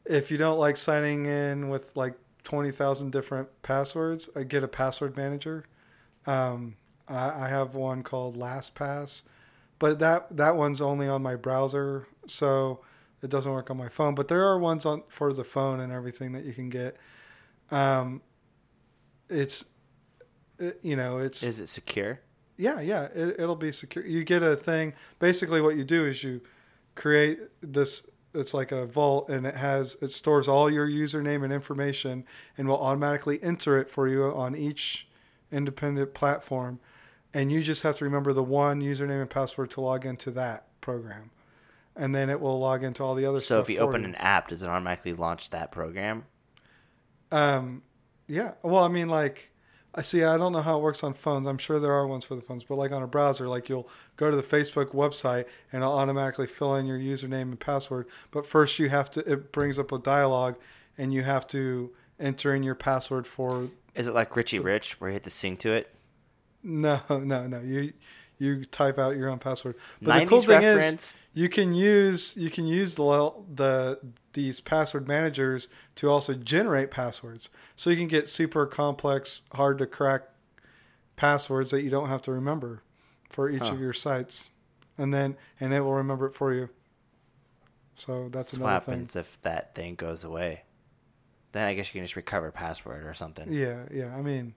[0.04, 4.68] if you don't like signing in with like twenty thousand different passwords, I get a
[4.68, 5.64] password manager.
[6.26, 6.76] Um,
[7.08, 9.22] I, I have one called LastPass,
[9.78, 12.80] but that that one's only on my browser, so
[13.22, 14.14] it doesn't work on my phone.
[14.14, 16.96] But there are ones on for the phone and everything that you can get.
[17.70, 18.20] Um,
[19.28, 19.64] it's
[20.62, 22.20] it, you know it's Is it secure?
[22.56, 24.04] yeah, yeah, it, it'll be secure.
[24.06, 24.94] You get a thing.
[25.18, 26.40] Basically, what you do is you
[26.94, 28.08] create this.
[28.34, 32.24] It's like a vault, and it has it stores all your username and information,
[32.56, 35.06] and will automatically enter it for you on each
[35.50, 36.78] independent platform.
[37.34, 40.66] And you just have to remember the one username and password to log into that
[40.80, 41.30] program,
[41.96, 43.64] and then it will log into all the other So stuff.
[43.66, 46.24] if you open an app, does it automatically launch that program?
[47.30, 47.82] Um,
[48.28, 48.52] yeah.
[48.62, 49.50] Well, I mean, like,
[49.94, 50.22] I see.
[50.24, 51.46] I don't know how it works on phones.
[51.46, 53.88] I'm sure there are ones for the phones, but like on a browser, like you'll
[54.16, 58.06] go to the Facebook website and it'll automatically fill in your username and password.
[58.30, 59.20] But first, you have to.
[59.30, 60.56] It brings up a dialogue,
[60.96, 63.68] and you have to enter in your password for.
[63.94, 65.94] Is it like Richie Rich, where you have to sing to it?
[66.62, 67.60] No, no, no.
[67.60, 67.92] You
[68.42, 69.76] you type out your own password.
[70.00, 71.14] But the cool thing reference.
[71.14, 74.00] is, you can use you can use the the
[74.32, 77.50] these password managers to also generate passwords.
[77.76, 80.22] So you can get super complex, hard to crack
[81.16, 82.82] passwords that you don't have to remember
[83.30, 83.72] for each Huh.
[83.74, 84.50] of your sites,
[84.98, 86.68] and then and it will remember it for you.
[87.96, 88.94] So that's So what another thing.
[88.94, 90.64] happens if that thing goes away?
[91.52, 93.52] Then I guess you can just recover password or something.
[93.52, 94.14] Yeah, yeah.
[94.16, 94.54] I mean,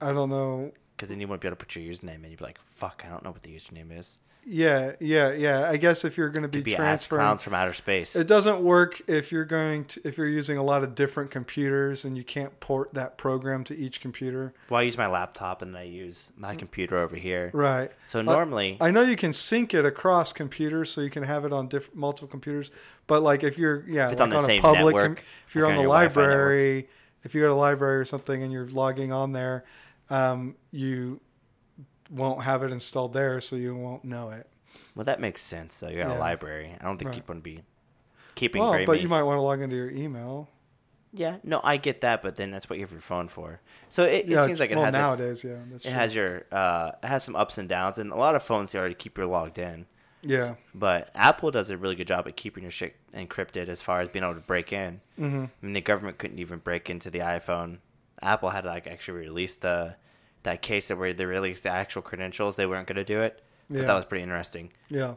[0.00, 0.72] I don't know.
[1.02, 2.30] Because then you won't be able to put your username in.
[2.30, 4.18] You'd be like, fuck, I don't know what the username is.
[4.46, 5.68] Yeah, yeah, yeah.
[5.68, 8.14] I guess if you're going to be be transferring, from outer space.
[8.14, 12.04] It doesn't work if you're going to if you're using a lot of different computers
[12.04, 14.54] and you can't port that program to each computer.
[14.70, 16.60] well, I use my laptop and then I use my mm.
[16.60, 17.50] computer over here.
[17.52, 17.90] Right.
[18.06, 21.52] So normally, I know you can sync it across computers so you can have it
[21.52, 22.70] on different multiple computers,
[23.08, 25.24] but like if you're yeah, If it's like on the a same public network, com-
[25.48, 26.88] if you're on on the library,
[27.24, 29.64] if you go to a library or something and you're logging on there,
[30.12, 31.20] um, you
[32.10, 34.48] won't have it installed there so you won't know it.
[34.94, 35.76] well, that makes sense.
[35.78, 35.88] though.
[35.88, 36.18] you're at Yeah.
[36.18, 36.76] a library.
[36.80, 37.16] I don't think Right.
[37.18, 37.62] you want to be
[38.34, 40.48] keeping Well, but you might want to log into your email.
[41.14, 43.60] Yeah, no, I get that, but then that's what you have your phone for.
[43.90, 45.92] So it, it yeah, seems like it well, has its- nowadays, yeah, that's it true.
[45.98, 48.94] has your uh, it has some ups and downs, and a lot of phones already
[48.94, 49.84] keep you logged in.
[50.22, 50.54] yeah.
[50.74, 54.08] But Apple does a really good job at keeping your shit encrypted as far as
[54.08, 55.00] being able to break in.
[55.16, 57.78] hmm I mean, the government couldn't even break into the iPhone.
[58.22, 59.96] Apple had to like actually release the
[60.42, 62.56] that case that where they released the actual credentials.
[62.56, 63.42] They weren't going to do it.
[63.70, 63.84] But Yeah.
[63.86, 64.70] that was pretty interesting.
[64.88, 65.14] Yeah.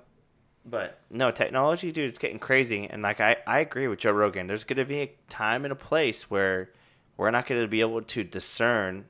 [0.66, 2.88] But no, technology, dude, it's getting crazy.
[2.90, 4.48] And like I, I agree with Joe Rogan.
[4.48, 6.72] There's going to be a time and a place where
[7.18, 9.06] we're not going to be able to discern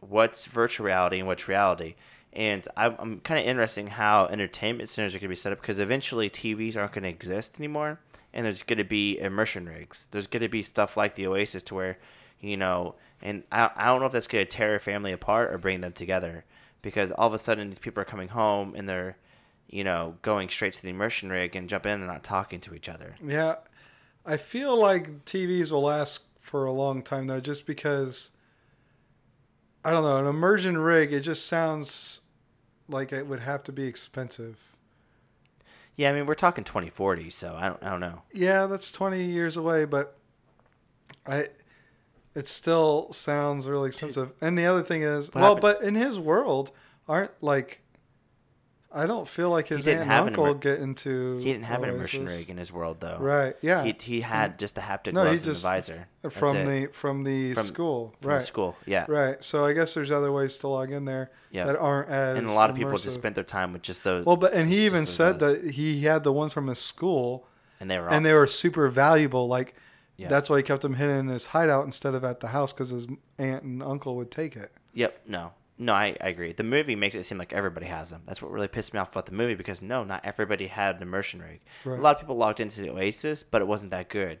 [0.00, 1.94] what's virtual reality and what's reality.
[2.32, 5.60] And I'm, I'm kind of interesting how entertainment centers are going to be set up
[5.60, 7.98] because eventually TVs aren't going to exist anymore.
[8.32, 10.06] And there's going to be immersion rigs.
[10.10, 11.98] There's going to be stuff like the Oasis to where,
[12.40, 15.52] you know, and I, I don't know if that's going to tear a family apart
[15.52, 16.44] or bring them together
[16.82, 19.16] because all of a sudden these people are coming home and they're,
[19.68, 22.74] you know, going straight to the immersion rig and jump in and not talking to
[22.74, 23.16] each other.
[23.24, 23.56] Yeah,
[24.24, 28.30] I feel like TVs will last for a long time though, just because
[29.84, 31.12] I don't know an immersion rig.
[31.12, 32.22] It just sounds
[32.88, 34.72] like it would have to be expensive.
[35.96, 38.22] Yeah, I mean we're talking 2040, so I don't, I don't know.
[38.32, 40.16] Yeah, that's twenty years away, but
[41.26, 41.48] I.
[42.36, 44.32] It still sounds really expensive.
[44.42, 46.70] And the other thing is, What well, happened- but in his world,
[47.08, 47.80] aren't like.
[48.92, 51.38] I don't feel like his aunt and uncle immer- get into.
[51.38, 53.18] He didn't have an immersion rig in his world though.
[53.18, 53.54] Right.
[53.60, 53.84] Yeah.
[53.84, 54.58] He he had mm.
[54.58, 56.64] just the haptic no, gloves just and the visor That's from it.
[56.66, 58.14] the from the From- school.
[58.20, 58.38] From right.
[58.38, 58.76] the school.
[58.86, 59.04] Yeah.
[59.08, 59.42] Right.
[59.44, 61.66] So I guess there's other ways to log in there Yeah.
[61.66, 64.24] that aren't as And a lot of people just spent their time with just those.
[64.24, 65.62] Well, but and he even said ones.
[65.62, 67.46] that he had the ones from his school
[67.80, 69.46] and they were and they were super valuable.
[69.46, 69.74] Like
[70.16, 70.28] Yeah.
[70.28, 72.90] that's why he kept him hidden in his hideout instead of at the house because
[72.90, 73.06] his
[73.38, 74.72] aunt and uncle would take it.
[74.94, 75.20] Yep.
[75.26, 75.52] No.
[75.78, 76.52] No, I, I agree.
[76.52, 78.22] The movie makes it seem like everybody has them.
[78.26, 81.02] That's what really pissed me off about the movie because no, not everybody had an
[81.02, 81.60] immersion rig.
[81.84, 81.98] Right.
[81.98, 84.38] A lot of people logged into the Oasis, but it wasn't that good.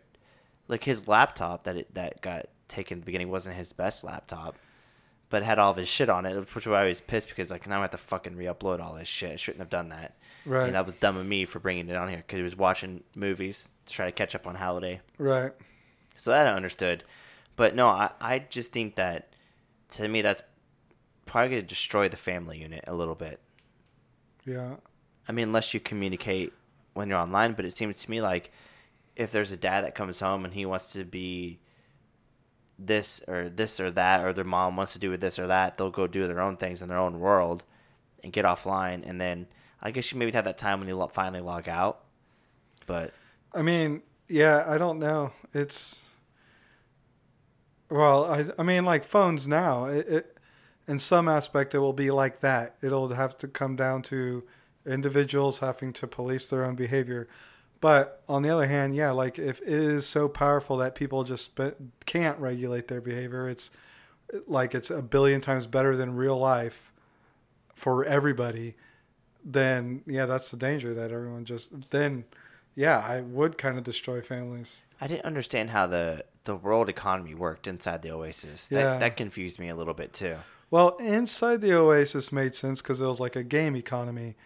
[0.66, 4.56] Like his laptop that it, that got taken at the beginning wasn't his best laptop.
[5.28, 7.28] but it had all of his shit on it, which was why I was pissed
[7.28, 9.32] because like now I have to fucking re-upload all this shit.
[9.32, 10.16] I shouldn't have done that.
[10.46, 10.64] Right.
[10.66, 13.02] And that was dumb of me for bringing it on here because he was watching
[13.14, 15.00] movies to try to catch up on Halliday.
[15.18, 15.52] Right.
[16.16, 17.04] So that I understood.
[17.56, 19.32] But no, I, I just think that
[19.92, 20.42] to me that's
[21.24, 23.40] probably going to destroy the family unit a little bit.
[24.44, 24.76] Yeah.
[25.28, 26.52] I mean, unless you communicate
[26.94, 28.50] when you're online, but it seems to me like
[29.16, 31.58] if there's a dad that comes home and he wants to be
[32.78, 35.78] this or this or that, or their mom wants to do with this or that,
[35.78, 37.64] they'll go do their own things in their own world
[38.22, 39.02] and get offline.
[39.08, 39.46] And then
[39.80, 42.04] I guess you maybe have that time when you finally log out.
[42.86, 43.12] But
[43.56, 45.32] I mean, yeah, I don't know.
[45.54, 46.00] It's
[47.90, 49.86] well, I I mean, like phones now.
[49.86, 50.38] It, it
[50.86, 52.76] in some aspect it will be like that.
[52.82, 54.44] It'll have to come down to
[54.86, 57.28] individuals having to police their own behavior.
[57.80, 61.58] But on the other hand, yeah, like if it is so powerful that people just
[62.04, 63.70] can't regulate their behavior, it's
[64.46, 66.92] like it's a billion times better than real life
[67.74, 68.74] for everybody.
[69.44, 72.24] Then yeah, that's the danger that everyone just then
[72.76, 74.82] yeah, I would kind of destroy families.
[75.00, 78.68] I didn't understand how the the world economy worked inside the Oasis.
[78.68, 78.98] That Yeah.
[78.98, 80.36] that confused me a little bit too.
[80.70, 84.36] Well, inside the Oasis made sense because it was like a game economy,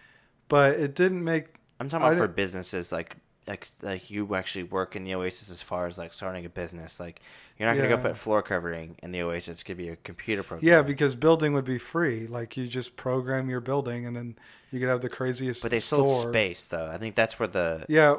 [0.48, 1.46] but it didn't make.
[1.78, 3.16] I'm talking about for businesses like
[3.46, 7.00] like like you actually work in the Oasis as far as like starting a business.
[7.00, 7.20] Like
[7.60, 7.96] you're not gonna Yeah.
[7.96, 9.60] go put floor covering in the Oasis.
[9.60, 10.66] It could be a computer program.
[10.68, 12.26] Yeah, because building would be free.
[12.26, 14.36] Like you just program your building, and then
[14.72, 15.62] you could have the craziest.
[15.62, 16.06] but they store.
[16.08, 16.86] sold space though.
[16.86, 18.16] I think that's where the Yeah,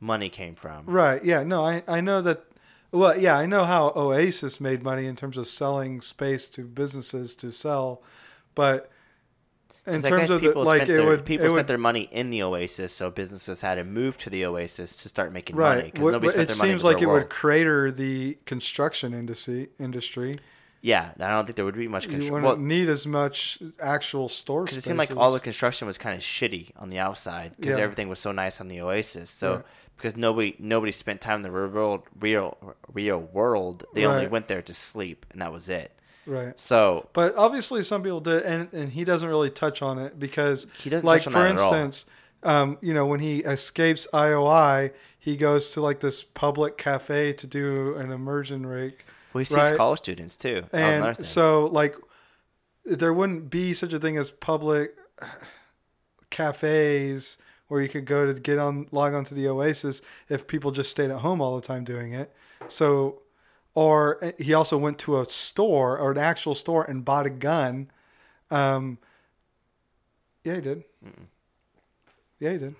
[0.00, 0.84] money came from.
[0.86, 1.24] right.
[1.24, 2.44] Yeah, no, I I know that.
[2.94, 7.32] Well, yeah, I know how Oasis made money in terms of selling space to businesses
[7.36, 8.02] to sell,
[8.54, 8.90] but
[9.86, 12.08] in terms of the, people like it their, would people it spent would their money
[12.12, 15.76] in the Oasis, so businesses had to move to the Oasis to start making right.
[15.76, 16.70] money because nobody spent it their money.
[16.70, 17.22] seems like it world.
[17.24, 19.70] would crater the construction industry.
[19.80, 20.38] Industry.
[20.84, 22.32] Yeah, I don't think there would be much You construction.
[22.42, 25.96] wouldn't Well, need as much actual store because it seemed like all the construction was
[25.96, 27.82] kind of shitty on the outside because Yeah.
[27.84, 29.30] everything was so nice on the Oasis.
[29.30, 29.64] So Right.
[29.96, 34.48] because nobody nobody spent time in the real world, real real world, they only went
[34.48, 35.92] there to sleep, and that was it.
[36.26, 36.58] Right.
[36.58, 40.66] So But obviously, some people did, and, and he doesn't really touch on it because,
[40.82, 42.06] He doesn't like for instance,
[42.42, 47.46] um, you know, when he escapes IOI, he goes to like this public cafe to
[47.46, 50.64] do an immersion rig, we see college students too.
[50.70, 51.96] That was another and so like
[52.84, 54.94] there wouldn't be such a thing as public
[56.30, 57.38] cafes
[57.68, 60.90] where you could go to get on log on to the Oasis if people just
[60.90, 62.34] stayed at home all the time doing it.
[62.68, 63.21] So,
[63.74, 67.30] or uh, he also went to a store or an actual store and bought a
[67.30, 67.90] gun.
[68.50, 68.98] Um,
[70.44, 70.84] yeah, he did.
[72.38, 72.74] Yeah, he did.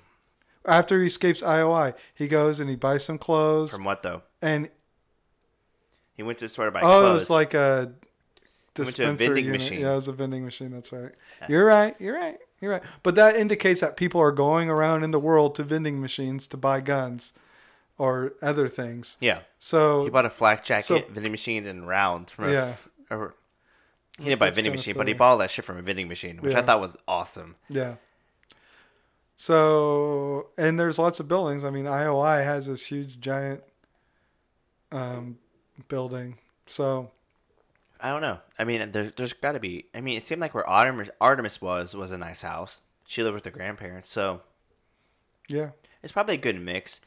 [0.64, 4.22] After he escapes IOI, he goes and he buys some clothes from what though?
[4.40, 4.68] and
[6.16, 7.10] He went to the store to buy oh, clothes.
[7.10, 7.92] it was like a
[8.74, 9.60] to a dispenser vending unit.
[9.60, 9.80] machine.
[9.80, 10.70] Yeah, it was a vending machine.
[10.70, 11.12] That's right.
[11.48, 11.96] You're right.
[12.00, 12.38] You're right.
[12.60, 12.82] You're right.
[13.02, 16.56] But that indicates that people are going around in the world to vending machines to
[16.56, 17.32] buy guns
[18.02, 19.16] or other things.
[19.20, 22.74] yeah, So he bought a flak jacket, so- vending machines, and rounds from a, Yeah.
[23.10, 23.28] a-
[24.18, 26.08] he didn't buy a vending machine, but he bought all that shit from a vending
[26.08, 27.54] machine, which I thought was awesome.
[27.68, 27.94] yeah.
[29.36, 31.64] So and there's lots of buildings.
[31.64, 33.62] I mean, IOI has this huge giant
[34.92, 35.38] um,
[35.88, 36.38] building.
[36.66, 37.10] So
[38.00, 38.38] I don't know.
[38.58, 39.86] I mean, there, there's got to be.
[39.94, 42.80] I mean, it seemed like where Artemis, Artemis was was a nice house.
[43.06, 44.42] She lived with her grandparents, so
[45.48, 45.70] yeah,
[46.02, 47.00] it's probably a good mix.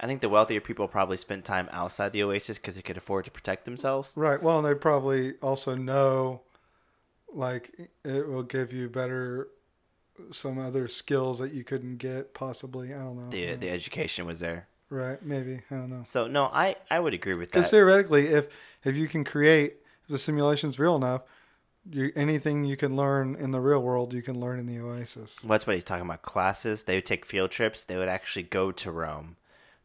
[0.00, 3.24] I think the wealthier people probably spent time outside the oasis because they could afford
[3.24, 4.12] to protect themselves.
[4.16, 4.42] right.
[4.42, 6.42] Well, and they probably also know
[7.32, 9.48] like it will give you better
[10.30, 12.92] some other skills that you couldn't get possibly.
[12.94, 13.30] I don't know.
[13.30, 14.66] The the education was there.
[14.90, 15.60] Right, maybe.
[15.70, 16.02] I don't know.
[16.06, 17.58] So no, I I would agree with that.
[17.58, 18.48] Because theoretically, if
[18.84, 21.22] if you can create, if the simulation's real enough,
[21.90, 25.42] you, anything you can learn in the real world, you can learn in the Oasis.
[25.42, 26.22] Well, that's what he's talking about.
[26.22, 26.84] Classes.
[26.84, 27.84] They would take field trips.
[27.84, 29.36] They would actually go to Rome.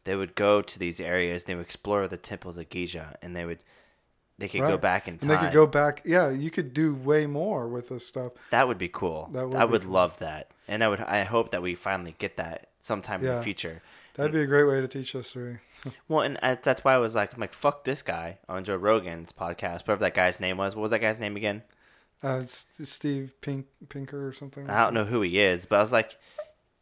[0.04, 1.44] They would go to these areas.
[1.44, 3.58] They would explore the temples of Giza, and they would
[4.38, 5.30] they could go back in time.
[5.30, 6.02] And they could go back.
[6.04, 8.32] Yeah, you could do way more with this stuff.
[8.50, 9.30] That would be cool.
[9.32, 9.92] That would I would cool.
[9.92, 11.00] love that, and I would.
[11.00, 13.82] I hope that we finally get that sometime in the future.
[14.14, 15.60] That'd be a great way to teach history.
[16.08, 18.76] Well, and I, that's why I was like, I'm like, fuck this guy on Joe
[18.76, 20.74] Rogan's podcast, whatever that guy's name was.
[20.74, 21.62] What was that guy's name again?
[22.22, 24.70] Uh, it's Steve Pink Pinker or something.
[24.70, 26.16] I don't know who he is, but I was like,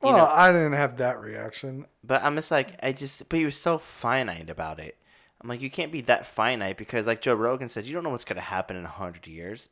[0.03, 1.87] Well, know, I didn't have that reaction.
[2.03, 4.97] but I'm just like, I just, but he was so finite about it.
[5.41, 8.11] I'm like, you can't be that finite because, like Joe Rogan says, you don't know
[8.11, 9.69] what's going to happen in 100 years,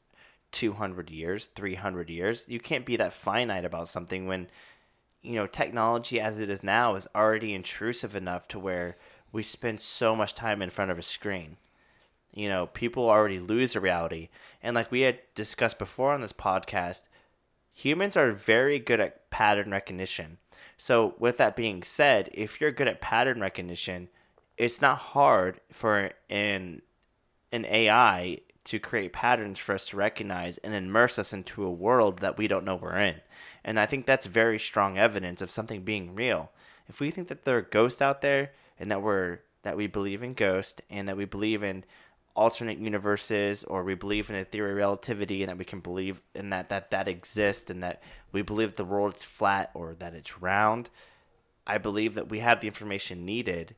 [0.53, 2.45] 200 years, 300 years.
[2.49, 4.49] You can't be that finite about something when,
[5.23, 8.97] you know, technology as it is now is already intrusive enough to where
[9.33, 11.57] we spend so much time in front of a screen.
[12.33, 14.29] You know, people already lose their reality.
[14.63, 17.09] And like we had discussed before on this podcast,
[17.85, 20.39] humans are very good at pattern recognition.
[20.77, 24.09] So, with that being said, if you're good at pattern recognition,
[24.57, 26.83] it's not hard for an
[27.53, 32.19] an AI to create patterns for us to recognize and immerse us into a world
[32.19, 33.17] that we don't know we're in.
[33.65, 36.53] And I think that's very strong evidence of something being real.
[36.89, 40.23] If we think that there are ghosts out there and that we're that we believe
[40.23, 41.85] in ghosts and that we believe in
[42.35, 46.21] alternate universes or we believe in a theory of relativity and that we can believe
[46.35, 48.03] in that that that exists and that
[48.33, 50.89] we believe the world is flat or that it's round
[51.67, 53.75] i believe that we have the information needed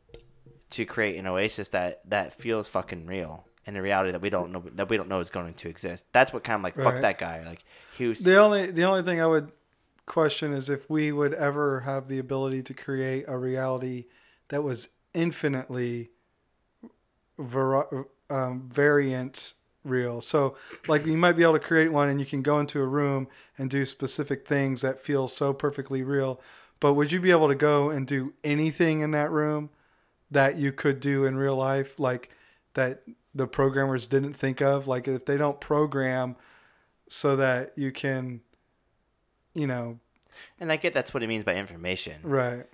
[0.71, 4.51] to create an oasis that that feels fucking real in a reality that we don't
[4.51, 6.07] know that we don't know is going to exist.
[6.13, 7.65] That's what kind of like fuck that guy like
[7.97, 9.53] he was The only the only thing I would
[10.07, 14.07] question is if we would ever have the ability to create a reality
[14.49, 16.11] that was infinitely
[17.39, 19.55] var- um, variant
[19.85, 20.21] real.
[20.21, 20.57] So,
[20.89, 23.29] like, you might be able to create one, and you can go into a room
[23.59, 26.41] and do specific things that feel so perfectly real.
[26.81, 29.71] But would you be able to go and do anything in that room
[30.31, 32.31] that you could do in real life, like
[32.75, 33.03] that
[33.35, 34.89] the programmers didn't think of?
[34.89, 36.37] Like, if they don't program
[37.09, 38.41] so that you can,
[39.55, 39.99] you know,
[40.59, 42.65] and i get that's what it means by information right?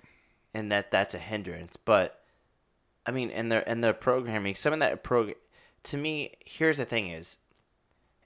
[0.53, 1.77] and that that's a hindrance.
[1.77, 2.21] But
[3.05, 5.33] I mean, and their and their programming, some of that prog.
[5.83, 7.37] To me, here's the thing: is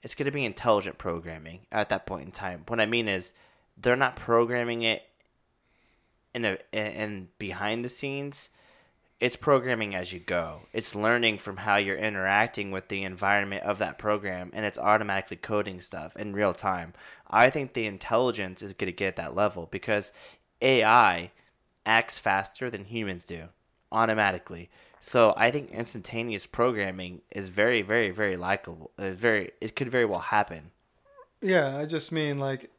[0.02, 2.64] it's going to be intelligent programming at that point in time.
[2.66, 3.32] What I mean is,
[3.76, 5.02] they're not programming it
[6.34, 8.48] in a in behind the scenes.
[9.20, 10.62] It's programming as you go.
[10.72, 15.36] It's learning from how you're interacting with the environment of that program, and it's automatically
[15.36, 16.92] coding stuff in real time.
[17.30, 20.12] I think the intelligence is going to get that level because
[20.60, 21.30] AI
[21.86, 23.44] acts faster than humans do
[23.92, 24.68] automatically.
[25.06, 28.90] So I think instantaneous programming is very, very, very likable.
[28.96, 30.70] Uh, very, it could very well happen.
[31.42, 32.70] Yeah, I just mean like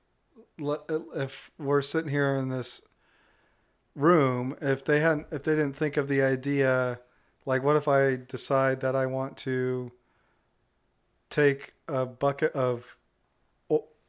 [0.58, 2.82] if we're sitting here in this
[3.94, 7.00] room, if they hadn't, if they didn't think of the idea,
[7.46, 9.92] like what if I decide that I want to
[11.30, 12.98] take a bucket of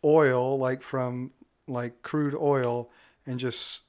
[0.02, 1.32] oil, like from
[1.68, 2.90] like crude oil,
[3.26, 3.82] and just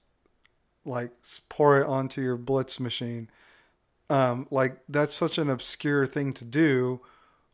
[0.83, 1.11] like
[1.47, 3.29] pour it onto your blitz machine.
[4.09, 7.01] Um, like that's such an obscure thing to do.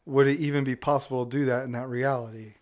[0.05, 2.55] Would it even be possible to do that in that reality?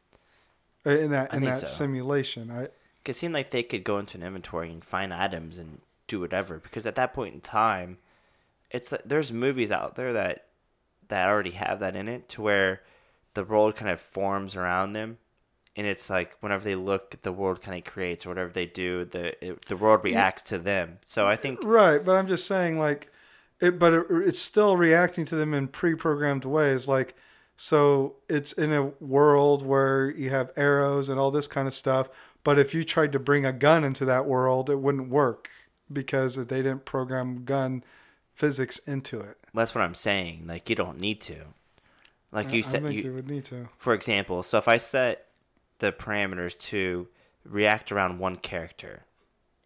[0.85, 1.67] Uh, In that I in that so.
[1.67, 2.69] simulation, I
[3.05, 6.59] It seemed like they could go into an inventory and find items and do whatever.
[6.59, 7.97] Because at that point in time,
[8.69, 10.45] it's there's movies out there that
[11.09, 12.81] that already have that in it, to where
[13.33, 15.17] the world kind of forms around them,
[15.75, 18.25] and it's like whenever they look, the world kind of creates.
[18.25, 20.99] Or whatever they do, the it, the world reacts to them.
[21.05, 22.03] So I think right.
[22.03, 23.10] But I'm just saying, like,
[23.61, 26.87] it, but it, it's still reacting to them in pre-programmed ways.
[26.87, 27.15] Like,
[27.55, 32.09] so it's in a world where you have arrows and all this kind of stuff.
[32.43, 35.49] But if you tried to bring a gun into that world, it wouldn't work
[35.91, 37.83] because they didn't program gun
[38.33, 39.37] physics into it.
[39.53, 40.45] that's what I'm saying.
[40.47, 41.35] Like you don't need to.
[42.31, 43.69] Like I- you I said, think you, you would need to.
[43.77, 45.27] for example, so if I set
[45.79, 47.07] the parameters to
[47.43, 49.03] react around one character,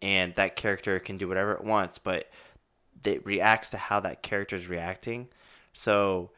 [0.02, 2.28] and that character can do whatever it wants, but
[3.06, 5.28] it reacts to how that character is reacting.
[5.72, 6.30] So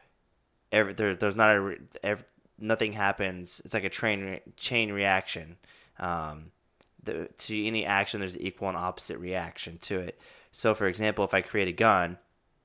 [0.71, 2.23] every, there, there's not a re- ev
[2.57, 3.61] nothing happens.
[3.63, 5.57] It's like a train chain reaction.
[5.99, 6.51] Um,
[7.03, 10.19] the, to any action, there's equal and opposite reaction to it.
[10.51, 12.17] So, for example, if I create a gun,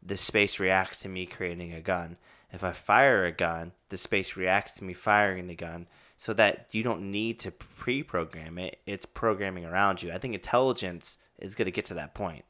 [0.02, 2.16] the space reacts to me creating a gun.
[2.52, 5.86] If I fire a gun, the space reacts to me firing the gun.
[6.16, 10.12] So that you don't need to pre-program it; it's programming around you.
[10.12, 12.44] I think intelligence is going to get to that point.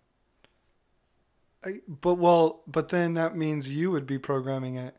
[1.65, 4.95] I, but well, but then that means you would be programming it,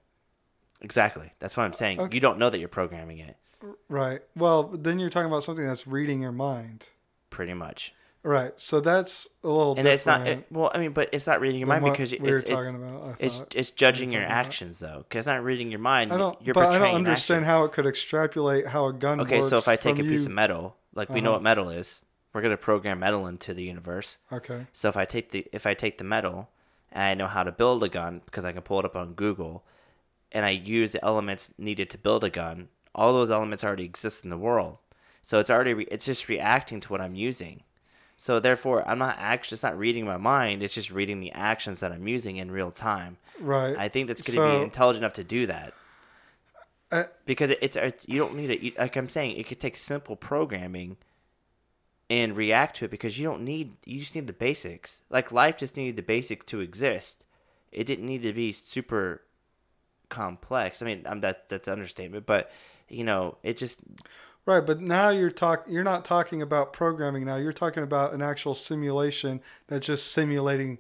[0.81, 1.31] Exactly.
[1.39, 1.99] That's what I'm saying.
[1.99, 2.15] Okay.
[2.15, 3.37] You don't know that you're programming it,
[3.89, 4.21] right?
[4.35, 6.89] Well, then you're talking about something that's reading your mind,
[7.29, 7.93] pretty much.
[8.23, 8.51] right?
[8.57, 10.27] So that's a little And it's not.
[10.27, 12.75] It, well, I mean, but it's not reading your mind because we it's, it's, talking
[12.75, 13.03] about.
[13.03, 13.55] I it's thought.
[13.55, 14.45] it's judging your talking about.
[14.45, 16.11] actions though, because it's not reading your mind.
[16.13, 17.49] I don't, you're but I don't understand action.
[17.49, 20.25] how it could extrapolate how a gun Okay, so if I take a piece you-
[20.27, 21.35] of metal, like we know Uh-huh.
[21.37, 24.17] what metal is, we're gonna program metal into the universe.
[24.31, 26.49] okay, So if I take the if I take the metal
[26.95, 29.13] and I know how to build a gun because I can pull it up on
[29.13, 29.63] Google,
[30.31, 34.23] and I use the elements needed to build a gun, all those elements already exist
[34.23, 34.77] in the world.
[35.22, 37.63] So it's already re- it's just reacting to what I'm using.
[38.17, 40.63] So therefore, I'm not actually it's not reading my mind.
[40.63, 43.17] It's just reading the actions that I'm using in real time.
[43.41, 43.76] right.
[43.77, 45.73] I think that's going to So- be intelligent enough to do that.
[46.91, 48.77] Uh, because it- it's, it's you don't need it.
[48.77, 50.95] Like I'm saying, it could take simple programming
[52.10, 55.02] and react to it because you don't need you just need the basics.
[55.10, 57.26] Like life just needed the basics to exist.
[57.72, 59.22] It didn't need to be super
[60.10, 60.82] complex.
[60.82, 62.52] I mean, um, that that's an understatement, but
[62.88, 63.82] you know, it just
[64.45, 67.36] Right, but now you're talk you're not talking about programming now.
[67.38, 70.77] You're talking about an actual simulation that's just simulating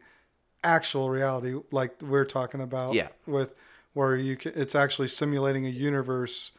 [0.63, 3.09] actual reality like we're talking about Yeah.
[3.27, 3.53] with
[3.93, 6.53] where you can, it's actually simulating a universe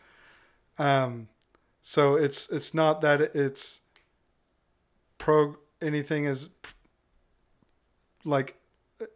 [0.79, 1.27] um
[1.83, 3.81] so it's it's not that it's
[5.19, 6.49] pro anything is
[8.25, 8.57] like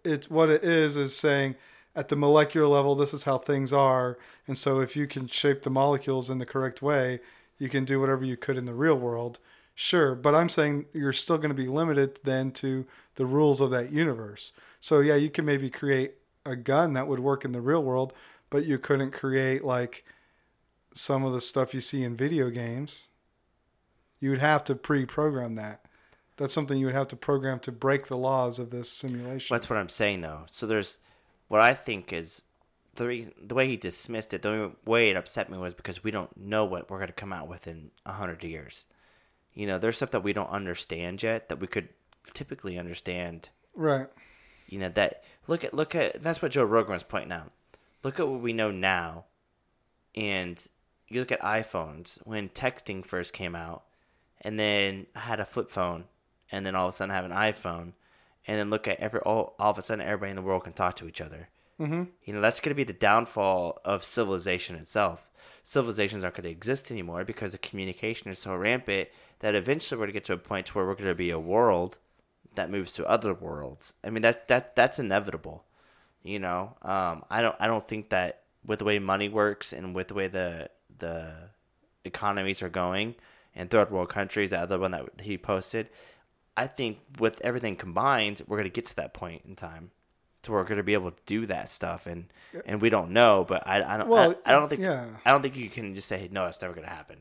[0.05, 1.57] it's what it is is saying
[1.97, 4.19] at the molecular level this is how things are.
[4.47, 7.21] And so if you can shape the molecules in the correct way
[7.59, 9.39] you can do whatever you could in the real world.
[9.75, 13.71] Sure but i'm saying you're still going to be limited then to the rules of
[13.71, 14.53] that universe.
[14.81, 16.15] So yeah you can maybe create
[16.45, 18.13] a gun that would work in the real world
[18.51, 20.05] but you couldn't create like
[20.93, 23.09] some of the stuff you see in video games.
[24.19, 25.87] You would have to pre-program that
[26.41, 29.69] that's something you would have to program to break the laws of this simulation That's
[29.69, 30.45] what I'm saying, though.
[30.49, 30.97] So there's
[31.49, 32.45] what I think is
[32.95, 34.41] the reason, the way he dismissed it.
[34.41, 37.13] The only way it upset me was because we don't know what we're going to
[37.13, 38.87] come out with in a hundred years.
[39.53, 41.91] You know, there's stuff that we don't understand yet that we could
[42.33, 43.51] typically understand.
[43.75, 44.09] right
[44.67, 47.53] You know that look at look at that's what Joe Rogan was pointing out.
[48.03, 49.27] Look at what we know now,
[50.15, 50.67] and
[51.07, 53.83] you look at iPhones when texting first came out,
[54.41, 56.05] and then I had a flip phone,
[56.51, 57.93] and then all of a sudden have an iPhone,
[58.47, 60.73] and then look at every all, all of a sudden everybody in the world can
[60.73, 61.49] talk to each other.
[61.81, 62.05] Mm-hmm.
[62.25, 65.29] You know that's going to be the downfall of civilization itself.
[65.63, 69.09] Civilizations aren't going to exist anymore because the communication is so rampant
[69.41, 71.31] that eventually we're going to get to a point to where we're going to be
[71.31, 71.99] a world
[72.55, 73.95] that moves to other worlds.
[74.05, 75.65] I mean that that that's inevitable.
[76.23, 79.95] You know, um, I don't I don't think that with the way money works and
[79.95, 81.33] with the way the the
[82.05, 83.15] economies are going
[83.55, 85.89] and third world countries, the other one that he posted,
[86.63, 89.91] I think with everything combined, we're gonna get to that point in time
[90.43, 92.27] to where we're gonna be able to do that stuff, and
[92.67, 95.07] and we don't know, but I I don't Well, I, I don't think yeah.
[95.25, 97.17] I don't think you can just say no, it's never gonna happen.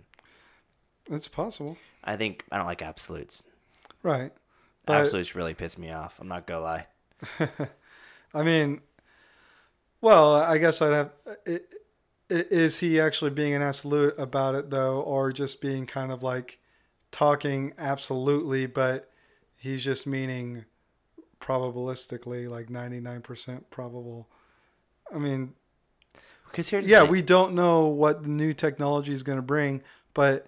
[1.09, 3.45] it's possible I think I don't like absolutes.
[4.03, 4.31] right
[4.85, 6.17] but absolutes really piss me off.
[6.19, 6.87] I'm not gonna lie.
[8.33, 8.79] i mean
[10.01, 11.11] well i guess i'd have
[11.47, 11.59] i- i-
[12.29, 16.59] is he actually being an absolute about it though or just being kind of like
[17.11, 19.09] talking absolutely but
[19.60, 20.65] he's just meaning
[21.40, 24.27] probabilistically like 99% probable
[25.14, 25.53] i mean
[26.52, 29.81] Because here's yeah, we don't know what the new technology is going to bring,
[30.14, 30.48] but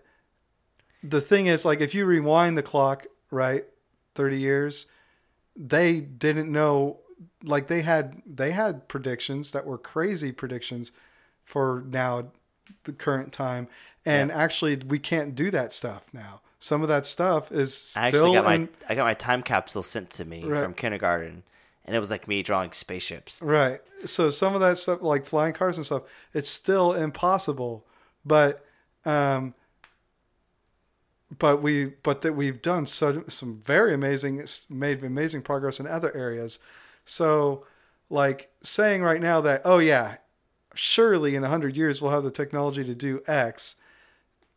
[1.04, 3.66] the thing is, like, if you rewind the clock, right,
[4.16, 4.86] thirty years,
[5.56, 7.00] they didn't know.
[7.44, 10.92] Like, they had they had predictions that were crazy predictions
[11.44, 12.32] for now,
[12.84, 13.68] the current time,
[14.06, 14.38] and Yeah.
[14.38, 16.42] actually, we can't do that stuff now.
[16.64, 19.82] Some of that stuff is still I actually got my I got my time capsule
[19.82, 20.64] sent to me Right.
[20.64, 21.42] from kindergarten,
[21.86, 23.42] and it was like me drawing spaceships.
[23.42, 23.82] Right.
[24.06, 26.04] So some of that stuff, like flying cars and stuff,
[26.36, 27.84] it's still impossible.
[28.24, 28.64] But,
[29.06, 29.56] um,
[31.36, 36.16] but we, but that we've done so, some very amazing, made amazing progress in other
[36.16, 36.60] areas.
[37.06, 37.66] So,
[38.12, 40.18] like saying right now that, oh yeah,
[40.76, 43.78] surely in a hundred years we'll have the technology to do X.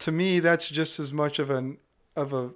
[0.01, 1.79] To me, that's just as much of an
[2.17, 2.51] of a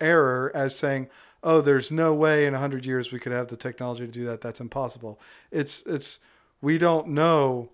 [0.00, 1.08] error as saying,
[1.42, 4.24] "Oh, there's no way in a hundred years we could have the technology to do
[4.26, 4.40] that.
[4.40, 5.20] That's impossible."
[5.50, 6.20] It's it's
[6.60, 7.70] we don't know.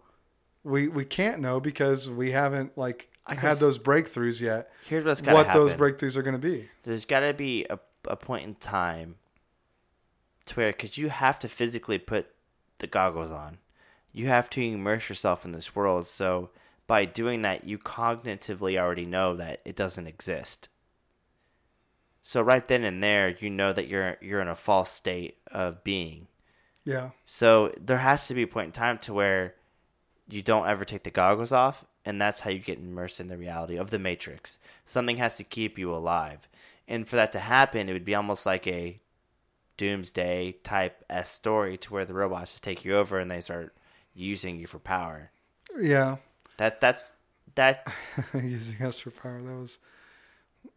[0.65, 4.71] We we can't know because we haven't like had those breakthroughs yet.
[4.87, 5.63] Here's what's gotta What happen.
[5.63, 6.69] those breakthroughs are going to be?
[6.83, 9.17] There's got to be a, a point in time
[10.47, 12.27] to where, because you have to physically put
[12.79, 13.59] the goggles on,
[14.13, 16.07] you have to immerse yourself in this world.
[16.09, 16.51] So
[16.89, 20.69] by doing that, you cognitively already know that it doesn't exist.
[22.31, 25.83] So right then and there, you know that you're you're in a false state of
[25.83, 26.29] being.
[26.85, 27.11] Yeah.
[27.27, 29.57] So there has to be a point in time to where
[30.29, 33.37] you don't ever take the goggles off, and that's how you get immersed in the
[33.37, 34.61] reality of the Matrix.
[34.87, 36.47] Something has to keep you alive,
[36.87, 39.01] and for that to happen, it would be almost like a
[39.77, 43.75] doomsday type s story to where the robots just take you over and they start
[44.15, 45.33] using you for power.
[45.77, 46.19] Yeah.
[46.59, 47.15] That that's
[47.57, 47.93] that.
[48.35, 49.43] Using us for power.
[49.43, 49.79] That was.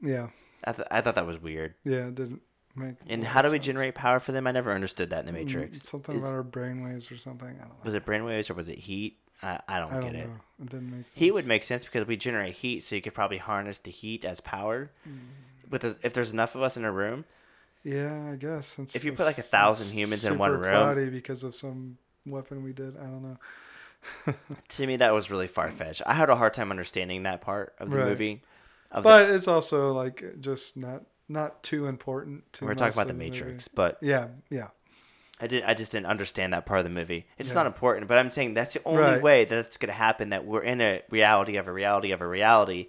[0.01, 0.29] Yeah.
[0.65, 1.75] I, th- I thought that was weird.
[1.83, 2.07] Yeah.
[2.07, 2.41] It didn't
[2.75, 2.95] make.
[3.07, 3.65] And how do we sense.
[3.65, 4.47] generate power for them?
[4.47, 5.79] I never understood that in the Matrix.
[5.79, 7.47] Mm, Something Is- about our brainwaves or something.
[7.49, 7.75] I don't know.
[7.83, 9.17] was it brainwaves or was it heat?
[9.41, 10.27] I, I don't I get don't it.
[10.27, 10.35] know.
[10.61, 11.13] It didn't make sense.
[11.15, 14.23] Heat would make sense because we generate heat, so you could probably harness the heat
[14.23, 14.89] as power.
[15.07, 15.17] Mm.
[15.69, 17.25] With the, if there's enough of us in a room,
[17.83, 18.67] Yeah, I guess.
[18.67, 22.63] Since If you put, like, a thousand humans in one room- because of some weapon
[22.63, 22.95] we did.
[22.95, 23.37] I don't know.
[24.69, 26.01] to me that was really far fetched.
[26.05, 28.07] I had a hard time understanding that part of the Right.
[28.09, 28.41] movie.
[29.01, 32.51] But it's also like just not not too important.
[32.53, 33.13] To we're talking about the.
[33.13, 34.67] Matrix, but Yeah, yeah.
[35.41, 35.63] I did.
[35.63, 37.25] I just didn't understand that part of the movie.
[37.37, 39.21] It's not important, but I'm saying that's the only Right.
[39.21, 40.29] way that it's going to happen.
[40.29, 42.87] That we're in a reality of a reality of a reality.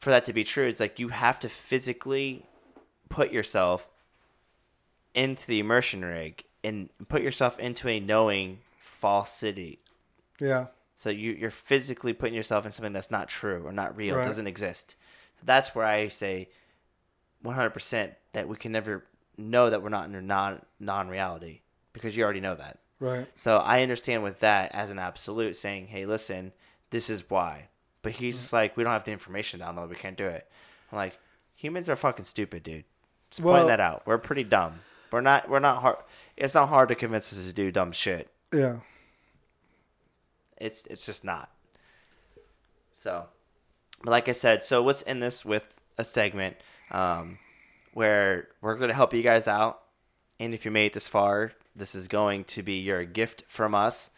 [0.00, 2.46] For that to be true, it's like you have to physically
[3.08, 3.88] put yourself
[5.14, 9.78] into the immersion rig and put yourself into a knowing false city.
[10.38, 10.66] Yeah.
[11.00, 14.22] So you, you're physically putting yourself in something that's not true or not real, Right.
[14.26, 14.96] doesn't exist.
[15.42, 16.50] That's where I say
[17.42, 19.04] 100% that we can never
[19.38, 21.60] know that we're not in a non non reality
[21.94, 22.80] because you already know that.
[22.98, 23.26] Right.
[23.34, 26.52] So I understand with that as an absolute saying, hey, listen,
[26.90, 27.68] this is why.
[28.02, 29.86] But he's just like, we don't have the information down there.
[29.86, 30.46] We can't do it.
[30.92, 31.18] I'm like,
[31.54, 32.84] humans are fucking stupid, dude.
[33.30, 34.02] Just Well- pointing that out.
[34.04, 34.80] We're pretty dumb.
[35.10, 35.48] We're not.
[35.48, 35.96] We're not hard.
[36.36, 38.30] It's not hard to convince us to do dumb shit.
[38.52, 38.80] Yeah.
[40.60, 41.50] It's it's just not.
[42.92, 43.26] So,
[44.02, 45.64] but like I said, so let's end this with
[45.96, 46.56] a segment
[46.90, 47.38] um,
[47.94, 49.80] where we're going to help you guys out.
[50.38, 53.74] And if you made it this far, this is going to be your gift from
[53.74, 54.10] us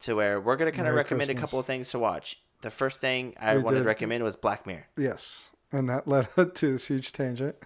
[0.00, 2.38] to where we're going to kind of recommend a couple of things to watch.
[2.62, 3.82] The first thing I We wanted did.
[3.82, 4.86] to recommend was Black Mirror.
[4.96, 5.44] Yes.
[5.70, 7.56] And that led to this huge tangent.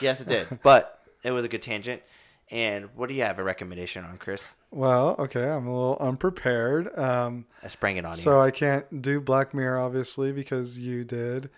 [0.00, 2.02] Yes, it did, but it was a good tangent.
[2.50, 4.56] And what do you have a recommendation on, Chris?
[4.70, 6.96] well, okay, I'm a little unprepared.
[6.98, 8.24] Um, I sprang it on so you.
[8.24, 11.50] So I can't do Black Mirror, obviously, because you did.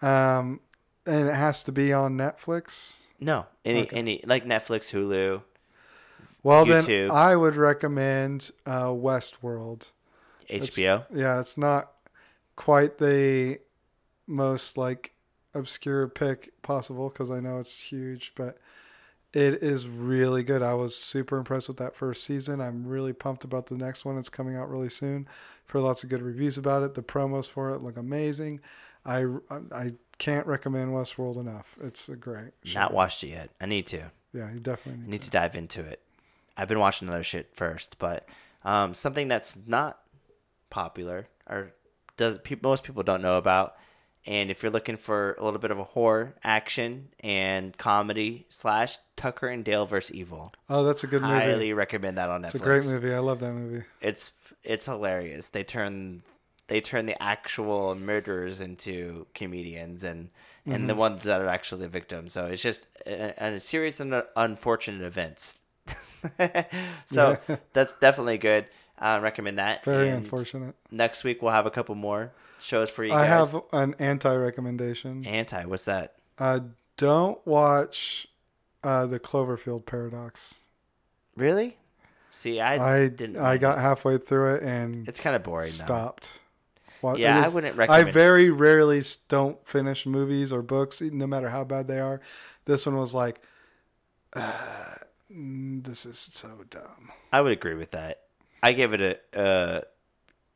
[0.00, 0.60] Um,
[1.06, 2.96] and it has to be on Netflix.
[3.20, 3.96] No, any Okay.
[3.96, 5.42] any like Netflix, Hulu,
[6.42, 6.86] Well, YouTube.
[7.08, 9.90] then I would recommend uh, Westworld.
[10.48, 11.04] It's- HBO.
[11.12, 11.92] yeah, it's not
[12.56, 13.58] quite the
[14.26, 15.12] most like
[15.54, 18.58] obscure pick possible because I know it's huge, but
[19.32, 20.62] it is really good.
[20.62, 22.60] I was super impressed with that first season.
[22.60, 24.18] I'm really pumped about the next one.
[24.18, 25.26] It's coming out really soon.
[25.68, 26.94] Heard lots of good reviews about it.
[26.94, 28.60] The promos for it look amazing.
[29.06, 31.78] I, I can't recommend Westworld enough.
[31.82, 32.80] It's a great show.
[32.80, 33.50] Not watched it yet.
[33.58, 34.10] I need to.
[34.34, 35.26] Yeah, you definitely need, need to.
[35.26, 36.00] to dive into it.
[36.58, 38.28] I've been watching other shit first, but
[38.64, 39.98] um, something that's not
[40.68, 41.72] popular or
[42.18, 43.76] does pe- most people don't know about.
[44.24, 48.98] And if you're looking for a little bit of a horror, action, and comedy slash
[49.16, 50.14] Tucker and Dale vs.
[50.14, 51.34] Evil, Oh, that's a good movie.
[51.34, 52.46] highly recommend that on Netflix.
[52.46, 53.12] It's a great movie.
[53.12, 53.84] I love that movie.
[54.00, 54.30] It's
[54.62, 55.48] it's hilarious.
[55.48, 56.22] They turn
[56.68, 60.30] they turn the actual murderers into comedians and
[60.64, 60.86] and Mm-hmm.
[60.86, 62.32] the ones that are actually the victims.
[62.32, 65.58] So it's just a, a series of unfortunate events.
[67.06, 67.38] so
[67.72, 68.66] that's definitely good.
[69.02, 69.84] I recommend that.
[69.84, 70.74] Very And unfortunate.
[70.90, 73.52] Next week we'll have a couple more shows for you I guys.
[73.52, 75.26] have an anti recommendation.
[75.26, 76.14] Anti, what's that?
[76.38, 76.60] Uh,
[76.96, 78.28] don't watch
[78.84, 80.62] uh, the Cloverfield Paradox.
[81.36, 81.76] Really?
[82.30, 83.36] See, I, I didn't.
[83.36, 85.66] I got halfway through it and It's kind of boring.
[85.68, 86.40] Stopped.
[87.02, 88.08] Well, Yeah, it I wouldn't recommend.
[88.08, 92.20] I very rarely don't finish movies or books, no matter how bad they are.
[92.64, 93.40] This one was like,
[94.34, 94.94] uh,
[95.28, 97.10] this is so dumb.
[97.32, 98.21] I would agree with that.
[98.62, 99.80] I gave it a, uh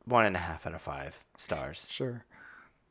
[0.05, 1.87] one and a half out of five stars.
[1.91, 2.23] Sure,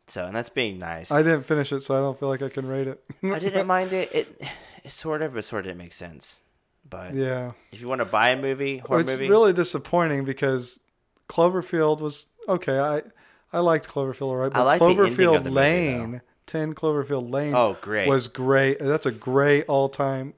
[0.06, 1.10] So, and that's being nice.
[1.10, 3.02] I didn't finish it, so I don't feel like I can rate it.
[3.24, 4.14] I didn't mind it.
[4.14, 4.42] It,
[4.84, 6.40] it sort of, but sort of didn't make sense.
[6.88, 9.12] But yeah, if you want to buy a movie, horror movie.
[9.12, 10.78] it's movie, really disappointing because
[11.28, 12.78] Cloverfield was okay.
[12.78, 13.02] I
[13.52, 17.54] I liked Cloverfield, all right, but I like Cloverfield the movie, Lane, Ten Cloverfield Lane,
[17.54, 18.06] Oh, great.
[18.08, 18.78] was great.
[18.78, 20.34] That's a great all time.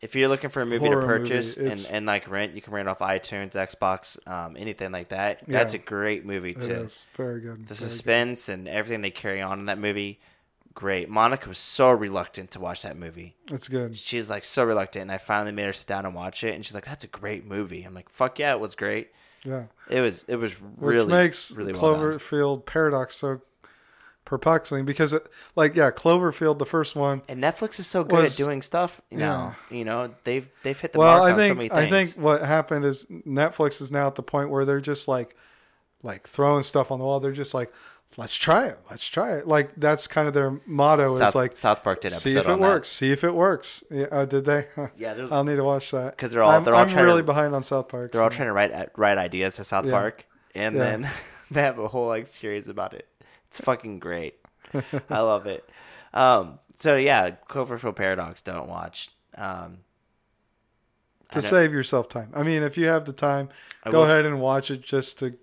[0.00, 2.62] If you're looking for a movie to horror movie, purchase and, and like rent, you
[2.62, 5.42] can rent off iTunes, Xbox, um, anything like that.
[5.46, 6.72] That's a great movie It too.
[6.72, 7.66] is very good.
[7.68, 7.90] The very good.
[7.90, 10.18] suspense and everything they carry on in that movie,
[10.72, 11.08] great.
[11.10, 13.34] Monica was so reluctant to watch that movie.
[13.50, 13.96] It's good.
[13.96, 16.64] she's like so reluctant and i finally made her sit down and watch it and
[16.64, 19.08] she's like that's a great movie i'm like fuck yeah it was great
[19.44, 19.64] Yeah.
[19.90, 22.00] it was it was Which really makes really well done.
[22.18, 23.40] Cloverfield Paradox so
[24.30, 25.26] perplexing because it
[25.56, 27.20] like yeah, Cloverfield the first one.
[27.28, 30.78] and netflix is so good was- at doing stuff you know you know they've they've
[30.78, 33.82] hit the Well, mark I on think so many I think what happened is Netflix
[33.82, 35.36] is now at the point where they're just like
[36.04, 37.18] like throwing stuff on the wall.
[37.20, 37.72] They're just like
[38.16, 38.78] let's try it.
[38.90, 39.46] Let's try it.
[39.48, 42.46] Like that's kind of their motto south, is like south park did an see if
[42.46, 42.88] it on works.
[42.88, 43.82] See if it works.
[43.90, 44.66] Yeah, uh, did they?
[44.76, 44.86] Huh.
[44.96, 47.00] Yeah, there's- I'll need to watch that 'Cause they're all- I'm, they're all I'm trying
[47.00, 48.12] to- really behind on South Park.
[48.12, 49.92] they're all trying to write write ideas to south Yeah.
[49.92, 50.24] park
[50.54, 50.82] and Yeah.
[50.84, 51.10] then
[51.50, 53.06] they have a whole like series about it
[53.50, 54.36] it's fucking great
[55.10, 55.68] i love it
[56.14, 59.78] um so yeah cloverfield paradox don't watch um
[61.30, 62.30] to save yourself time.
[62.34, 63.48] I mean, if you have the time,
[63.84, 65.34] I go will ahead and watch it just to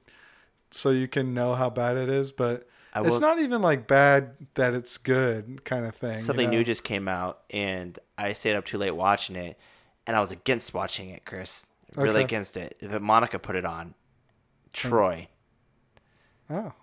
[0.71, 2.31] so you can know how bad it is.
[2.31, 6.19] But I it's not even like bad that it's good kind of thing.
[6.19, 6.57] you something know?
[6.57, 9.57] new just came out and I stayed up too late watching it
[10.05, 11.65] and I was against watching it, Chris.
[11.95, 12.25] Really Okay.
[12.25, 12.77] against it.
[12.81, 13.93] But Monica put it on.
[14.73, 15.29] Troy.
[16.49, 16.73] oh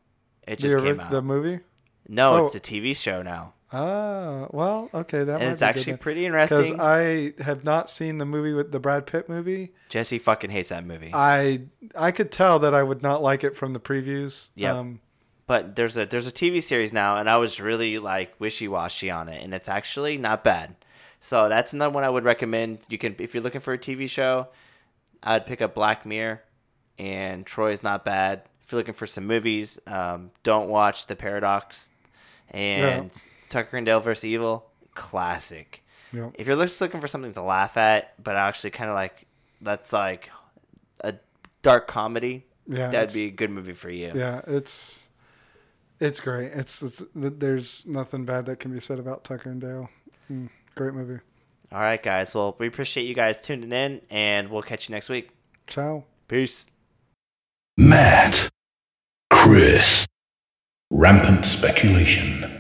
[0.46, 1.10] It just ori- came out.
[1.10, 1.60] the movie.
[2.08, 2.46] no, oh.
[2.46, 3.54] it's a TV show now.
[3.72, 6.70] Ah, well, okay, that and it's actually pretty because.
[6.70, 9.72] I have not seen the movie with the Brad Pitt movie.
[9.88, 11.10] Jesse fucking hates that movie.
[11.12, 11.62] I
[11.96, 14.50] I could tell that I would not like it from the previews.
[14.54, 14.74] Yep.
[14.76, 15.00] Um,
[15.48, 19.10] but there's a there's a TV series now, and I was really like wishy washy
[19.10, 20.76] on it, and it's actually not bad.
[21.18, 22.80] So that's another one I would recommend.
[22.88, 24.48] You can if you're looking for a TV show,
[25.20, 26.42] I'd pick up Black Mirror,
[26.96, 28.42] and Troy's not bad.
[28.64, 31.90] If you're looking for some movies, um, don't watch The Paradox,
[32.50, 33.10] and
[33.50, 34.24] Tucker and Dale vs.
[34.24, 35.82] Evil, classic.
[36.12, 36.32] Yep.
[36.38, 39.26] If you're just looking for something to laugh at, but actually kind of like
[39.60, 40.30] that's like
[41.02, 41.14] a
[41.62, 44.12] dark comedy, Yeah, that'd be a good movie for you.
[44.14, 45.08] yeah, it's
[46.00, 46.52] it's great.
[46.52, 49.90] It's, it's there's nothing bad that can be said about Tucker and Dale.
[50.30, 51.20] Mm, great movie.
[51.72, 52.34] All right, guys.
[52.34, 55.30] Well, we appreciate you guys tuning in, and we'll catch you next week.
[55.66, 56.04] Ciao.
[56.28, 56.66] Peace.
[57.76, 58.48] Matt,
[59.44, 60.06] Chris,
[60.90, 62.53] rampant speculation.